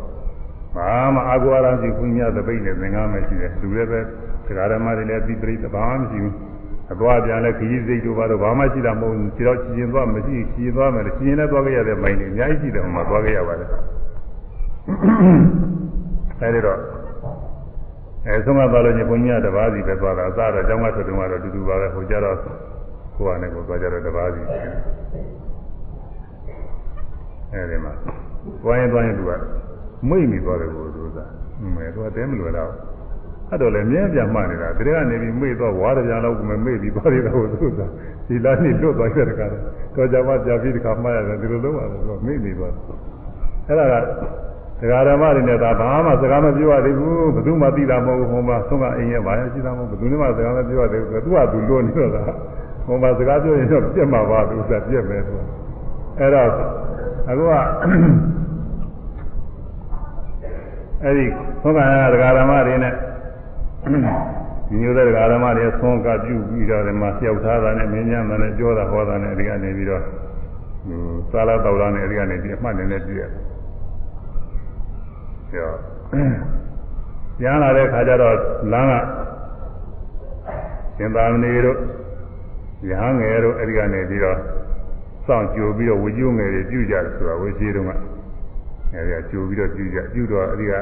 [0.76, 4.00] ဘာမှအာကိုအရာရှိဘုန်းကြီးသပိတ်နဲ့သင်္ဃာမရှိတယ်လူလည်းပဲ
[4.46, 6.34] တရားဓမ္မတွေလည်းပြီးပြိတ္တဘာမှမရှိဘူး
[6.92, 13.68] အသွားပြန်လဲခရီးစိတ်တို့ဘာလို့ဘာမှရှိတာမဟုတ်ဘူးခြေတော့ချင်သွားမရှိချင်သွားမယ်ချင်လည်းသွားခဲ့ရတဲ့မိုင်းတွေအများကြီးရှိတယ်ဟိုမှာသွားခဲ့ရပါတယ်
[16.40, 16.78] အဲဒီတော့
[18.26, 22.36] အဲဆုံးမသွားလို့ညဘုန်းကြီးကတပါးစီပဲသွားတာအစားတော့ကျောင်းကထွက်တုန်းကတော့တူတူပါပဲဟိုကြတော့
[23.16, 24.42] ကိုယ်ကနေကိုသွားကြတော့တပါးစီ
[27.52, 27.92] အဲဒီမှာ
[28.62, 29.32] သွားရင်သွားရင်သူက
[30.08, 31.18] မိတ်မိသွားတယ်ကိုသူက
[31.74, 32.70] မဲသူကတဲမလွယ်တော့
[33.50, 37.80] အဲ့တော့လည်းမြဲပြမှနေတာတကယ်ကနေပြီးမိတ်သွားဝါးကြလောက်မမိတ်ပြီးသွားရတာကိုသူက
[38.26, 42.72] ဒီလားနေလွတ်သွားတဲ့တခါတော့ကြမှာကြာပြီးတခါမှရတယ်ဒီလိုလုပ်ရတယ်ဆိုမိတ်နေသွား
[43.66, 43.94] အဲ့ဒါက
[44.80, 52.22] တရားဓမ္မတွေနဲ့ဒါဘာမှစကားမပြောရသေးဘူးဘယ်သူမှသိတာမဟုတ်ဘူးဟိုမှာသုံးကအိမ်ရဲ့ဘာရရှိတာမဟုတ်ဘူးဘယ်သူမှစကားမပြောရသေးဘူးသူကသူလွတ်နေတော့တာ
[52.86, 55.34] ဟိုမှာစကားပြောရင်တော့ပြက်မှာပါသူကပြက်မယ်သူ
[56.18, 56.48] အဲ့တော့
[57.28, 57.54] အခုက
[61.02, 61.26] အဲ့ဒီ
[61.62, 61.78] သုံးက
[62.14, 62.92] တရားဓမ္မတွေနဲ့
[64.68, 70.02] ဒီမျိုးတဲ့တရားဓမ္မတွေသုံးကပြုပြီးတော့ဒီမှာလျှောက်ထားတာနဲ့မင်းညာတယ်နဲ့ပြောတာဟောတာနဲ့အဲဒီကနေပြီးတော့
[70.86, 71.00] ဟို
[71.30, 73.42] စာလာတော်တာနဲ့အဲဒီကနေဒီအမှတ်နဲ့နဲ့ပြည့်ရတယ်
[75.50, 75.70] ပြော
[77.38, 78.36] ပြန်လာတဲ့ခါကျတော့
[78.72, 78.92] လမ်းက
[80.96, 81.78] ရှင်သာမဏေတို့
[82.90, 84.38] ရဟန်းငယ်တို့အဲဒီကနေပြီးတော့
[85.26, 88.15] စောင့်ကြိုပြီးတော့ဝကြိုးငယ်တွေပြုကြတယ်ဆိုတာဝကြီးတုန်းက
[88.96, 90.72] အဲဒီကကြိုပြီးတော့ပြုကြပြုတော့အဲဒီက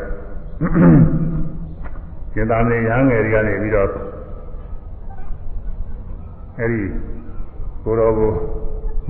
[2.32, 3.88] ရှင်သာမဏေရဟန်းငယ်တွေကနေပြီးတော့
[6.58, 6.82] အဲဒီ
[7.84, 8.32] ကိုတော်ကို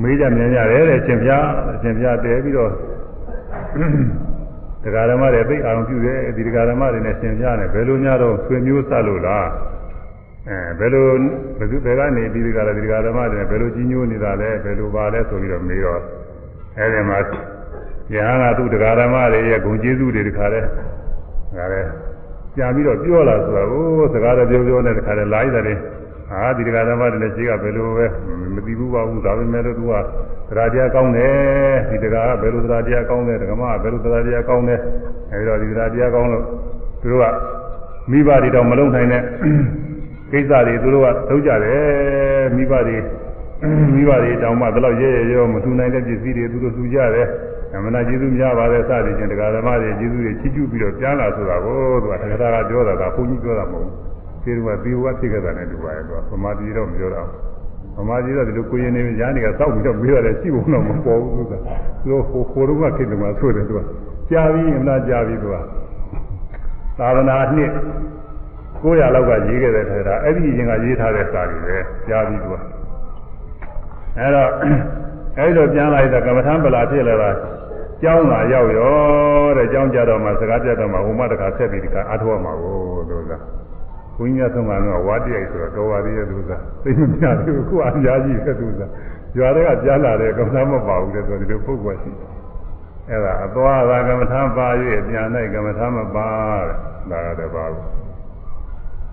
[0.03, 1.47] မေးကြမြင်ကြတယ်တဲ့ရှင်ဖျား
[1.83, 2.71] ရှင်ဖျားတဲပြီးတော့
[4.83, 9.47] တရားဓမ္မတွေသိအောင်ပြုတယ်ဒီတရားဓမ္မတွေနဲ့သင်ပြတယ်ဘယ်လိုများတော့ဆွေမျိုးဆက်လို့လား
[10.49, 11.05] အဲဘယ်လို
[11.59, 16.01] ဘယ်သူဘယ်ကနေဒီတရားဒီတရားဓမ္မတွေဘယ်လိုကြီးညိုနေတာလဲဘယ်လိုပါလဲဆိုပြီးတော့မေးတော့
[16.79, 17.19] အဲဒီမှာ
[18.13, 20.61] ယဟန်ကသူတရားဓမ္မတွေရဲ့ဂုဏ်ကျေးဇူးတွေတခါလဲ
[21.57, 21.89] ဒါလည်း
[22.55, 25.79] ပြန်ပြီးတော့ပြောလာဆိုတာဟိုစကားတော့ပြောပြောနဲ့တခါလဲလာရတဲ့
[26.31, 28.07] ဟာဒီတရားဓမ္မတွေနဲ့ရှိကဘယ်လိုပဲ
[28.55, 29.93] မသိဘူးပါဘူးဒါပေမဲ့လို့သူက
[30.57, 34.81] တရားတရားကောင်းတယ်ဒီတရားကဘယ်လိုတရားတရားကောင်းတယ်ဓမ္မကဘယ်လိုတရားတရားကောင်းတယ်
[35.33, 36.45] အဲဒီတော့ဒီတရားတရားကောင်းလို့
[37.03, 37.27] သူတို့က
[38.11, 39.23] မိဘတွေတော့မလုံနိုင်တဲ့
[40.33, 42.97] ကိစ္စတွေသူတို့ကလုပ်ကြတယ်မိဘတွေ
[43.95, 47.27] မိဘတွေတောင်မှဘယ်လောက်ရဲရဲရောမထူနိုင်တဲ့ပစ္စည်းတွေသူတို့ထူကြတယ်
[47.75, 54.05] အမှန်တရားကျေးဇူးများပါတယ်စသည်ချင်းတရားဓမ္မတွေကျေးဇူးတွေချီးကျူးပြီးတော့ပြန်လာဆိုတာကိုသူကတရားကပြောတာကဘုန်းကြီးပြောတာမဟုတ်ဘူး
[54.45, 57.29] သေရကသေဝဖြစ်ခဲ့တာနဲ့တူပါရဲ့သူကဗမာပြည်တော့မပြောတော့
[57.97, 63.81] ဗမာပြည်တော့ဒီလိုကိုရင်နေရားနေကစောက်ပြီးတော့ပြီးရတယ်ရှိဖို့တော့မပေါ်ဘူးသူကသူတို့ဟိုဟိုတုန်းကခေတ္တမှာဆိုတယ်သူက
[64.31, 65.57] ကြာပြီအမလားကြာပြီသူက
[66.99, 67.71] သာသနာနှစ်
[68.81, 71.77] 900လောက်ကရေးခဲ့တဲ့ထဲတာအဲ့ဒီရင်ကရေးထားတဲ့စာတွေပဲ
[72.09, 72.55] ကြာပြီသူက
[74.19, 74.51] အဲ့တော့
[75.39, 77.31] အဲ့လိုပြန်လာတဲ့ကမ္မထံပလာဖြစ်လာတာ
[78.03, 78.95] ကျောင်းလာရောက်ရော
[79.57, 82.77] တဲ့ကျောင်းကြတော့မှစကားပြတော့မှဟိုမှတခါဆက်ပြီးဒီကအားထုတ်ရမှာကို
[83.09, 83.33] သူက
[84.17, 86.51] ဘုန်းကြီးဆုံးကတော့ဝါတရိုက်ဆိုတော့တော်ပါသေးရဲ့သူက
[86.85, 88.81] သိမမြတ်ဘူးခုအများကြီးပဲသူက
[89.39, 92.31] ရွာတွေကကြားလာတယ်ကမ္မထမပါဘူးတဲ့ဆိုဒီလိုပုဂ္ဂိုလ်ရှိတယ်
[93.11, 94.69] အဲ့ဒါအသွားသာကမ္မထပါ၍
[95.09, 96.29] ပြန်နိုင်ကမ္မထမပါ
[96.69, 96.77] တဲ့
[97.11, 97.87] ဒါကတော့ပါဘူး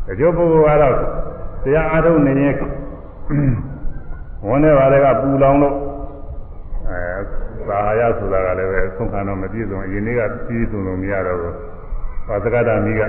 [0.07, 0.95] တချို့ပုဂ္ဂိုလ်ကတော့
[1.63, 2.55] တရားအားထုတ်နေရင်
[4.47, 5.75] ဝန်းထဲပါတဲ့ကပူလောင်လို့
[6.91, 7.03] အဲ
[7.69, 11.55] သာဟာရဆိုတာကလည်းပဲဆုံးခံတော့မပြည့်စုံအရင်နေ့ကပြည့်စုံလို့မရတော့ဘူး
[12.27, 13.01] ပါသကတာမိက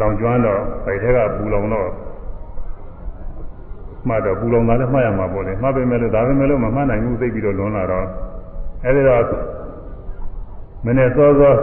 [0.00, 1.88] လောင်ကျွမ်းတော့ဗိုက်ထဲကပူလောင်တော့
[4.08, 8.06] မှတ်တော့ပူလောင်တာလည်းမှတ်ရမှာပေါ့လေမှတ်ပေမဲ့လို့ဒါပေမဲ့လို့မမှတ်နိုင်ဘူးသိပြီးတော့လွန်လာတော့
[8.84, 9.24] အဲဒီတော့
[10.86, 11.54] မနေ့စောစော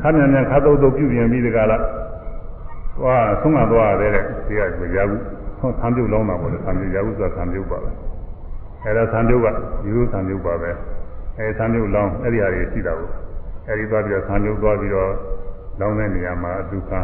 [0.00, 1.78] ခါမြန်မြန်ခါတုတ်တုတ်ပြုပြင်ပြီးဒီကလာ
[2.98, 4.60] သွားဆုံးမသွားရတဲ့ဒီက
[4.94, 5.22] ကြာဘူး
[5.80, 7.90] ဆံပြုတ်လောင်းတာပေါ့လေဆံပြုတ်ရာဟုဆိုတာဆံပြုတ်ပါပဲ
[8.84, 9.46] အဲဒါဆံပြုတ်က
[9.88, 10.70] ယူဆံပြုတ်ပါပဲ
[11.38, 13.10] အဲဆံပြုတ်လောင်းအဲ့ဒီဟာတွေရှိတာကို
[13.68, 15.10] အဲဒီသွားပြီးတော့ဆံပြုတ်သွားပြီးတော့
[15.80, 17.00] လောင်းတဲ့နေရာမှာလူခံ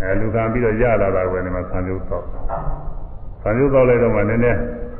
[0.00, 2.24] အဲလူခံပြီးတော့ရလာတာပဲဒီမှာဆံပြုတ်တော့
[3.42, 4.58] ဆံပြုတ်တော့လိုက်တော့မှနည်းနည်း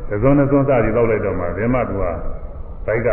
[0.09, 2.05] သဇွန်သဇွန်စသည်တော့လိုက်တော့မှဘယ်မှသူက
[2.87, 3.09] ဘိုက်က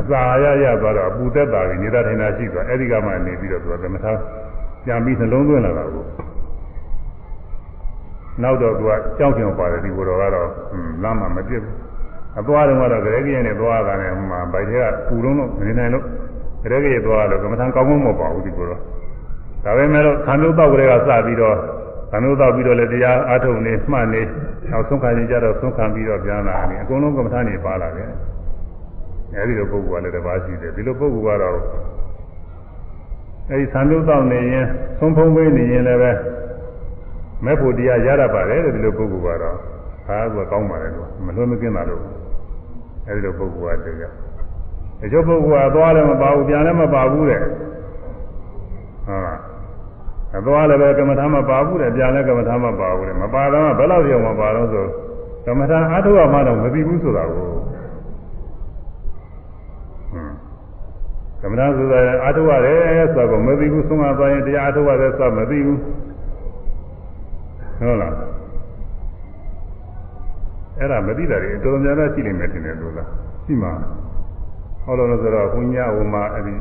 [0.00, 4.06] အစာရရသွားတော့ပူသက်တာကြီးနေတာထိုင်တာရှိသွားအဲ့ဒီကမှနေပြီးတော့သူကသမထ
[4.84, 6.04] ပြန်ပြီးနှလုံးသွင်းလာတာကို
[8.42, 10.48] နောက်တော့သူကကြောက်ကြံပါတယ်ဒီကိုယ်တော်ကတော့
[11.02, 11.74] လမ်းမှာမပြစ်ဘူး
[12.38, 16.04] အသွားတော့ကတော့ဂရေကြီးနဲ့သွားတာနဲ့ဟိုမှာဗိုက်ထဲကပူလုံးလို့နေနိုင်လို့
[16.62, 18.80] ဂရေကြီးသွားတော့ကမ္မထံကောင်းကောင်းမပါဘူးဒီကိုယ်တော်
[19.64, 21.56] ဒါပေမဲ့လို့ခံလို့တော့ကလေးကစပြီးတော့
[22.10, 24.22] ခံလို့တော့ပြီးတော့လည်းတရားအားထုတ်နေမှတ်နေ
[24.70, 28.08] နောက်ဆုံးခံရင်ကြတော့ဆုံးခံပြီးတော့ပြန်လာတယ်အကုန်လုံးကမ္မထံနေပါလာတယ်
[29.36, 31.54] အဲဒီလိုပုဂ္ဂိုလ်ကလည်းတစ်ပါးရှိတယ်ဒီလိုပုဂ္ဂိုလ်ကတော့
[33.50, 34.66] အဲဒီသံဃုတော့နေရင်
[34.98, 36.12] သုံးဖုံးပေးနေရင်လည်းပဲ
[37.44, 39.56] မဲ့ဖို့တရားရရပါတယ်တဲ့ဒီလိုပုဂ္ဂိုလ်ကတော့
[40.06, 42.02] ဟာကကောင်းပါတယ်လို့မလွှဲမကင်းတာလို့
[43.06, 44.04] အဲဒီလိုပုဂ္ဂိုလ်ကတည်းက
[45.00, 47.54] ဒီကျုပ်ပုဂ္ဂိုလ်ကသွားလည်းမပါဘူးပြန်လည်းမပါဘူးတဲ့ဟုတ်
[50.36, 54.86] အသွားလည်းပဲကမ္မထာမပါဘူးတဲ့ပြန်လည်းကမ္မထာမပါဘူးတဲ့မပါတော့ဘယ်လောက်ကြောင်မပါတော့ဆို
[55.46, 57.48] ကမ္မထာအားထုတ်ရမှတော့မသိဘူးဆိုတာကို
[61.42, 65.78] ကမ္မထာဆိုတာအားထုတ်ရတယ်ဆိုတော့မသိဘူးဆုံးမသွားရင်တရားအားထုတ်ရတယ်ဆိုတော့မသိဘူး
[67.86, 68.12] ဟုတ်လား
[70.78, 73.08] အဲ့ဒါမသိတာတွေတော်တော်များများရှိနေမယ်ထင်တယ်လို့လား
[73.44, 73.72] ရှိမှာ
[74.84, 76.54] ဟောလို့လို့ဆိုတော့ဘုညာဟိုမှာအဲ့ဒီ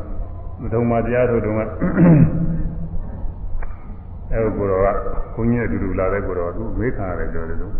[0.73, 4.87] ဒုံမာတရားထုတ်တုန်းကအဲ့ကိုတော့က
[5.35, 7.73] ဘုညာအတူတူလာတဲ့ကိုတော့သူမေးခါရတယ်ပြောတယ်လို့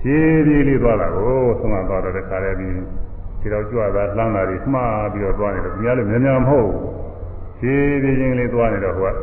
[0.00, 2.72] ဖြည်းဖြည်းလေးသွားတာကိုဆုံးမသွားတော့တခါတည်းပြီး
[3.40, 6.82] ဒီတော့ကြွတာလှမ်းတာတွေမှားပြီးတော့သွားနေတယ်ဘုရားလည်းများများမဟုတ်ဘူး
[7.58, 9.14] ဖြည်းဖြည်းချင်းလေးသွားနေတော့ဟိုက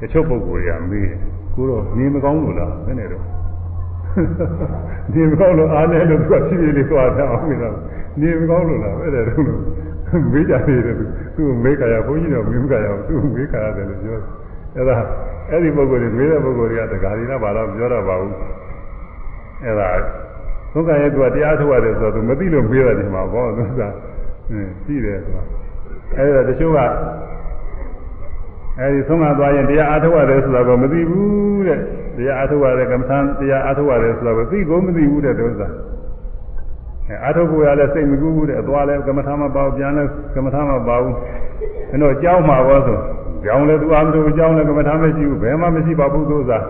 [0.00, 1.20] တချို့ပုဂ္ဂိုလ်တွေကမေးတယ်
[1.58, 3.24] ကိုတော့နေမကောင်းလို့လားဘယ်နဲ့တော့
[5.12, 7.74] နေမကောင်းလို့အားနေလို့သူကဖြည်းဖြည်းလေးသွားတယ်အောင်ပြီလား
[8.20, 9.42] နေမကောင်းလို့လားဘယ်နဲ့တော့
[10.32, 10.94] မေးကြနေတယ်
[11.36, 14.18] သူ့မေးကြရဘုန်းကြီးတော့မေးမကြရဘူးသူ့မေးကြရတယ်လို့ပြော
[14.74, 14.94] အဲ့ဒါ
[15.50, 18.34] အဲ့ဒီပုဂ္ဂိုလ်တွေမေးတဲ့ပုဂ္ဂိုလ်တွေကတခါဒီနာဘာလို့ပြောတော့ပါဘူး
[19.64, 19.88] အဲ့ဒါ
[20.72, 23.82] သုခရဲ့သူကတရားထုတ်ရတယ်ဆိုတော့သူမသိလို့မေးတာဒီမှာဘောသူက
[24.50, 25.42] อืมရှိတယ်ဆိုတာ
[26.16, 26.78] အဲ့ဒါတချို့က
[28.80, 31.78] အဲဒီဆုံးမသွားရင်တရားအားထုတ်ရတယ်ဆိုတာကမသိဘူးတဲ့
[32.16, 35.64] တရားအားထုတ်ရတယ်ကမ္မထံတရားအားထုတ်ရတယ်ဆိုတာကသိကိုမသိဘူးတဲ့ဒုစရ
[37.08, 41.14] အဲအားထုတ်ကိုရလဲစိတ်မကူးဘူးတဲ့အသွားလဲကမ္မထံမပါဘူးပြန်လဲကမ္မထံမပါဘူး
[41.90, 42.98] အဲတော့ကြောင်းမှာဘောဆို
[43.44, 46.60] ကြောင်းလဲသူအားမထုတ်ကြောင်းလဲကမ္မထံမရှိဘူးဘယ်မှမရှိပါဘူးဒုစရ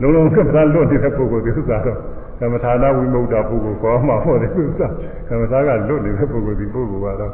[0.00, 1.98] လုံးလုံးကမ္မထံလွတ်နေတဲ့ပုဂ္ဂိုလ်ဒုစရတော့
[2.40, 4.84] ကမ္မထာနာဝိမု ക്ത ပုဂ္ဂိုလ်ခေါ်မှာဟုတ်တယ်ဒုစရ
[5.28, 7.32] ကမ္မထာကလွတ်နေတဲ့ပုဂ္ဂိုလ်ဒီပုဂ္ဂိုလ်ကတော့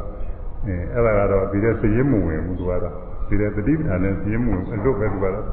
[0.65, 5.45] အဲအဲ့ဒါကတော့ဒီတဲ့စည်ရင်းမဝင်ဘူးသူကတော့ ဒီတဲ့တတိပဌာန်နဲ့ပြင်းမှုအလွတ်ပဲသူကတော့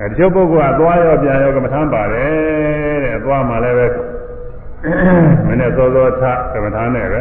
[0.00, 3.86] အဲဒီကျုပ်ပုဂ္ဂိုလ်ကသွားရောပြန်ရောကမ္မထမ်းပါတယ်တဲ့အသွားမှလည်းပဲ
[5.46, 6.24] မင်းနဲ့စောစောထ
[6.54, 7.20] ကမ္မထမ်းနဲ့ပဲ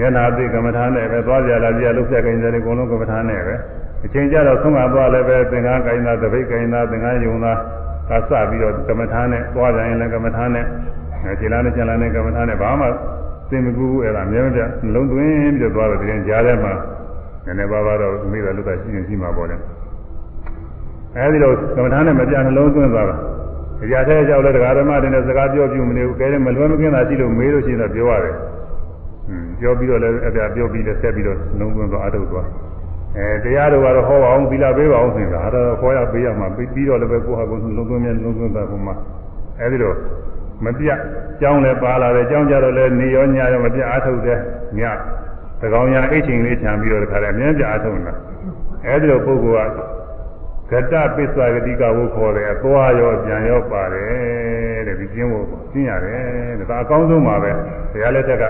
[0.00, 3.54] ဉာဏသိကမ္မထမ်းနဲ့ပဲသွားကြလာကြလှုပ်ဆက်ကြင်တယ်အကုန်လုံးကမ္မထမ်းနဲ့ပဲ
[4.04, 7.52] အချိန်ကြတော့ဆုံးမသွားလည်းပဲသင်္ကန်းကိုင်းတာတပိတ်ကိုင်းတာသင်္ကန်းယုံတာ
[8.10, 10.66] ကစပြီးတော့ကမ္မထမ်းနဲ့သွားကြရင်လည်းကမ္မထမ်းနဲ့
[11.40, 12.86] ခြေလားနဲ့ခြေလားနဲ့ကမ္မထမ်းနဲ့ဘာမှ
[13.50, 16.72] သင်မကူဘူးအဲ့ဒါမြဲမြဲနှလုံးသွင်းပြီးတော့သွားတော့ဒီရင်ကြားထဲမှာ
[17.46, 19.56] နည်းနည်းပါးပါးတော့မိသားလူသားရှိရင်ရှိမှာပေါ့လေ
[21.16, 23.16] အဲဒီလိုကမ္မထာနဲ့မပြနှလုံးသွင်းသွားတာ
[23.80, 28.34] တရားထဲကြောက်လဲတရားဓမ္မတွေနဲ့စကားပြောပြမနေဘူးကဲတယ်မလွယ်မကင်းတာရှိလို့မေးလို့ရှိရင်တော့ပြောရတယ်
[29.28, 32.46] อืมပြောပြီးတော့လည်းအပြပြောပြီးလည်းဆက်ပြီးတော့နှလုံးသွင်းသွားအထုတ်သွား
[33.16, 38.94] အဲတရားတော်ကတော့ဟောအောင်သီလပေးပါအောင်ဆိုတာအဲ့ဒါခေါ်ရပေးရမှာပြီးတော့လည်းပဲကိုယ့်ဟာကိုယ်နှလုံးသွင်းမြဲနှလုံးသွင်းတာပုံမှာ
[39.60, 39.92] အဲဒီလို
[40.64, 40.88] မပြ
[41.40, 44.38] ကြောင်းလည်းပါလာတယ်ကြောင်းကြတော့လည်းနေရောညရောမပြအထုတ်တယ်
[44.78, 44.80] ည
[45.60, 48.14] သကောင်ညာအိတ်ချိန်လေးခြံပြီးတော့တခါတည်းအမြဲပြအားထုတ်နေတာ
[48.86, 49.70] အဲဒီလိုပုဂ္ဂိုလ်
[50.70, 56.22] ကဂတပစ္ဆာဂတိကဝုခေါ်တယ်အသွားရောပြန်ရောပါတယ်တဲ့ဒီကျင်းဖို့ကျင်းရတယ်
[56.58, 57.50] တဲ့ဒါအကောင်းဆုံးပါပဲ
[57.92, 58.44] ဘုရားလက်ထက်က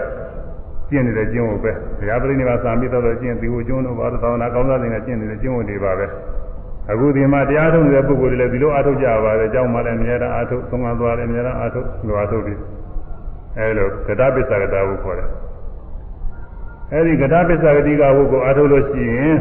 [0.91, 6.07] ကျင့်နေတဲ့ကျင့်ဖို့ပဲဘုရားပြိဋိဘာသာမိတော့ကျင့်ဒီကိုကျုံးတော့ဘာသာနာကောင်းစားနေတဲ့ကျင့်နေတဲ့ကျင့်ဖို့တွေပါပဲ
[6.93, 12.59] အခုဒီမှာတရားထုတ်နေတဲ့ပုဂ္ဂိုလ်တွေလည်းဒီလိုအားထုတ်ကြပါတယ်အကြောင်းမှလည်းအများအားထုတ်သုံးပါးသွားတယ်အများအားထုတ်လိုအားထုတ်ပြီး
[13.59, 15.29] အဲလိုဂတပစ္ဆာဂတဝုခေါ်တယ်
[16.93, 19.35] အဲဒီကထာပစ္စကတိကဝုကိုအားထုတ်လို့ရှိရင်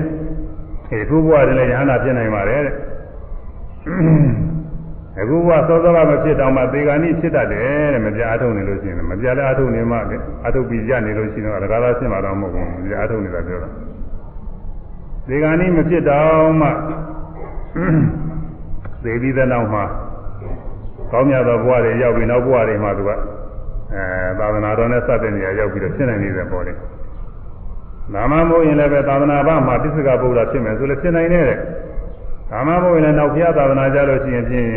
[0.92, 2.76] အဲသူ့ဘဝတည်းလည်းယဟနာဖြစ်နိုင်ပါတယ်တဲ့
[5.22, 9.98] အခုကသောသောကမဖြစ်တော့မှသေဂာနိဖြစ်တတ်တယ်တဲ့မပြအထုတ်နေလို့ရှိရင်မပြလည်းအထုတ်နေမှ
[10.46, 13.70] အထုတ်ပြီးရနေလို့ရှိရင်တော့ဒကာသာဖြစ်မှာတော့မဟုတ်ဘူးမပြအထုတ်နေတာပြောတာ
[15.28, 16.68] သေဂာနိမဖြစ်တော့မှ
[19.04, 19.84] သေပြီးတဲ့နောက်မှာ
[21.12, 23.12] ကောင်းမြတ်သောဘဝတွေရောက်ပြီးနောက်ဘဝတွေမှာသူက
[23.94, 24.04] အဲ
[24.40, 26.74] သာသနာတော်နဲ့စတဲ့နေရာရောက်ပြီးတော့ဖြစ်နိုင်နေတယ်ပေါ့လေ
[28.14, 31.46] နာမမို့ရင်လည်းပဲသာသနာ့ဘာမှာပစ္စကဗုဒ္ဓဖြစ်မယ်ဆိုလည်းဖြစ်နိုင်တယ်
[32.52, 34.70] ကာမဘုံလည်းနောက်ဘုရားသာသနာကြလို့ရှိရင်ဖြင့်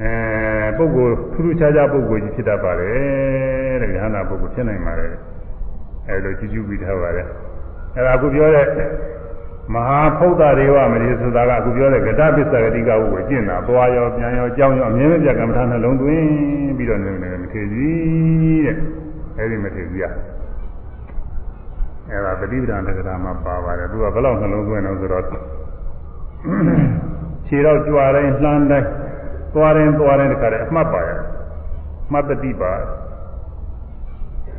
[0.00, 5.12] အဲပုဂ္ဂိုလ်ထူးထူးခြားခြားပုဂ္ဂိုလ်ကြီးဖြစ်တတ်ပါတယ်တဲ့ဉာဏပုဂ္ဂိုလ်ဖြစ်နိုင်ပါတယ်
[6.08, 7.26] အဲလိုကြည့်ကြည့်ပြီးထားပါတယ်
[7.94, 8.66] အဲဒါအခုပြောတဲ့
[9.74, 16.26] မဟာဖုဒ္ဒရေဝမတိဆိုတာကအခုပြောတဲ့ကတ္တပစ္စကတိကဟုကိုကျင့်တာသွားရောပြန်ရောကြောင်းရောအမြဲမပြတ်ကမ္မထာနှလုံးသွင်း
[16.76, 18.76] ပြီးတော့နေနေမထေကြီးတဲ့
[19.38, 20.35] အဲဒီမထေကြီးက
[22.10, 25.24] အဲဒါပฏิပဒနာကထာမှာပါပါတယ်သူကဘယ်လောက်နှလုံးသွင်းတော့ဆိုတော့
[27.46, 28.88] ခြေတော့ကြွားတိုင်းလှမ်းတိုင်း
[29.54, 31.08] သွားတိုင်းသွားတိုင်းတခါတည်းအမှတ်ပါရ
[32.12, 32.72] မှတ်တတိပါ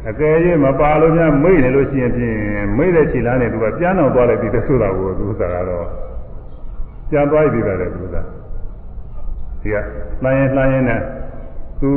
[0.09, 2.37] အကယ်၍မပါလို့များမိတ်နေလို့ရှိရင်ဖြင့်
[2.77, 5.85] မိတ်တဲ့ခြေလမ်းနဲ့သူကပြန်အောင်သွားလိုက်ပြီးတဆိုးတာကိုသူစားကတော့
[7.09, 8.25] ပြန်သွားပြီပဲလေသူစား
[9.61, 9.75] ဒီက
[10.23, 11.01] လှမ်းရင်လှမ်းရင်နဲ့
[11.79, 11.89] သူ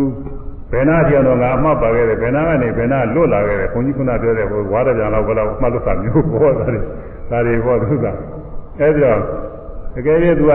[0.72, 6.80] ဘယ်နာပြောင်းတော့ငါအမှတ်ပါခဲ့တယ်ဘယ်နာကနေဘယ်နာလွတ်လာခဲ့တယ်ခွန်ကြီးခုနပြောတဲ့ဟိုဝါရပြန်လောက်ဘယ်လောက်အမှတ်လို့တာမျိုးပေါ်တာလေ
[7.30, 8.16] ဒါတွေပေါ်သူစား
[8.80, 9.18] အဲဒီတော့
[9.94, 10.52] တကယ်၍သူက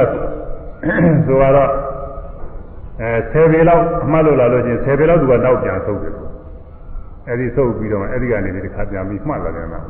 [1.27, 1.71] ဆိုတော့
[3.01, 6.13] အဲ10ပေလောက်အမှတ်လို့လာလို့ချင်း10ပေလောက်သူကနောက်ပြန်ဆုပ်တယ်
[7.29, 9.85] အဲဒီဆုပ်ပြီးတော့အဲဒီကနေဒီတစ်ခါပြန်ပြီးမှတ်လာတယ်နော်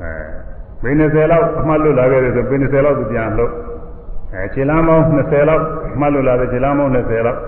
[0.00, 0.12] အဲ
[0.82, 3.52] ပေ20လောက်အမှတ်လို့လာခဲ့တယ်ဆိုပေ20လောက်သူပြန်လို့
[4.34, 5.62] အဲခြေလမ်းပေါင်း20လောက်
[5.94, 7.40] အမှတ်လို့လာတယ်ခြေလမ်းပေါင်း20လောက်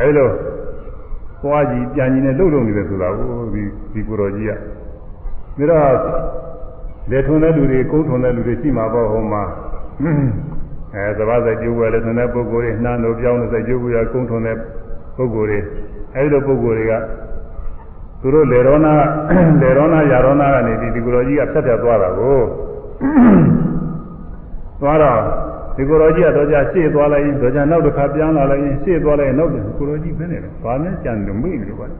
[0.00, 0.28] အဲအဲဒီလို
[1.42, 3.62] သွားကြည့်ပြန်ကြည့်နေလှုပ်လှုပ်နေတယ်ဆိုတာဟိုဒီ
[3.92, 4.48] ဒီကိုတော်ကြီး
[5.58, 5.94] ကဒါတော့
[7.10, 9.42] လက်ထွန်တဲ့လူတွေကုန်းထွန်တဲ့လူတွေရှိမှာပေါ့ဟိုမှာ
[10.94, 14.56] အဲသဘာဝစိတ်ကြိုးဝယ်လက်ထွန်တဲ့ပုဂ္ဂိုလ်တွေနှမ်းတို့ပြောင်းတဲ့စိတ်ကြိုးဝယ်ကုန်းထွန်တဲ့
[15.16, 15.58] ပုဂ္ဂိုလ်တွေ
[16.14, 16.92] အဲဒီလိုပုဂ္ဂိုလ်တွေက
[18.20, 18.94] သူတို့လေရောနာ
[19.60, 22.38] လေရောနာယာရောနာကနေဒီဒီကိုယ်တော်ကြီးကဖြတ်တက်သွားတာကို
[24.80, 25.20] သွားတော့
[25.78, 31.96] ဒီကိုယ်တော်ကြီးကတော့ကြာရှေ့သွားလိုက်ရင်တော့ကြာနောက်တစ်ခါပြန်လာလိုက်ရင်ရှေ့သွားလိုက်ရင်နောက်ပြန်ကိုယ်တော်ကြီးဘယ်နဲ့လဲဘာနဲ့ကြံလို့မိလို့ပါလဲ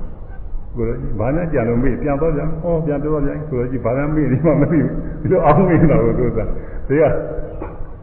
[0.76, 4.90] ကိုယ်ကြီးဘာနဲ့ကြံလို့မေ့ပြန်တော့ပြန်ဟောပြန်တော့ပြန်ကိုယ်ကြီးဘာနဲ့မေ့ဒီမှမသိဘူး
[5.20, 6.38] ဒီလိုအောင်းမေ့တာကိုသူက
[6.88, 7.12] တရား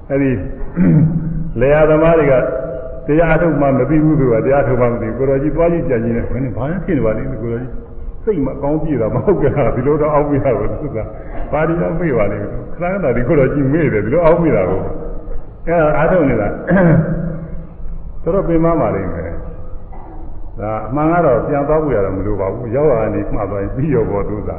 [0.09, 0.31] အဲ့ဒီ
[1.61, 2.33] လေယာသမားတွေက
[3.07, 7.71] တရားအထုတ်မှမသိဘူးသူကတရားထုတ်မှမသိဘူးကိုယ်ကြီးသွားကြည့်ကြံကြီးနေဘယ်နဲ့ဘာနဲ့ဖြစ်နေပါလိမ့်ကိုယ်ကြီး
[8.25, 10.97] စိတ်မကောင်းပြည့်တာမဟုတ်ကြတာဒီလိုတော့အောင်းမေ့တာကိုသူက
[11.51, 12.43] ဘာဒီတော့မေ့ပါလိမ့်
[12.73, 14.81] ခဏခဏဒီကိုယ်ကြီးမေ့တယ်ဒီလိုအောင်းမေ့တာကို
[15.67, 16.47] အဲ့ဒါအားထုတ်နေတာ
[18.23, 19.31] တော်တော်ပင်မပါလိမ့်မယ်
[20.59, 24.57] ဒါအမှန်ကတော့ပြန်သွားဖို့ရတော့မလိုပါဘူးရောက်လာနေမှသွားရင်ပြီးရောပေါ်သူသာ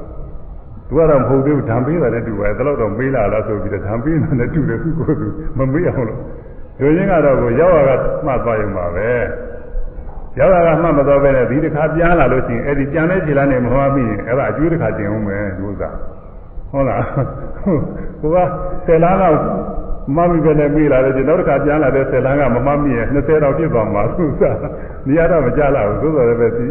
[0.89, 5.27] သူကတော့မဟုတ်သေးဘူးဓာန်ပေးတာနဲ့တူပဲဒါတော့တော့မေးလာလားဆိုပြီးတော့ဓာန်ပေးတာနဲ့တူတယ်သူကိုယ်သူ
[5.59, 6.21] မမေးအောင်လို့
[6.81, 9.09] လူချင်းကတော့ကိုရောက်လာကမှတ်သွားရင်ပါပဲ
[10.39, 15.91] ရောက်လာကမှတ်မသွားပဲနဲ့ဒီတစ်ခါပြန်လာလို့ရှိရင်အဲ့ဒီပြန်တဲ့ခြေလားနဲ့မဟုတ်မိရင်အဲ့ဒါအကျွေးတစ်ခါတင်အောင်မယ်သူသာ
[16.71, 17.03] ဟုတ်လား
[18.21, 18.37] ကိုက
[18.87, 19.37] ဆယ်လားတော့
[20.15, 24.43] မမီပဲနဲ့ပြီးလာတယ်နောက်တစ်ခါပြန်လာတဲ့ဆယ်လန်းကမမမီရဲ့20တော့ပြည့်သွားမှာသူက
[25.07, 26.67] နေရာတော့မကြလာဘူးသို့တော်လည်းပဲဒီ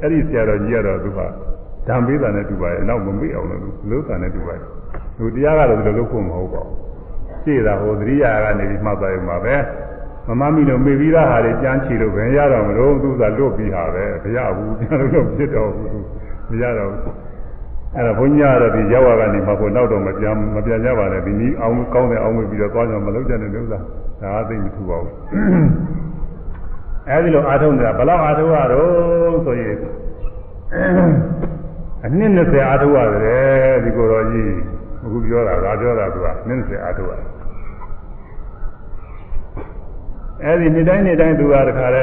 [0.00, 1.20] အဲ့ဒီဆရာတော်ကြီးကတော့သူက
[1.86, 4.64] ဓာန်ပေးတာနဲ့တူပါရဲ့နောက်မမေ့အောင်လို့လို့တာနဲ့တူပါရဲ့
[5.18, 6.76] သူတရားကတော့ဒီလိုလုပ်ဖို့မဟုတ်ပါဘူး
[7.42, 9.54] ရှေ့တာဟိုသတိရကနေပြီးမှတ်သွားရုံပါပဲ
[10.26, 16.04] မမမီလို့မေ့ပြီးသားဟာတွေကြမ်းချီလို့ပဲရတော့မလို့သူကလွတ်ပြီးဟာပဲမရဘူးပြန်လို့တော့ဖြစ်တော့ဘူး
[16.50, 17.14] မရတော့ဘူး
[17.96, 23.78] အဲ့ဒါဘုန်းကြီးကတော့ဒီရောက်ရကနေမှကိုနောက်တော့မပြန်မပြန်ကြပါနဲ့ဒီနည်းအောင်ကောင်းတဲ့အောင်ပြီးတော့သွားကြမလုပ်ကြတဲ့ဥစ္စာ
[24.22, 25.12] ဒါအသိမထူပါဘူး
[27.08, 29.76] အဲဒီလိုအာထုံနေတာဘယ်လောက်အာထုံရတော့ဆိုရင်
[32.04, 34.50] အနည်း20အာထုံရတယ်ဒီကိုယ်တော်ကြီး
[35.04, 37.28] အခုပြောတာဒါပြောတာသူကနည်း20အာထုံရတယ်
[40.44, 42.02] အဲဒီနေ့တိုင်းနေ့တိုင်းသူကတခါလဲ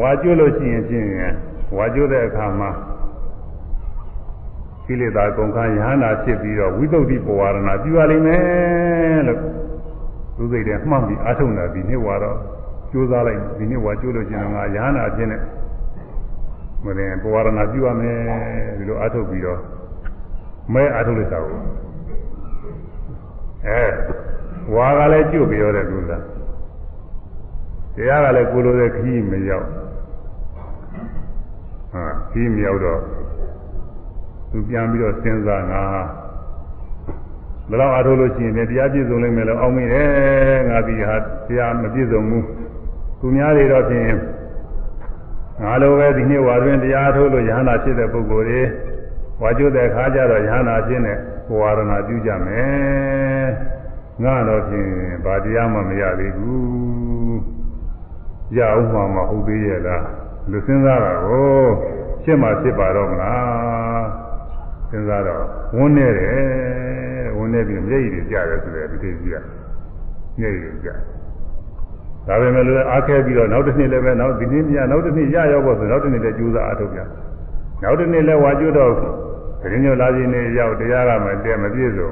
[0.00, 1.06] ဝါကျွလို့ရှိရင်ဖြင့်
[1.76, 2.70] ဝါကျွတဲ့အခါမှာ
[4.88, 9.40] ကိလေသာကုန်ခန်းယဟနာဖြစ်ပြီးတော့ဝိသုဒ္ဓိပဝါဒနာပြုရလိမ့်မယ်လို့
[10.36, 12.36] သူစိတ်ထဲမှတ်ပြီးအထုံတာဒီနေ့ဝါတော့
[12.90, 15.40] ကြိုးစားလိုက်ဒီနေ့ဝါကြိုးလို့ရှင်တော့ငါယဟနာအဖြစ်နဲ့
[16.84, 18.18] မရင်ပဝါဒနာပြုရမယ်
[18.78, 19.60] ဒီလိုအထုပ်ပြီးတော့
[20.74, 21.60] မဲအထုပ်လိုက်တာကို
[23.66, 23.82] အဲ
[24.74, 26.22] ဝါကလည်းကျွတ်ပြီးရတဲ့လူသား
[27.94, 29.66] တရားကလည်းကိုလိုတဲ့ခီးမရောက်
[31.92, 33.00] ဟာခီးမရောက်တော့
[34.50, 35.84] သူပြန်ပြီးတော့စဉ်းစားငါ
[37.70, 41.16] ဘယ်တော့အားထုတ်လို့ရှိရင်တရားပြည့်စုံလိမ့်မယ်လို့အောင်းမိတယ်ငါဒီဟာ
[41.48, 42.44] တရားမပြည့်စုံဘူး
[43.20, 44.06] သူများတွေတော့ဖြင့်
[45.62, 48.62] ငါလိုပဲဒီနေ့ဝါတွင်တရားထုတ်လို့ယဟနာဖြစ်တဲ့ပုဂ္ဂိုလ်တွေ
[49.42, 51.18] ဝါကျွတ်တဲ့ခါကျတော့ယဟနာဖြစ်တဲ့
[51.58, 53.48] ဝါရဏပြုကြမယ်
[54.24, 54.90] ငါတော့ဖြင့်
[55.24, 57.40] ဗာတရားမှမရသေးဘူး
[58.56, 60.04] ရအောင်မှမဟုတ်သေးရဲ့လား
[60.50, 61.62] လူစဉ်းစားတာကို
[62.22, 63.77] ရှင်းမှဖြစ်ပါတော့မလား
[64.90, 65.42] စဉ်းစားတော့
[65.76, 69.36] ဝန်းနေတယ်ဝန်းနေပြီးမျက်ရည်တွေကျတယ်ဆိုတဲ့ဒီသိကြီးက
[70.38, 70.90] မျက်ရည်တွေကျ
[72.26, 77.00] ဒါပေမဲ့လည်းအားခဲပြီးတော့နောက်တစ်နှစ်လည်းပဲနောက်ဒီနေ့မြနောက်တစ်နှစ်ရရောက်ဖို့ဆိုနောက်တစ်နှစ်လည်းကြိုးစားအားထုတ်ကြ
[77.82, 78.92] နောက်တစ်နှစ်လည်းဝါကျွတ်တော့
[79.60, 82.08] ခရင်းညိုလာခြင်းနေရောက်တရားကမတည့်မပြည့်စုံ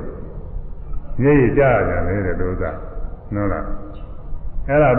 [1.20, 2.69] မျက်ရည်ကျရတယ်လေတဲ့ဒုစဟု
[3.43, 3.65] တ်လား
[4.69, 4.90] အဲ့ဒါ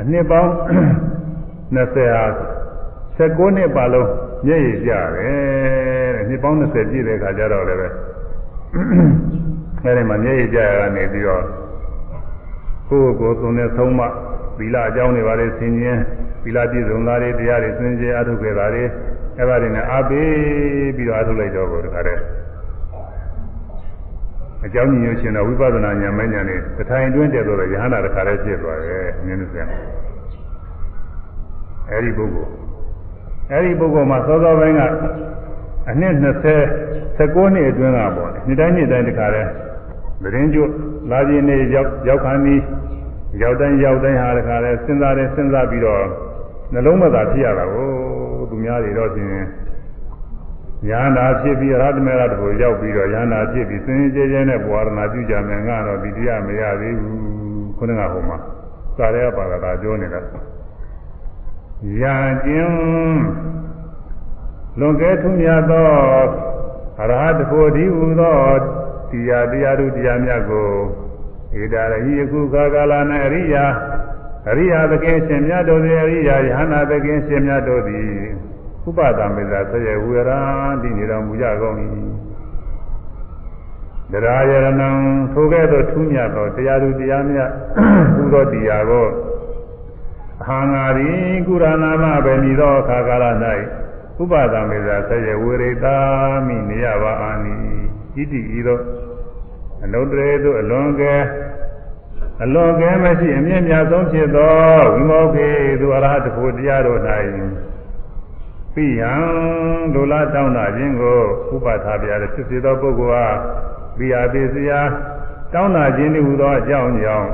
[0.00, 0.50] အနှစ်ပေါင်း
[1.76, 2.24] 20ဟာ
[3.18, 4.08] 19နှစ်ပါလုံး
[4.46, 7.88] မျက်ရည်ကျတယ်တဲ့နှစ်ပေါင်း20ပြည့်တဲ့ခါကျတော့လည်းပဲ
[9.84, 11.44] အဲ့ဒီမှာမျက်ရည်ကျရကနေပြီးတော့
[12.88, 14.00] ကိုယ့်ကိုယ်သုံးတဲ့ဆုံးမ
[14.58, 15.98] သီလအကြောင်းတွေပါလေဆင်ခြင်
[16.42, 18.84] သီလပြည့်စုံတာတွေတရားတွေဆင်ခြင်အထုခဲ့တာတွေ
[19.38, 20.30] အဲ့ဒါတွေနဲ့အားပေး
[20.96, 22.20] ပြီးတော့အထုလိုက်တော့ကိုတခါတည်း
[24.66, 29.62] အကြောင်းညွှန်ရှင်တော့ဝိပဿနာဉာဏ်မဲ့ဉာဏ်နဲ့တထိုင်တွင်းတည်းဆိုတော့ယဟနာတခါတည်းဖြစ်သွားတယ်နည်းနည်းစံ
[31.90, 32.71] အဲ့ဒီပုဂ္ဂိုလ်
[33.52, 34.80] အဲ့ဒီပုဂ္ဂိုလ်မှာသောသောပိုင်းက
[35.90, 36.24] အနှစ်20
[37.18, 39.48] 19နှစ်အတွင်းကပေါ့နှစ်တိုင်းနှစ်တိုင်းတခါတည်း
[40.22, 40.64] သတင်းကျွ
[41.10, 42.62] လာခြင်းနေရောက်ရောက်ခါနီး
[43.42, 46.02] ရောက်တိုင်းရောက်တိုင်းဟာတခါတည်းစဉ်းစားတယ်စဉ်းစားပြီးတော့
[46.72, 47.88] နှလုံးမသာဖြစ်ရတာကို
[48.50, 49.28] သူများတွေတော့ရှင်
[50.90, 57.18] ရဟန္တာဖြစ်ပြီးရဟတမေရတကိုရောက်ပြီးတော့ရဟန္တာဖြစ်ပြီးစင်ကြဲကြဲနဲ့ဘဝရဏပြုကြမယ်ငါတော့ဒီတရားမရသေးဘူး
[57.78, 58.38] ခုနကဟိုမှာ
[58.96, 60.20] စာရဲပါကတာပြောနေတာ
[62.00, 62.76] ရာကျင်း
[64.78, 65.86] လွန်ကဲထူးမြတ်သော
[67.00, 68.38] အရဟတဖို့ဒီဟူသော
[69.10, 70.70] တရားတရားတို့တရားမြတ်ကို
[71.60, 72.92] ဧတာရဟိယခုခါကာလ၌
[73.26, 73.64] အရိယာ
[74.48, 78.10] အရိယာသခင်ရှင်မြတ်တို့သည်အရိယာယဟနာသခင်ရှင်မြတ်တို့သည်
[78.88, 80.40] ဥပဒမေသာဆရေဝေရာ
[80.82, 81.76] တိနေတော်မူကြကုန်၏
[84.12, 84.88] တရားယရဏံ
[85.32, 87.50] ထိုကဲ့သို့ထူးမြတ်သောတရားသူတရားမြတ်
[88.14, 89.41] ဟူသောတရားကိုအ
[90.46, 91.10] ဟံငါရီ
[91.46, 93.24] ကုရနာမပဲမည်သောအခါကာလ၌
[94.20, 95.96] ဥပဒမေသာဆရေဝေရိတာ
[96.46, 97.54] မိနေရပါအာနိ
[98.14, 98.80] ဣတိဤသော
[99.84, 101.14] အနုတ္တရေသို့အလွန်ကဲ
[102.44, 104.54] အလွန်ကဲမရှိအမြင့်မြတ်ဆုံးဖြစ်သော
[104.92, 105.48] ဝိမောခေ
[105.80, 107.00] သူအရဟတဖို့တရားတို့၌
[108.74, 109.12] ပိယံ
[109.94, 111.20] ဒုလားတောင်းတာခြင်းကို
[111.54, 113.26] ဥပထာပြရတဲ့ဖြစ်စေသောပုဂ္ဂိုလ်ဟာ
[113.96, 114.80] ပိယပိစရာ
[115.52, 117.28] တောင်းတာခြင်းဤဟူသောအကြောင်းကြောင့်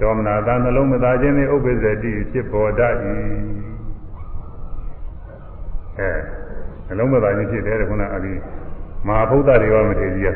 [0.00, 2.94] ဒေါမနာသာနှလုံးမသားခြင်းနှင့်ဥပ္ပဇ္ဇတိဖြစ်ပေါ်တတ်၏
[5.98, 6.10] အဲ
[6.86, 8.40] နှလုံးမသားခြင်းဖြစ်တယ်ခုနအပြီး
[9.06, 10.28] မဟာဗုဒ္ဓတွေကမထေကြီးရ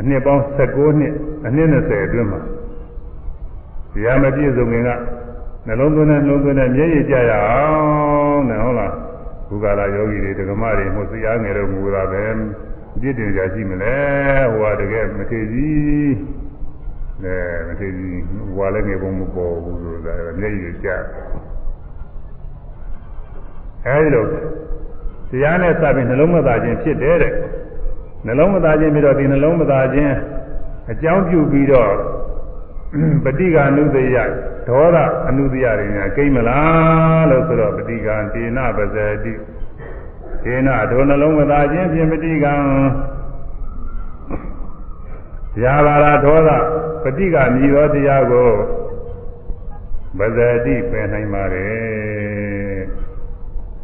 [0.00, 1.14] အနှစ်ပေါင်း16နှစ်
[1.46, 2.40] အနှစ်20အတွင်းမှာ
[3.94, 4.90] တရားမပြည့်စုံခင်က
[5.66, 7.68] နှလုံးသွင်းတဲ့နှလုံးသွင်းတဲ့မျက်ရည်ကြရအော
[8.34, 8.92] င်နဲ့ဟုတ်လား
[9.48, 12.24] ဘုရားလာယောဂီတွေဒကမတွေမှုစီအားငယ်တော့မူတာပဲ
[13.00, 13.96] ပြည့်တင်ကြရှိမလဲ
[14.52, 16.43] ဟိုကတကယ်မထေကြီး
[17.23, 17.35] အဲ
[17.67, 18.23] မထေကြီး
[18.55, 20.89] ဟိုကလည်းငယ်ပုံမပေါ်ဘူးဆိုတာမျက်ရည်ကြ
[23.85, 24.25] အဲဒီလို
[25.29, 27.33] တရားနဲ့စပြီးနှလုံးမသားခြင်းဖြစ်တယ်တဲ့
[28.25, 30.13] နှလုံးမသားခြင်းပြီးတော့ဒီနှလုံးမသားခြင်း
[30.91, 31.93] အကြောင်းပြုပြီးတော့
[33.25, 34.17] ပฏิကာနုတယ
[34.67, 34.97] ဒေါသ
[35.27, 39.33] အနုတယတွေညာကိမ့်မလားလို့ဆိုတော့ပฏิကာတေနပဇတိ
[40.43, 42.53] ဒေနဒုနှလုံးမသားခြင်းဖြင့်ပฏิကံ
[45.63, 46.49] ရာဘာရာဒေါသ
[47.04, 48.50] ပฏิကာမြည်သောတရားကို
[50.18, 52.80] ပဇတိပယ်နိုင်ပါတယ်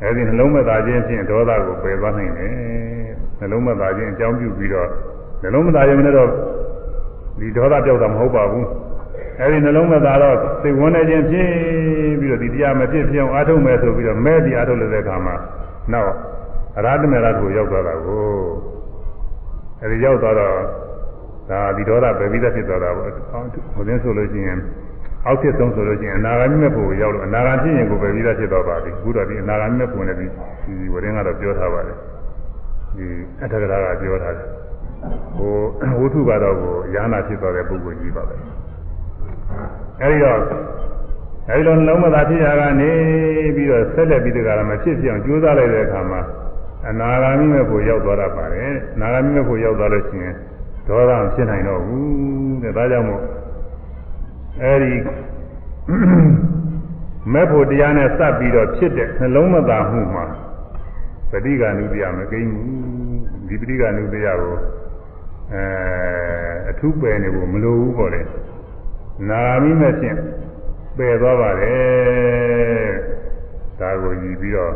[0.03, 2.55] အဲဒီနှလုံးမသားခြင်းဖြင့်ဒေါသကိုပယ်သွားနိုင်တယ်
[3.39, 4.89] နှလုံးမသားခြင်းအကြောင်းပြုပြီးတော့
[5.43, 6.31] နှလုံးမသားခြင်းနဲ့တော့
[7.41, 8.67] ဒီဒေါသပြောက်တာမဟုတ်ပါဘူး
[9.41, 11.51] အဲဒီနှလုံးမသားတော့စိတ်ဝန်းနေခြင်းဖြစ်
[12.21, 15.35] ပြီးတော့ဒီတရားမဖြစ်ဖြစ်အောင်အားထုတ်မယ်ဆိုပြီးတော့မဲပြီးအားထုတ်လို့တဲ့အခါမှာ
[15.93, 16.13] နောက်
[16.77, 18.25] အရဟတမေရတ်ကိုရောက်သွားတာကို
[19.83, 20.57] အဲဒီရောက်သွားတော့
[21.51, 23.11] ဒါဒီဒေါသပဲပြီးသားဖြစ်သွားတာပေါ့
[23.75, 24.59] ဟိုတင်းဆိုလို့ရှိရင်
[25.27, 30.27] အောက်ဖြစ်ဆုံးဆိုလို့ရှိရင်အနာဂါမိမဲ့ဖို့ရောက်လို့အနာဂါဖြစ်ရင်ကိုပဲပြီးသားဖြစ်သွားပါပြီအခုတော့ဒီအနာဂါမိမဲ့ဖို့နဲ့ဒီ
[30.81, 31.97] ဒီဝရင်ကတော့ပြောထားပါတယ်
[32.97, 33.07] ဒီ
[33.43, 34.47] အထက်ကရာကပြောထားတယ်
[35.37, 35.55] ဟို
[35.99, 38.35] ဝုထုကတော့ကိုယာနာဖြစ်သွားတဲ့ပုဂ္ဂိုလ်ကြီးပါပဲ
[40.03, 40.39] အဲဒီတော့
[41.49, 42.91] အဲဒီလိုနှလုံးမသာဖြစ်ရကနေ
[43.57, 46.21] ပြီးတော့ဆက်လက်ပြီးတကယ်မဖြစ်ဖြစ်အောင်ကြိုးစားလိုက်တဲ့အခါမှာ
[46.89, 50.35] အနာဂါမိမဲ့ဖို့ရောက်သွားတတ်ပါတယ်အနာဂါမိမဲ့ဖို့ရောက်သွားလို့ရှိရင်
[50.91, 53.23] ဒေါသမဖြစ်နိုင်တော့ဘူးတဲ့ဒါကြောင့်မို့
[54.63, 54.93] အဲဒီ
[57.33, 60.27] မဲ့ဖို့တရားနဲ့စပ်ပြီးတော့ဖြစ်တဲ့နှလုံးမသာမှုမှာ
[61.31, 62.71] ပဋိက္ခဏုတရားမကိန်းဘူး
[63.49, 64.57] ဒီပဋိက္ခဏုတရားကို
[65.53, 65.63] အဲ
[66.71, 68.23] အထုပယ်နေဖို့မလိုဘူးပေါ့လေ
[69.29, 70.17] နာမိမဲ့ဖြင့်
[70.97, 72.91] ပယ်သွားပါတယ်
[73.81, 74.75] ဒါကိုယူပြီးတော့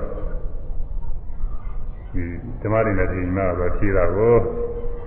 [2.12, 2.22] ဒီ
[2.62, 4.36] ဓမ္မတွေနဲ့ဒီမှာတော့ဖြေတာကို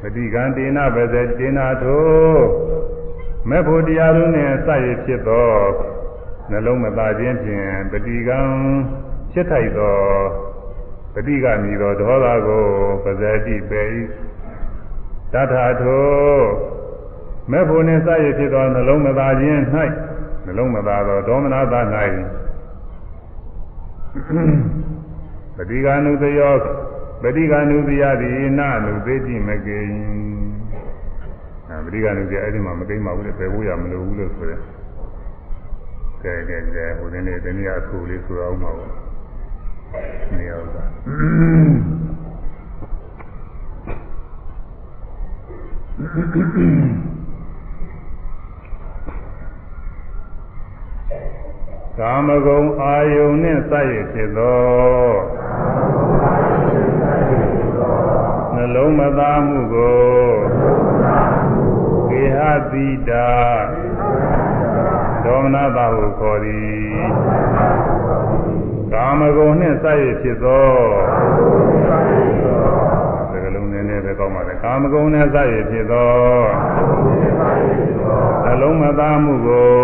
[0.01, 2.07] ပฏิကံတေနပဇေတေနာထို
[3.49, 5.51] မေဖို့တရားလုံးနဲ့စရဖြစ်သော
[6.51, 8.41] နှလုံးမသားခြင်းဖြင့်ပฏิကံ
[9.33, 9.99] ဖြစ်ထိုက်သော
[11.15, 12.65] ပฏิကမီသောဒေါသကို
[13.05, 13.83] ပဇေတိပေ၏
[15.33, 16.11] တထာထို
[17.51, 19.61] မေဖို့နှင့်စရဖြစ်သောနှလုံးမသားခြင်း၌
[20.45, 21.81] နှလုံးမသားသောဒေါမနတာ၌
[25.57, 26.55] ပฏิကနုတယော
[27.22, 29.80] ပฏิကနုတယတိနာနုသေတိမကေ
[31.68, 34.58] အဲပฏิကနုတယအဲ့ဒီမှာမကိမ့်ပါဘူးလေပယ်ဖို့ရမလိုဘူးလို့ဆိုရဲ
[36.24, 38.92] ကဲကဲကဲဟိုဒီနေ့တနည်းအဆူလေးဆိုအောင်ပါဘူး
[40.38, 40.84] နေရာဥစ္စာ
[52.00, 56.27] ကာမဂုဏ်အာယုန်နှင့်စရဖြစ်သော
[58.58, 60.08] နှလုံးမသားမှုကို
[62.10, 62.40] ကေဟ
[62.72, 63.30] တိတာ
[65.24, 66.98] ဒေါမနတာဟုခေါ်သည်
[68.94, 70.70] ကာမဂုဏ်နှင့်စရဖြစ်သော
[73.32, 76.12] စကလုံးနည်းနည်းပဲကောင်းပါလေကာမဂုဏ်နှင့်စရဖြစ်သော
[78.46, 79.78] နှလုံးမသားမှုကို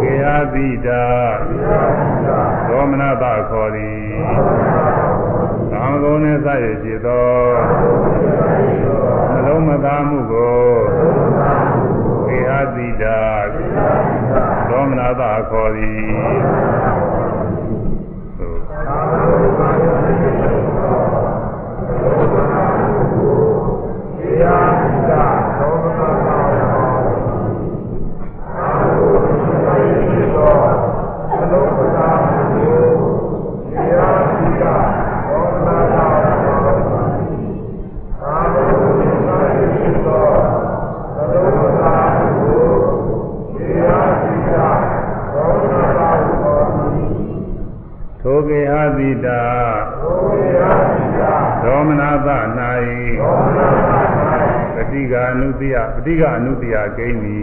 [0.00, 1.04] ကေဟတိတာ
[2.68, 4.00] ဒေါမနတာခေါ်သည်
[4.96, 4.99] ကာ
[5.90, 7.28] မဂုဏ်နှင့်စရဖြစ်သော
[9.32, 10.60] နှလုံးမသားမှုကို
[12.28, 13.20] ကေဟတိတာ
[14.68, 16.30] ဒေါမနတာခေါ်သည်
[48.99, 49.41] ကေဟတိတာ
[51.63, 52.29] ဒေါမနသ၌
[54.75, 57.41] ပฏิကအနုတ္တိယပฏิကအနုတ္တိယဂိမ့်မီ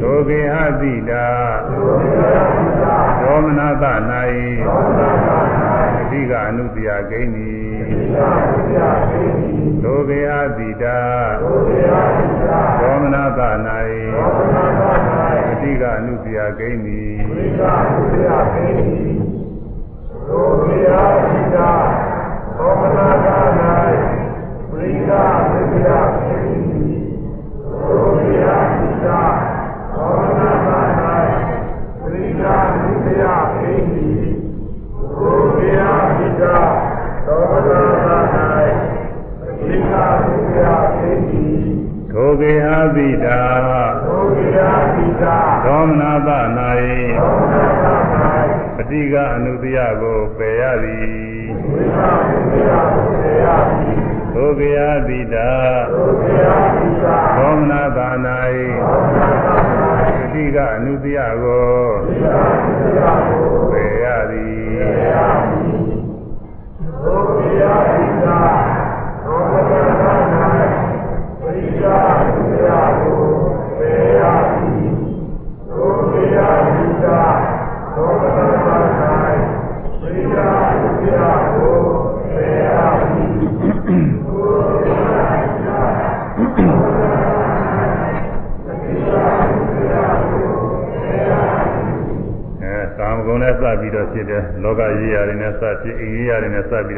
[0.00, 1.26] ထိုကေဟတိတာ
[3.22, 3.84] ဒေါမနသ၌
[5.96, 7.52] ပฏิကအနုတ္တိယဂိမ့်မီ
[9.82, 10.98] ထိုကေဟတိတာ
[12.80, 13.40] ဒေါမနသ၌
[15.48, 17.00] ပฏิကအနုတ္တိယဂိမ့်မီ
[20.85, 21.94] ထို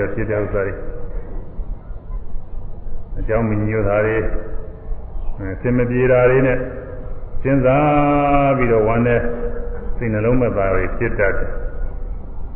[0.03, 0.73] ပ်ပြီးတော့ဖြစ်တဲ့ဥစ္စာတွေ
[3.19, 4.17] အကြောင်းမညို့တာတွေ
[5.39, 6.57] အဲစင်မပြေတာတွေနဲ့
[7.41, 9.21] စဉ်းစားပြီးတော့ဝမ်းနဲ့
[9.97, 11.51] စိတ်နှလုံးမသားတွေဖြစ်တတ်တယ်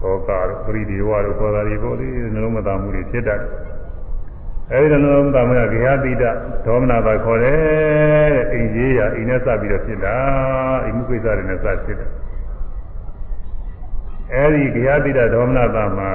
[0.02, 3.50] သောကတို့ပရိဒီဝတို့ခေါ်တာတွေပေါ့လေနှလုံးမသားမှုတွေဖြစ်တတ်တယ်
[4.72, 6.24] အဲဒီနှလုံးမသားမှုကဂေဟတိတ
[6.66, 7.58] ဒေါမနာပါခေါ်တယ်
[8.36, 10.16] တဲ့အိမ်ရေးရာအိမ်နဲ့စပ်ပြီးတော့ဖြစ်တာ
[10.84, 12.12] အိမ်မှုကိစ္စတွေနဲ့စပ်ဖြစ်တယ်
[14.34, 16.10] အဲဒီဂယတိတဒေါမနတာမှာ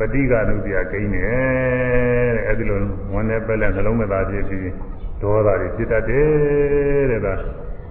[0.00, 2.78] ပฏิကနုပြဂိမ်းတယ်တဲ့အဲဒီလို
[3.12, 4.74] ဝန်နဲ့ပဲလဲနှလုံးမသားဖြစ်ပြီး
[5.22, 7.34] ဒေါသတွေဖြစ်တတ်တယ်တဲ့ဒါ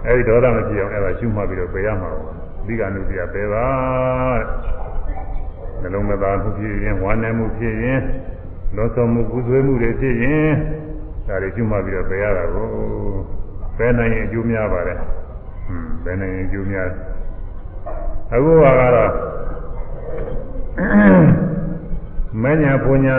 [0.06, 2.32] အဲဒီဒေါသမဖြစ်အောင်အဲဒါရှုမှတ်ပြီးတော့ပယ်ရမှာပါပ
[2.68, 3.68] ฏิကနုပြပယ်ပါ
[5.82, 8.02] နှလုံးမသားမှုဖြစ်ရင်ဝမ်းနဲ့မှုဖြစ်ရင်
[8.76, 10.52] လောဆောမှုကုသွေးမှုတွေဖြစ်ရင်
[11.28, 12.68] ဒါတွေရှုမှတ်ပြီးတော့ပယ်ရတာကို
[13.78, 14.98] ပယ်နိုင်ရင်အကျိုးများပါတယ်
[15.68, 16.88] ဟွန်းပယ်နိုင်ရင်အကျိုးများ
[18.34, 18.66] အခုက
[18.96, 19.12] တော့
[22.44, 23.16] မညာပူညာ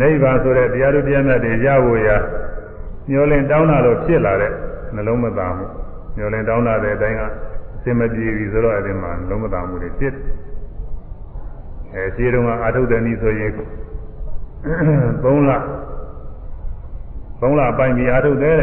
[0.00, 2.16] နိဗ္ဗာန်ဆိုတဲ့တရားတို့တရားမြတ်တွေရဖို့ရာ
[3.08, 4.52] မျောလင်းတောင်းတာလို့ဖြစ်လာတဲ့
[4.94, 5.66] နှလုံးမသာမှု
[6.16, 7.22] မျောလင်းတောင်းတာတဲ့အတိုင်းက
[7.76, 10.14] အစင်မပြေပြီဆိုတော့အဲဒီမှာနှလုံးမသာမှုတွေဖြစ်
[11.94, 15.50] အဲခြေတုံးကအာထုတဲ့နည်းဆိုရင်3လ
[17.40, 18.58] 3လပိုင်ပြီးအာထုတဲ့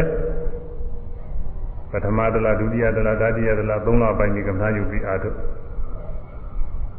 [1.90, 5.30] ပထမတလားဒုတိယတလားတတိယတလား3လပိုင်ပြီးကမ္ဘာယူပြီးအာထု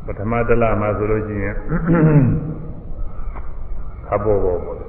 [0.05, 1.55] ပထမတလားမှာဆိုလို့ရှိရင်
[4.14, 4.80] အဘောဘောပေါ့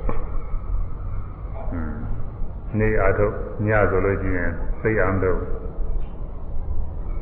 [2.79, 3.27] နေအာထု
[3.67, 5.39] ညဆိုလို့ရှိရင်စိတ်အောင်တော့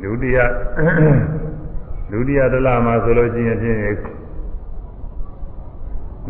[0.03, 0.39] ဒုတိယ
[2.11, 3.79] ဒုတိယတလမှာဆိုလို့ရှိရင်ဖြင့်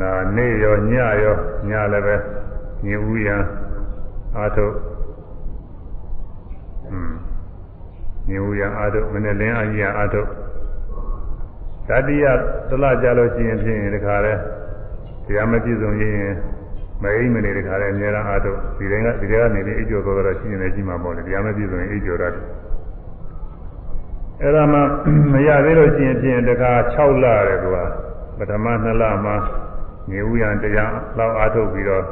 [0.01, 0.93] နာနေရောည
[1.23, 1.37] ရော
[1.69, 2.17] ညလည်းပဲ
[2.85, 3.43] ညဦးရန်
[4.37, 4.67] အာထု
[6.91, 7.13] อืม
[8.29, 10.23] ညဦးရန်အာထုမနေ့လင်းအကြီးအာထု
[11.89, 12.25] တတိယ
[12.69, 14.33] တလကြလို့ရှိရင်ဖြင့်ဒီခါလဲ
[15.33, 16.17] တရားမပြည့်စုံရင်
[17.03, 22.45] မအိမ်မနေတခါလဲအများအားထုတ်ဒီတိုင်းကဒီတိုင်းကနေပြီးအိပ်ကျော်သွားတော့ရှိနေတယ်ရှိမှာပေါ့လေတရားမပြည့်စုံရင်အိပ်ကျော်ရတယ်
[24.43, 24.81] အဲ့ဒါမှ
[25.33, 27.79] မရသေးလို့ရှိရင်ဖြင့်တခါ6လရဲသူက
[28.39, 29.37] ပထမ2လမှာ
[30.11, 32.05] ငြိဝရံတရားလောက်အားထုတ်ပြီးတော့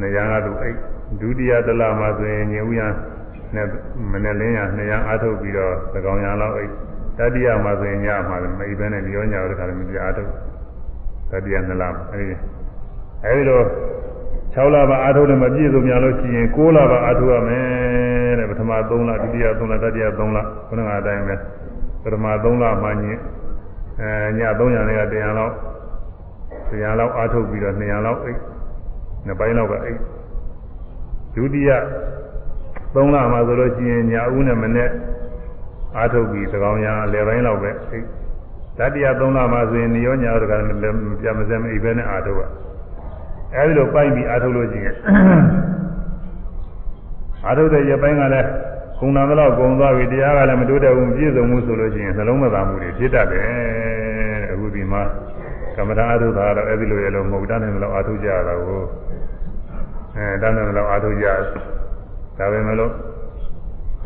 [0.00, 0.76] နေရန်ကသူအိပ်
[1.20, 2.86] ဒုတိယတလမှာဆိုရင်ငြိဝရံ
[3.54, 3.66] နဲ့
[4.12, 6.72] မနေ့လင်းရ2ရန်အားထုတ်ပြီးတော့သကောင်ရန်လောက်အိပ်
[7.18, 10.30] တတိယမှာဆိုရင်ညမှာမအိပ်ဘဲနဲ့ပြောညာတော့တခါလည်းမပြအားထုတ်
[11.32, 12.36] တတိယ2လအဲဒီ
[13.24, 13.64] အဲဒီတော့
[14.54, 18.96] 6လပါအာထုံးနဲ့မပြည့်စုံများလို့ရှိရင်6လပါအာထုံးရမယ်တဲ့ပထမ3လဒု
[19.34, 20.38] တိယ3လတတိယ3လ
[20.68, 21.34] ခုနကအတိုင်းပဲ
[22.02, 23.18] ပထမ3လမှညင်
[24.00, 25.54] အဲည300နဲ့က100လောက်
[26.70, 28.38] 100လောက်အာထုံးပြီးတော့200လောက်အိတ်
[29.26, 30.00] နှစ်ပိုင်းလောက်ကအိတ်
[31.34, 31.70] ဒုတိယ
[32.94, 34.90] 3လမှဆိုလို့ရှိရင်ညဦးနဲ့မနေ့
[35.96, 37.74] အာထုပ်ပြီးသကောင်ရအလယ်ပိုင်းလောက်ပဲတ
[38.94, 40.78] တိယ3လမှဆိုရင်ညရောညတော့ကလည်း
[41.20, 42.42] ပြမစဲမအိပ်ပဲနဲ့အာထုပ်က
[43.54, 44.96] အဲဒီလိုပိုက်ပြီးအာထုတ်လို့ရှိရင်
[47.46, 48.48] အာထုတ်တဲ့ရပိုင်းကလည်း
[48.98, 53.46] ကုံနာတော့ကုံသွားပြီတရားကလည်းမတိုးတက်ဘူးပြည့်စုံမှုဆိုလို့ရှိရင်နှလုံးမသာမှုတွေဖြစ်တတ်တယ်
[54.52, 55.02] အခုဒီမှာ
[55.76, 58.82] ကမ္မထာအာထုတ်တာတော့အဲဒီလိုရလို့မဟုတ်တတ်တယ်လို့အာထုတ်ကြရတာကို
[60.16, 61.26] အဲတတ်တယ်လို့အာထုတ်ကြ
[62.38, 62.92] ဒါပဲမလို့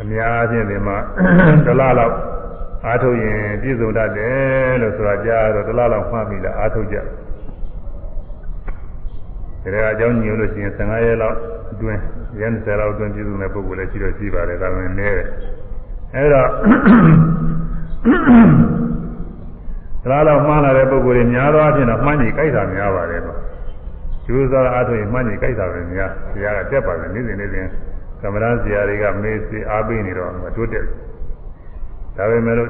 [0.00, 0.96] အများအားဖြင့်ဒီမှာ
[1.66, 2.14] တလားလောက်
[2.84, 7.06] အာထုတ်ရင်ပြည့်စုံတတ်တယ်လို့ဆိုတာကြားတော့တလားလောက်မှတ်ပြီးလားအာထုတ်ကြတယ်
[9.74, 11.36] ဒါကအကြောင်းညွှန်လို့ရှိရင်15ရက်လောက်
[11.72, 12.00] အတွင်း
[12.40, 15.28] ရက်20လောက်အတွင်းပြည်သူမဲ့ပုဂ္ဂိုလ်လည်းရှိတော့ရှိပါတယ်ဒါပေမဲ့နည်းတယ်
[16.14, 16.48] အဲ့တော့
[20.06, 23.38] ဒါတော့မှားလာတဲ့ပုဂ္ဂိုလ်တွေများသောအားဖြင့်တော့မှန်းကြီးကြိုက်တာများပါတယ်တော့
[24.26, 27.66] ကျိုးစားအားထုတ်ရင်မှန်းကြီးကြိုက်တာပဲများဆရာကတက်ပါတယ်နေ့စဉ်နေ့စဉ်
[28.22, 30.86] ကမ္မရာဆရာတွေကမေးစီအားပေးနေတော့မတိုးတက်
[32.17, 32.69] ဒါပေမဲ့လို့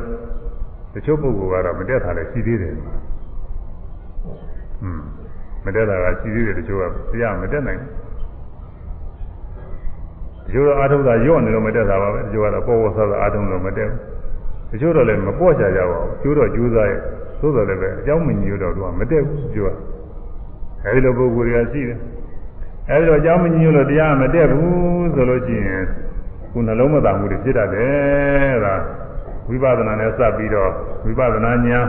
[0.93, 2.73] တချို့ပုဂ္ဂိုလ်ကတော့မတက်တာလည်းရှိသေးတယ်
[4.83, 5.01] อืม
[5.65, 7.91] မတက်တာကရှိသေးတယ်တချို့ကတရားမတက်နိုင်ဘူး
[10.45, 13.99] တချို့တော့အာထုံးတာညော့နေတော့မတက်တာပါပဲတချို့ကတော့ပေါ်ပေါ်ဆဆအာထုံးလို့မတက်ဘူး
[14.71, 16.99] တချို့တော့လည်းမပေါ့ကြကြပါဘူးကျိုးတော့ကျိုးစားရဲ့
[17.41, 19.75] သို့တော်လည်းပဲအเจ้าမညို့တော့သူကမတက်ဘူးကျိုးက
[20.85, 21.97] အဲဒီလိုပုဂ္ဂိုလ်တွေကရှိတယ်
[22.89, 25.83] အဲဒီတော့အเจ้าမညို့လို့တရားမတက်ဘူးဆိုလို့ရှိရင်
[26.51, 28.75] ခုနှလုံးမသာမှုတွေဖြစ်တတ်တယ်ဒါ
[29.48, 30.70] ဝိပဿနာနဲ့စပ်ပြီးတော့
[31.04, 31.86] ဝိပဿနာဉာဏ်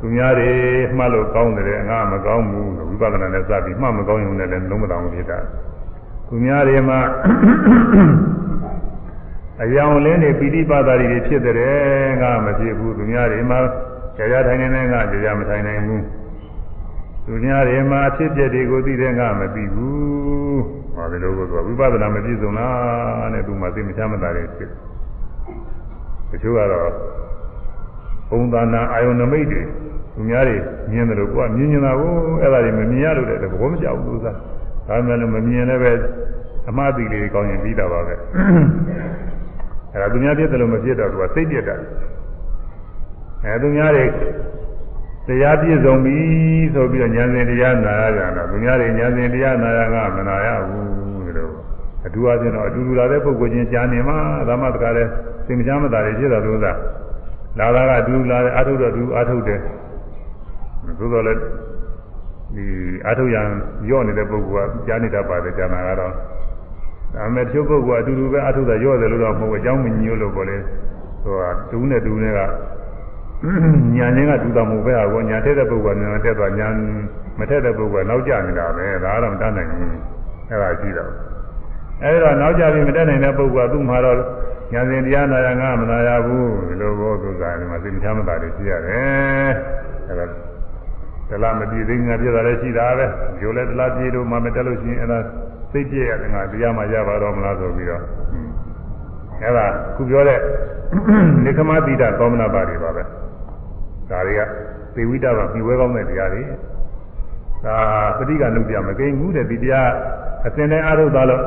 [0.00, 0.50] သူများတွေ
[0.98, 5.38] မှတ်လို့ကောင်းတယ်ငါမကောင်းဘူးလို့ဝိပဿနာနဲ့စပြီးမှတ်မကောင်းရုံနဲ့လည်းလုံးမတောင်းဖြစ်တာ
[6.28, 7.00] သူများတွေမှာ
[9.62, 13.58] အယောင်လင်းတွေပိဋိပါဒာတွေဖြစ်တယ်ငါမဖြစ်ဘူးသူများတွေမှာ
[14.16, 16.02] ကြာကြာထိုင်နေငါကြာကြာမထိုင်နိုင်ဘူး
[17.26, 20.62] သူများတွေမှာဖြစ်ပျက်တွေကိုသိတယ်ငါမသိဘူး
[20.94, 24.70] ဟောဒီလိုကိုဝိပဿနာမပြည့်စုံလားနဲ့သူမှသိမချမ်းသာတယ်ဖြစ်
[26.30, 26.90] တချို့ကတော့
[28.28, 29.62] ပုံသဏ္ဍာန်အာယုန်နမိတ်တွေ
[30.14, 30.56] သူများတွေ
[30.90, 34.36] မြင်တယ်လို့ကိုကမြင်နေတာကိုအဲ့ဒါတွေမမြင်ရလို့တဲ့ဘောမကြောက်ဘူးသား
[34.88, 35.92] ဒါမှလည်းမမြင်လည်းပဲ
[36.68, 38.14] အမှားတိလေးကောင်းရင်ပြီးတာပါပဲ
[39.92, 41.76] အဲ့ဒါသူများပြည့်တယ်လို့မပြည့်တော့သူကစိတ်ပြည့်တာ
[43.44, 44.06] အဲသူများတွေ
[45.26, 46.16] တရားပြည့်စုံပြီ
[46.74, 51.52] ဆိုပြီးတော့ဉာဏ်စဉ်တရားနာရကြတာသူများတွေဉာဏ်စဉ်တရားနာရကမနာရဘူးလို့
[52.06, 54.18] အတူအချင်းတော့အတူတူလာတဲ့ပုဂ္ဂိုလ်ချင်းကြားနေမှာ
[54.48, 55.04] ဒါမှတကားလဲ
[55.46, 56.72] သင်္ကြန်မသားတွေဖြစ်တာလို့သာ
[57.58, 59.60] လာတာကအတူလာတယ်အာထုတော့တူအာထုတယ်
[60.98, 61.40] သို့တော်လည်း
[62.54, 62.64] ဒီ
[63.06, 63.42] အာထုရံ
[63.90, 66.12] ရော့နေတဲ့ပုဂ္ဂိုလ်ကကြားနေတတ်ပါတယ်ကျန်တာကတော့
[67.14, 70.56] ဒါမဲ့တချို့ပုဂ္ဂိုလ်ကအတူတူပဲအာထုတာရော့တယ်လို့တော့မဟုတ်ဘူးအကြောင်းမညို့လို့ပေါ့လေ
[71.22, 72.40] ဟိုကတူးနဲ့တူးနဲ့က
[73.96, 76.68] ညာချင်းကတူတာမဟုတ်ပဲဟာကောညာထက်တဲ့ပုဂ္ဂိုလ်ကညာတက်သွားညာ
[77.38, 79.90] မထက်တဲ့ပုဂ္ဂိုလ်ကနောက်ကျနေတာပဲဒါကတော့မတတ်နိုင်ဘူး
[80.48, 81.10] အဲ့ဒါရှိတော့
[82.04, 84.18] အဲ့တော့နောက်ကျပြီးမတက်နိုင်တဲ့ပုဂ္ဂိုလ်ကသူ့မှာတော့
[84.72, 89.50] ညာစဉ်တရားနာရငါမနာရဘူးဒီလိုဘောသူစားတယ်မှာသိမချမ်းမသာတွေရှိရတယ်
[90.08, 90.26] အဲ့ဒါ
[91.28, 93.06] တလားမပြည့်သိငါပြည့်တာလည်းရှိတာပဲ
[93.40, 95.18] ဂျိုလည်းတလားပြည့်လို့မှမတက်လို့ရှိရင်အဲ့ဒါ
[95.72, 98.02] သိပြည့်ရတယ်ငါတရားမှရပါတော့မလားဆိုပြီးတော့
[99.42, 99.66] အဲ့ဒါ
[99.96, 100.40] ခုပြောတဲ့
[101.44, 103.02] နိခမတိတာသောမနာပါတွေပါပဲ
[104.10, 104.40] ဒါတွေက
[104.94, 106.42] သေဝိတပါပြီးဝဲကောင်းတဲ့တရားတွေ
[107.64, 107.76] ဒါ
[108.18, 109.90] ပဋိကနုပြမကိန်းဘူးတဲ့ဒီတရား
[110.46, 111.42] အစဉ်တိုင်းအားထုတ်သွားလို့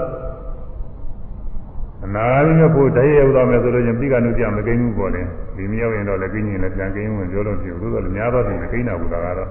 [2.05, 5.21] အနာဂတ်မျိုးဖို့တည်းရောက်သွားမယ်ဆိုလို့ချင်းပိကနုပြမကိန်းဘူးပေါ့လေ
[5.55, 9.49] ဒီမရောက်ရင်တော့လည်းကိန်းရင်လည်းပြန်ကိန်းဝင်ပြောလို့ဖြစ်ဘူးသို့တော်လည်းများသောဖြင့်ကိန်းတာဘူးဒါကတော့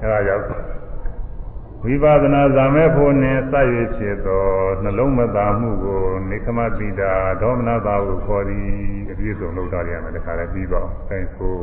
[0.00, 0.44] အဲဒါကြောင့်
[1.82, 4.44] ဝိပဿနာဇာမဲဖို့နဲ့စရွေဖြစ်သော
[4.82, 8.66] နှလုံးမသာမှုကိုနေခမတိတာဒေါမနတာဟုခေါ်သည်
[9.10, 11.56] အပြည့်စုံလုပ်ထားရမယ်တခါလည်းပြီးပါအောင်အဲဆို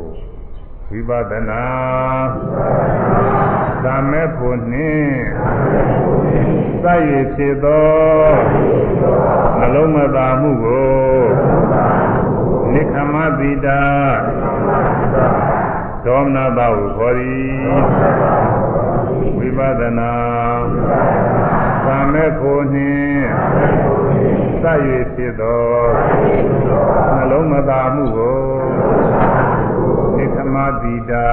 [0.94, 1.64] ဝိပဿနာ
[3.84, 5.16] သမေဖို့နှင့်
[6.82, 7.90] စရည်ဖြစ်သော
[9.58, 11.22] နှလုံးမသာမှုကို
[12.72, 13.80] နိခမတိတာ
[16.04, 17.54] ဒေါမနတာဟုခေါ်သည်
[19.38, 20.12] ဝိပဿနာ
[21.86, 23.24] သမေဖို့နှင့်
[24.62, 25.64] စရည်ဖြစ်သော
[27.14, 28.42] နှလုံးမသာမှုကို
[29.14, 29.31] နိခ
[30.54, 31.28] မတိတာ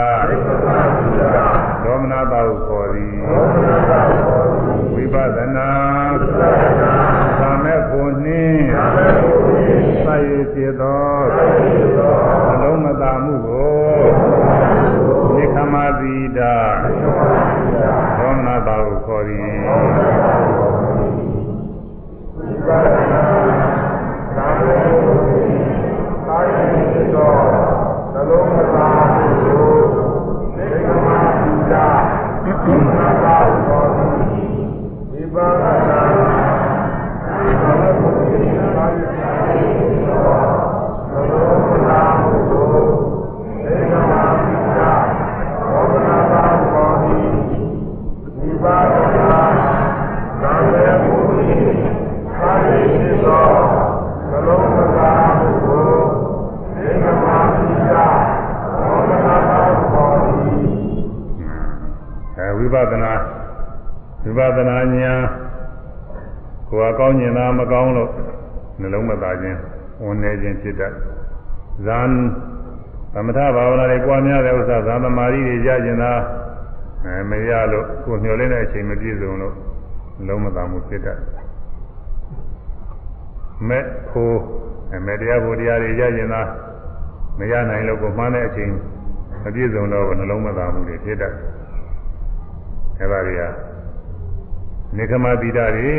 [1.83, 3.17] ဒေါမနတာဟုခေါ်သည်
[4.93, 5.71] ဝိပဿနာ
[7.39, 8.61] သမေဖို့နှင့်
[10.03, 11.07] စရည်ဖြစ်သော
[12.47, 13.79] နှလုံးမသာမှုကို
[15.35, 16.55] နိခမတိတာ
[70.43, 70.93] ခြင်းဖြစ်တတ်
[71.85, 72.09] ဇန်
[73.13, 76.11] သမထဘာဝနာတွေကြွားများတဲ့ဥစ္စာဇာသမารီတွေရကျင်တာ
[77.05, 79.53] အဲမရလို့ကိုယ်မျှော်လင့်တဲ့အချိန်မပြည့်စုံလို့
[80.17, 81.19] နှလုံးမသားမှုဖြစ်တတ်
[83.67, 84.37] မဲ့ဖို့
[84.95, 86.41] အမေတရားဖို့တရားတွေရကျင်တာ
[87.39, 88.71] မရနိုင်လို့ကိုယ်မှန်းတဲ့အချိန်
[89.43, 91.33] မပြည့်စုံတော့နှလုံးမသားမှုတွေဖြစ်တတ်
[92.99, 93.68] အဲ့ဒါတွေက
[94.97, 95.95] နေကမတိတာတွေ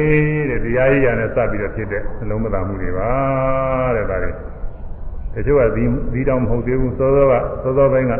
[0.50, 3.10] တဲ့တရားရည်ရနဲ့စပ်ပြီးတော့ဖြစ်တဲ့နှလုံးမသာမှုတွေပါ
[3.96, 4.30] တဲ့ဒါတွေ
[5.34, 8.14] တချို့ကဒီဒီတောင်မဟုတ်သေးဘူးစောစောကစောစောပိုင်းက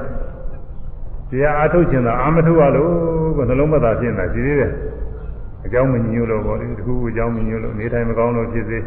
[1.31, 2.91] တရားအားထုတ်ခြင်းသာအာမထုတ်ရလို့
[3.37, 4.73] ကနှလုံးမသာဖြစ်နေတာရှိသေးတယ်
[5.65, 8.79] အကြောင်းမညို့လို့ပေါ့လေတခုခုအကြောင်းမညို့လို့နေထိုင်မကောင်းလို့ဖြစ်စေ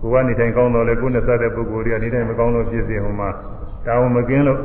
[0.00, 3.28] ကိုယ်ကနေထိုင်ကောင်းတော့လေကိုယ်နဲ့စတဲ့ပုဂ္ဂိုလ်တွေကနေထိုင်မကောင်းလို့ဖြစ်စေဟိုမှာ
[3.86, 4.60] တောင်းမကင်းလို့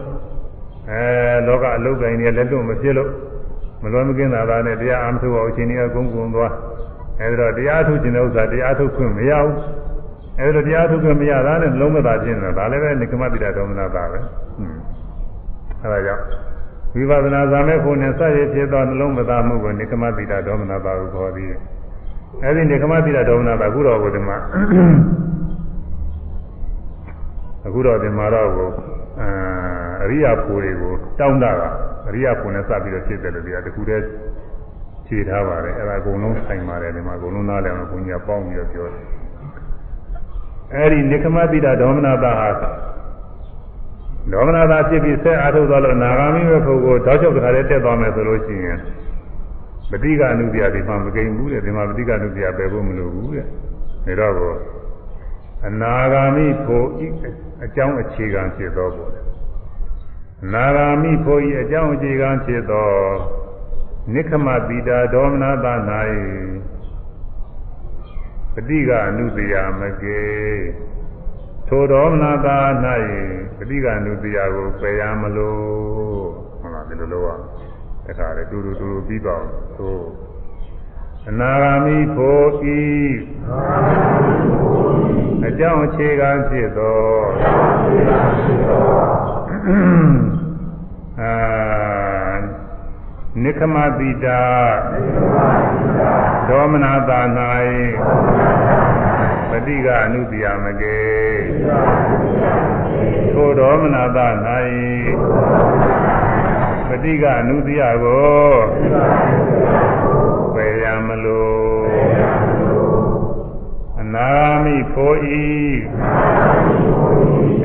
[0.90, 1.02] အဲ
[1.48, 3.12] လောကအလုတ်ကိုင်းတွေလက်လွတ်မဖြစ်လို့မ
[3.94, 6.54] လွယ်မကင်းတာသာနဲ့တရားအားမထုတ်အောင်အချိန်ကြီးကုန်းကုန်းသွား
[7.20, 9.56] အဲဒီတော့တရားထုတ်ခြင်းတဲ့ဥစ္စာတရားထုတ်ခွင့်မရဘူး
[10.40, 14.26] အဲဒီတော့တရားထုတ်ခွင့်မရတာနဲ့လုံးမသာခြင်းတာဒါလည်းပဲနိကမတိတာဒေါမနတာပဲဟွန်း
[15.84, 16.24] အဲဒါကြောင့်
[16.96, 21.52] ဝိပဿနာဇာမဲ့ဖို့နဲ့စရည်ဖြစ်သောနှလုံးမသာမှုကိုနိကမတိတာဒေါမနတာကိုခေါ်သည်
[22.44, 24.38] အဲဒီနိကမတိတာဒေါမနတာအခုတော့ဘုဒ္ဓမှာ
[27.66, 28.70] အခုတော့ဒီမှာတော့ကို
[29.22, 29.30] အာ
[30.04, 31.62] အရိယာပူတွေကိုတောင်းတာက
[32.08, 34.04] အရိယာပူနဲ့စပြီးတော့ဖြစ်တယ်လို့ပြောတခုတည်း
[35.08, 39.04] ခြေထားပါတယ်အဲ့ဒါအကုန်လုံးဆိုင်ပါတယ်ဒီမှာအကုန်လုံးနားလည်အောင်ဘုန်းကြီးကပေါင်းပြီးတော့ပြောတယ်
[40.74, 42.50] အဲ့ဒီနိခမတိတာဒေါမနတာဟာ
[44.32, 48.78] ဒေါမနတာဖြစ်ပြီးဆက်အားထုတ်သွားလို့နာဂာမိပဲဖို့ကိုတောက်ချုပ်တခါတည်းတက်သွားမယ်ဆိုလို့ရှိရင်
[49.92, 54.58] ပဋိကအနုပြဒီမှာမကိန်ဘူးတဲ့ဒီမှာပဋိကအနုပြပဲဖို့မလိုဘူးတဲ့ဒါတော့
[55.68, 56.88] အနာဂာမိဖို့
[57.66, 59.12] အကြောင်းအခြေခံဖြစ်သောပေါ့
[60.54, 62.90] နာဂာမိဖို့ဤအကြောင်းအခြေခံဖြစ်သော
[64.14, 65.74] နိခမတိတာဒေါမနတာ၌
[68.54, 70.22] ပဋိကအနုတရာမကေ
[71.68, 72.58] ထိုဒေါမနတာ၌
[73.58, 75.60] ပဋိကအနုတရာကိုပယ်ရမလို့
[76.60, 77.30] ဟုတ်လားဒီလိုလို့ရ
[78.06, 79.48] တခါလေတူတူတူတူပြီးပါအောင်
[79.78, 80.25] သို့
[81.30, 82.82] အနာဂာမိဖို့ဤ
[85.48, 87.06] အကြောင်းအခြေခံဖြစ်သော
[91.22, 91.34] အာ
[93.44, 94.42] နိခမတိတာ
[96.50, 97.20] ဒေါမနာတာ၌
[99.50, 101.04] ပฏิကအနုတ္တိယမကေ
[103.32, 104.28] ထိုဒေါမနာတာ၌
[106.90, 110.15] ပฏิကအနုတ္တိယကိုပယ်ရ
[111.08, 111.86] မလို့
[114.02, 115.48] အနာဂါမိဖို့ဤ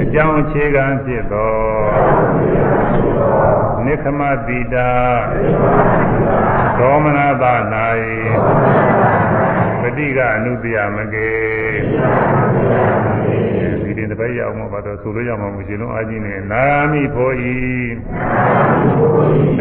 [0.02, 1.56] အကြောင်းအခြေခံဖြစ်သော
[3.84, 4.90] နိခမတိတာ
[6.78, 7.54] ဒေါမနတာ၌
[9.80, 11.32] ပฏิကအနုတ္တိယမကေ
[13.90, 17.56] ဒီတင်တပည့်ရအောင်မပါတော့ဆိုလို့ရမှာမရှိလုံးအာကြီးနေနာဂါမိဖို့ဤ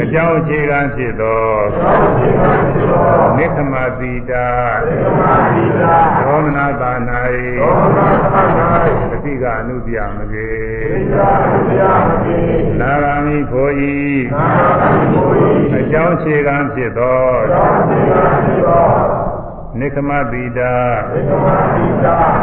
[0.02, 1.44] အကြောင်းအခြေခံဖြစ်သော
[3.38, 4.48] နိခမတိတာ
[6.22, 6.92] ဒေါမနတာ၌
[9.12, 10.50] ပฏิကအနုတ္တိယမကေ
[12.82, 13.96] နာဂာမိဖို့ဤ
[15.80, 17.20] အကြောင်းခြေကံဖြစ်သော
[19.82, 20.72] နိခမတိတာ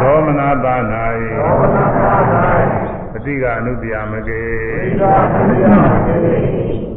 [0.01, 0.75] ဒေါမနာတာ၌
[3.11, 4.45] ပฏิကအနုတ္တိယမကေ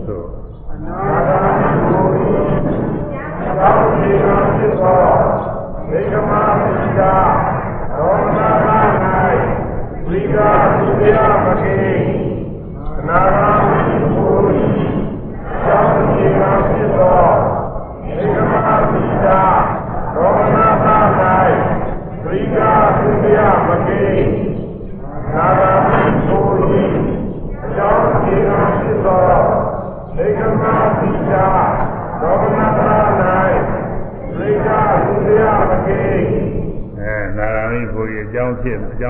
[0.07, 0.27] သို့
[0.69, 0.99] အဲနာ
[1.29, 5.21] ဂာမိဖို့ဤအကြောင်းဖြစ်အကြော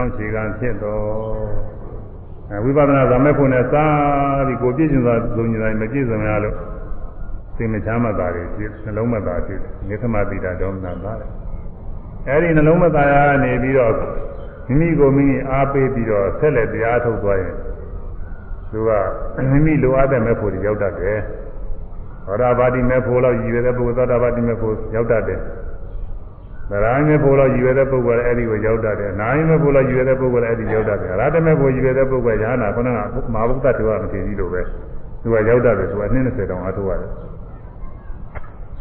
[0.01, 1.01] င်းခြေကံဖြစ်သော
[2.51, 3.86] အဲဝိပဿနာသမက်ဖို့နဲ့သာ
[4.47, 6.56] ပြီးကိုပြည့်စုံသောဇုံညီတိုင်းမပြည့်စုံရလို့
[7.56, 11.30] စိတ်မချမ်းသာတွေဖြစ်နှလုံးမသာဖြစ်နေသမတိတာဒေါမနသာတယ်
[12.28, 13.14] အဲဒီနှလုံးမသာရ
[13.44, 13.94] နေပြီးတော့
[14.68, 17.55] မိမိကိုမိမိအားပေးပြီးတော့ဆက်လက်တရားထုတ်သွားရင်
[18.70, 18.90] သူက
[19.51, 21.18] မိမိလိုအပ်တဲ့မဲ့ဖို့ရောက်တတ်တယ်
[22.26, 25.40] ဟောတာပါတိမဲ့ဖို့လောက်ရည်ရတဲ့ပုဂ္ဂိုလ်သောတာပတိမဲ့ဖို့ရောက်တတ်တယ်
[26.70, 32.98] သရမ်းမဲ့ဖို့လောက်ရည်ရတဲ့ပုဂ္ဂိုလ်လည်းအဲ့ဒီကိုရောက်တတ်တယ်။နာယမဲ့ဖို့လောက်ရည်ရတဲ့ပုဂ္ဂိုလ်လည်းအဲ့ဒီရောက်တတ်တယ်။ရဟတမဲ့ဖို့ရည်ရတဲ့ပုဂ္ဂိုလ်ရဟနာခုနက
[33.34, 34.60] မဟာဗုဒ္ဓတေဝမထေရကြီးလိုပဲ
[35.22, 37.10] သူကရောက်တတ်တယ်သူကအနည်း20တောင်အထုတ်ရတယ်။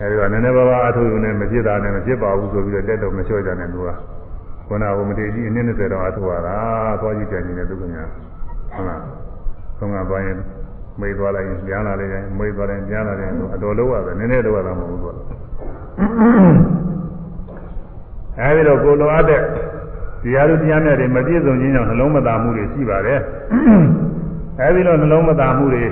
[0.01, 3.89] အဲဒီကနည်းနည်းပါးပါးအထုတ်ယူနေမဖြစ်တာနဲ့မဖြစ်ပါဘူးဆိုပြီးတော့တက်တော့မလျှော့ကြနဲ့သူက
[4.67, 6.55] ခုနကမထေရကြီးအနည်း20တောင်အထုတ်ရတာ
[7.01, 8.03] သွားကြည့်ကြနေတဲ့သူကညာ
[8.73, 9.01] ဟုတ်လား။
[9.79, 10.27] သုံးကပိုင်း
[11.01, 15.15] မေးသွားလိုက်ရင်ပြန်လာလိုက်ရင်မေးသွားလိုက်ပြန်လာတယ်ဆိုအတော်လုံးရတယ်နည်းနည်းတော့ရတာမဟုတ်ဘူးသူက
[18.39, 19.41] အဲဒီတော့ကိုလိုအပ်တဲ့
[20.23, 23.19] တရားသူတရားမြတ်တွေမပြည့်စုံခြင်းကြောင့်နှလုံးမသာမှုတွေရှိပါတယ်
[24.59, 25.83] အဲဒီတော့နှလုံးမသာမှုတွေ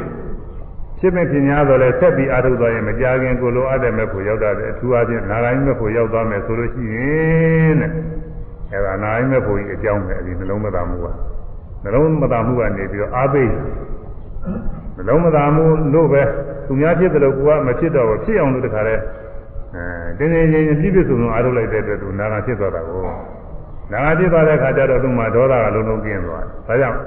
[1.00, 6.98] ဖြစ်မဲ့ဖြစ်များတော့လဲဆက်ပြီးအားထုတ်သွားရင်မကြခင်ကိုလိုအပ်တဲ့မဲ့ဖို့ရောက်တာတဲ့အထူးအားဖြင့်နာဂိုင်းမဲ့ဖို့ရောက်သွားမယ်ဆိုလို့ရှိရ
[7.66, 7.92] င်တဲ့
[8.72, 11.08] အဲဒါနာဂိုင်းမဲ့ဖို့ကြီးအကြောင်းပဲအဲဒီနှလုံးမသာမှုက
[11.84, 13.50] နှလုံးမသာမှုကနေပြီးတော့အားပေး
[14.98, 15.64] နှလုံးမသာမှု
[15.94, 16.24] လို့ပဲ
[16.68, 18.96] သူများဖြစ်တယ်လို့ကိုကမဖြစ်တော့ဘူးဖြစ်အောင်လို့တခါလဲ
[19.76, 19.84] အဲ
[20.18, 23.04] တင်းတင်းချင်းချင်းပြည့်ပြည့်စုံစုံအားထုတ်လိုက်တဲ့အတွက်သူနာဂဖြစ်သွားတာကို
[23.92, 26.98] နာဂဖြစ်သွားတဲ့အခါကျတော့သူ့မှာဒေါသကလုံးလုံးကျင်းသွားတယ်ဒါကြောင့်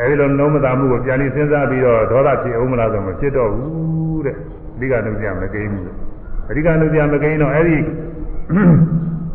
[0.00, 4.36] အဲဒီလိုနှုံးမသာမှုကိုပြန်ပြီးစဉ်းစားပြီးတော့ဒေါသဖြစ်အောင်မလားဆိုမဖြစ်တော့ဘူးတဲ့
[4.74, 5.84] အဓိကနှုတ်ပြမကိန်းဘူး
[6.48, 7.78] အဓိကနှုတ်ပြမကိန်းတော့အဲဒီ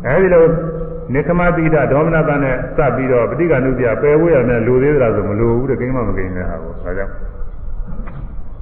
[0.08, 0.46] အဲဒီလို
[1.14, 7.14] နေကမတိဒဒေါမနတနဲ့စပ်ပြီးတော့ပဋိက္ခဏုပြပယ်ဝေးရမယ်လူသေးသလားဆိုမလိုဘူးတဲ့ကိန်းမမကိန်းတဲ့ဟာကိုဒါကြောင့်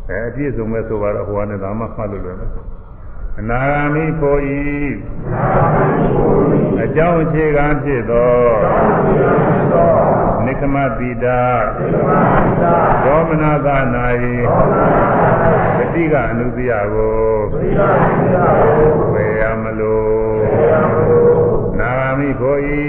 [0.08, 2.50] အဲအပြည့်စုံမဲ့ဆိုတော့ဟိုကနေဒါမှမှတ်လို့လွယ်မယ်
[3.40, 4.62] အနာဂါမိဖို့ဤ
[6.84, 8.34] အကြောင်းအခြေခံဖြစ်သော
[10.46, 11.42] နိကမတိတာ
[13.04, 14.24] ဒေါမနသနာယ
[15.78, 17.20] ပฏิကအနုတ္တိယကို
[19.14, 21.61] ဝေရမလို့နာဂါ
[22.20, 22.84] မိဖို့ဤ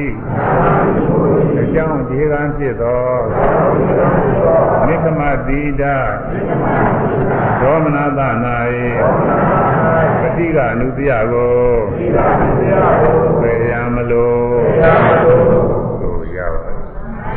[1.60, 3.04] အကြောင်းအခြေခံဖြစ်သော
[4.86, 5.96] နိကမတိတာ
[7.60, 8.76] ဒေါမနသနာယ
[10.20, 11.54] ပฏิကအနုတ္တိယကို
[13.40, 14.54] ဝေရမလို့
[16.00, 16.72] ဆိုရပါ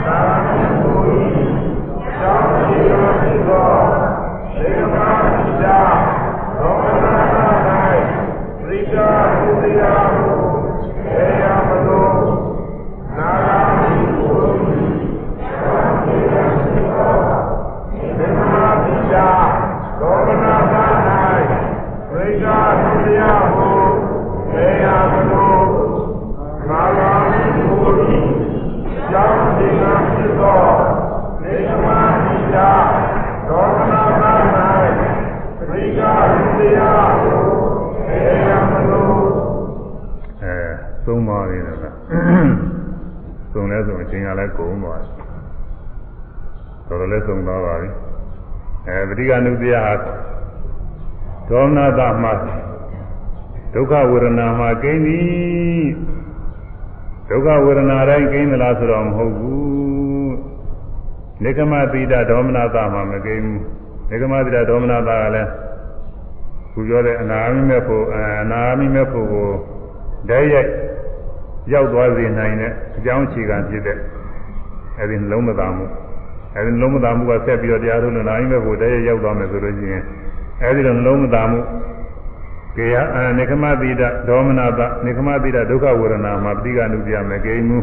[0.06, 10.05] အဲ
[49.30, 49.94] တော်တော်လေးသုံးသွား
[50.86, 52.34] ပါပြီအဲပဋိက္ခဏုတ္တယဟာဒေါမနတာမှာ
[53.74, 55.86] ဒုက္ခဝေဒနာမှာကိန်းသည်
[57.30, 60.36] ဒုက္ခဝေဒနာတိုင်းကိန်းသလားဆိုတော့မဟုတ်ဘူး
[61.44, 63.62] နေကမတိတဒေါမနတာမှာမကိန်းဘူး
[64.10, 65.50] နေကမတိတဒေါမနတာကလည်း
[66.72, 69.50] ခုပြောတဲ့အနာမိမဲ့ဖို့အနာမိမဲ့ဖို့ကို
[70.30, 70.70] ဓာတ်ရိုက်
[71.74, 73.98] ရောက်သွားစေနိုင်တဲ့အကြောင်းအခြေခံဖြစ်တဲ့
[75.00, 75.86] အဲဒီနှလုံးမသားမှု
[76.56, 80.04] အဲဒီနှလုံးမသားမှုကဆက်ပြီးတော့တရားထုတ်လို့နာမိမဲ့ဖို့ဓာတ်ရိုက်ရောက်သွားမယ်ဆိုလို့ရှိရင်
[80.62, 81.60] အဲဒီလိုနှလုံးမသားမှု
[82.78, 87.78] ကေယအနိကမတိတဒေါမနတနိကမတိတဒုက္ခဝေဒနာမှာပဋိက္ခဏုပြမကိန်းမှု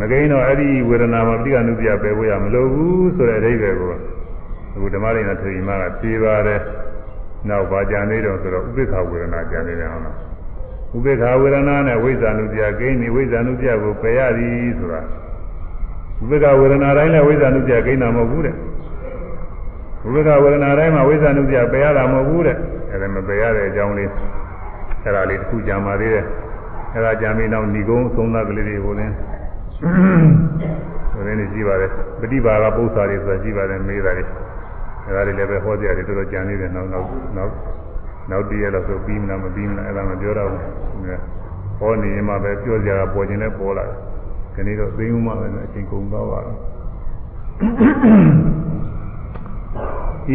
[0.00, 3.90] မကိန်းတော့အဲ့ဒီဝေဒနာမှာပဋိက္ခဏုပြပဲဖို့ရမလိုဘူးဆိုတဲ့အဓိပ္ပာယ်ကို
[4.74, 6.60] အခုဓမ္မရိနာထေရီမကပြေးပါတယ်
[7.48, 10.16] နောက်ပါကြံနေတော့ဆိုတော့ဥပိ္ပခဝေဒနာကြံနေတယ်ဟုတ်လား
[10.96, 15.00] ဥပိ္ပခဝေဒနာနဲ့ဝိဇ္ဇာနုပြကိန်းဒီဝိဇ္ဇာနုပြကိုပယ်ရသည်ဆိုတာ
[16.22, 22.56] ဥပိ္ပခဝေဒနာတိုင်းနဲ့ဝိဇ္ဇာနုပြကိန်းတာမဟုတ်ဘူးတဲ့ဥပိ္ပခဝေဒနာတိုင်းမှာဝိဇ္ဇာနုပြပယ်ရတာမဟုတ်ဘူးတဲ့
[22.90, 24.10] အဲ့ဒါမပယ်ရတဲ့အကြောင်းလေး
[25.02, 26.24] အဲ့ဒါလေးတစ်ခုကြံပါသေးတယ်
[26.94, 29.14] အဲ့ဒါကြံပြီးနောက်ဏီကုန်းသုံးသပ်ကလေးတွေကိုလည်း
[31.12, 31.86] ဆိုရင်းနေကြည့်ပါလေ
[32.20, 34.24] ပฏิပါကပု္ပ္ပာတွေဆိုတာကြည့်ပါတယ်မေးတာတွေ
[35.04, 37.52] အဲ့ဒါတွေလည်းပဲဟောကြတယ်တော်တော်ကြံနေတယ်နောက်နောက်နောက်
[38.30, 40.62] နောက်တည့်ရတော့ဆိုပြီးမလားမပြီးမလားအဲ့ဒါမပြောတော့ဘူး
[41.78, 43.96] ဟောနေရင်မှပဲပြောကြတာပေါ်ခြင်းနဲ့ပေါ်လာတယ်
[44.56, 46.58] ဒီနေ့တော့သိမ်းမှလည်းအချိန်ကုန်သွားပါတော့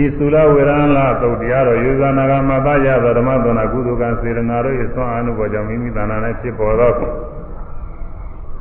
[0.01, 6.91] ဤသုလဝေရဏလာသုတ်တရားတော်ယူဇာနာကမပါရသောဓမ္မသနာကုသကံစေရနာတို့၏ဆွမ်းအာနုဘောကြောင့်မိမိတဏ္ဍာနဲ့ဖြစ်ပေါ်သော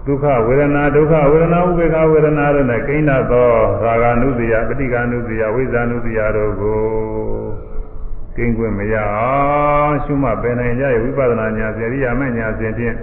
[0.06, 3.48] ဒုက္ခဝေဒနာဒုက္ခဝေဒနာဥပေက္ခဝေဒနာတို့နဲ့ကိန်းသော
[3.82, 6.80] ရာဂ ानु တိယပဋိက္ခ ानु တိယဝိဇာနုတိယတို့ကို
[8.36, 12.96] ကိန်းခွင့်မရအောင်ရှုမှတ်ပင်နိုင်ကြ၏ဝိပဿနာညာစေရိယာမညာစဉ်ဖြင့်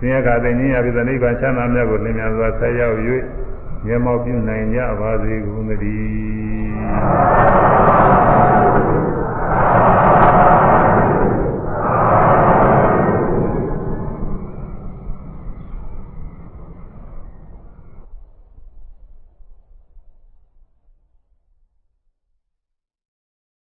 [0.00, 2.96] သင်္ခါသိဉ္ဇာပိသနိဗ္ဗာန်ချမ်းသာမြတ်ကိုလင်းမြန်စွာဆက်ရောက်၍
[3.86, 8.09] မျက်မှောက်ပြုနိုင်ကြပါစေကုန်သတည်း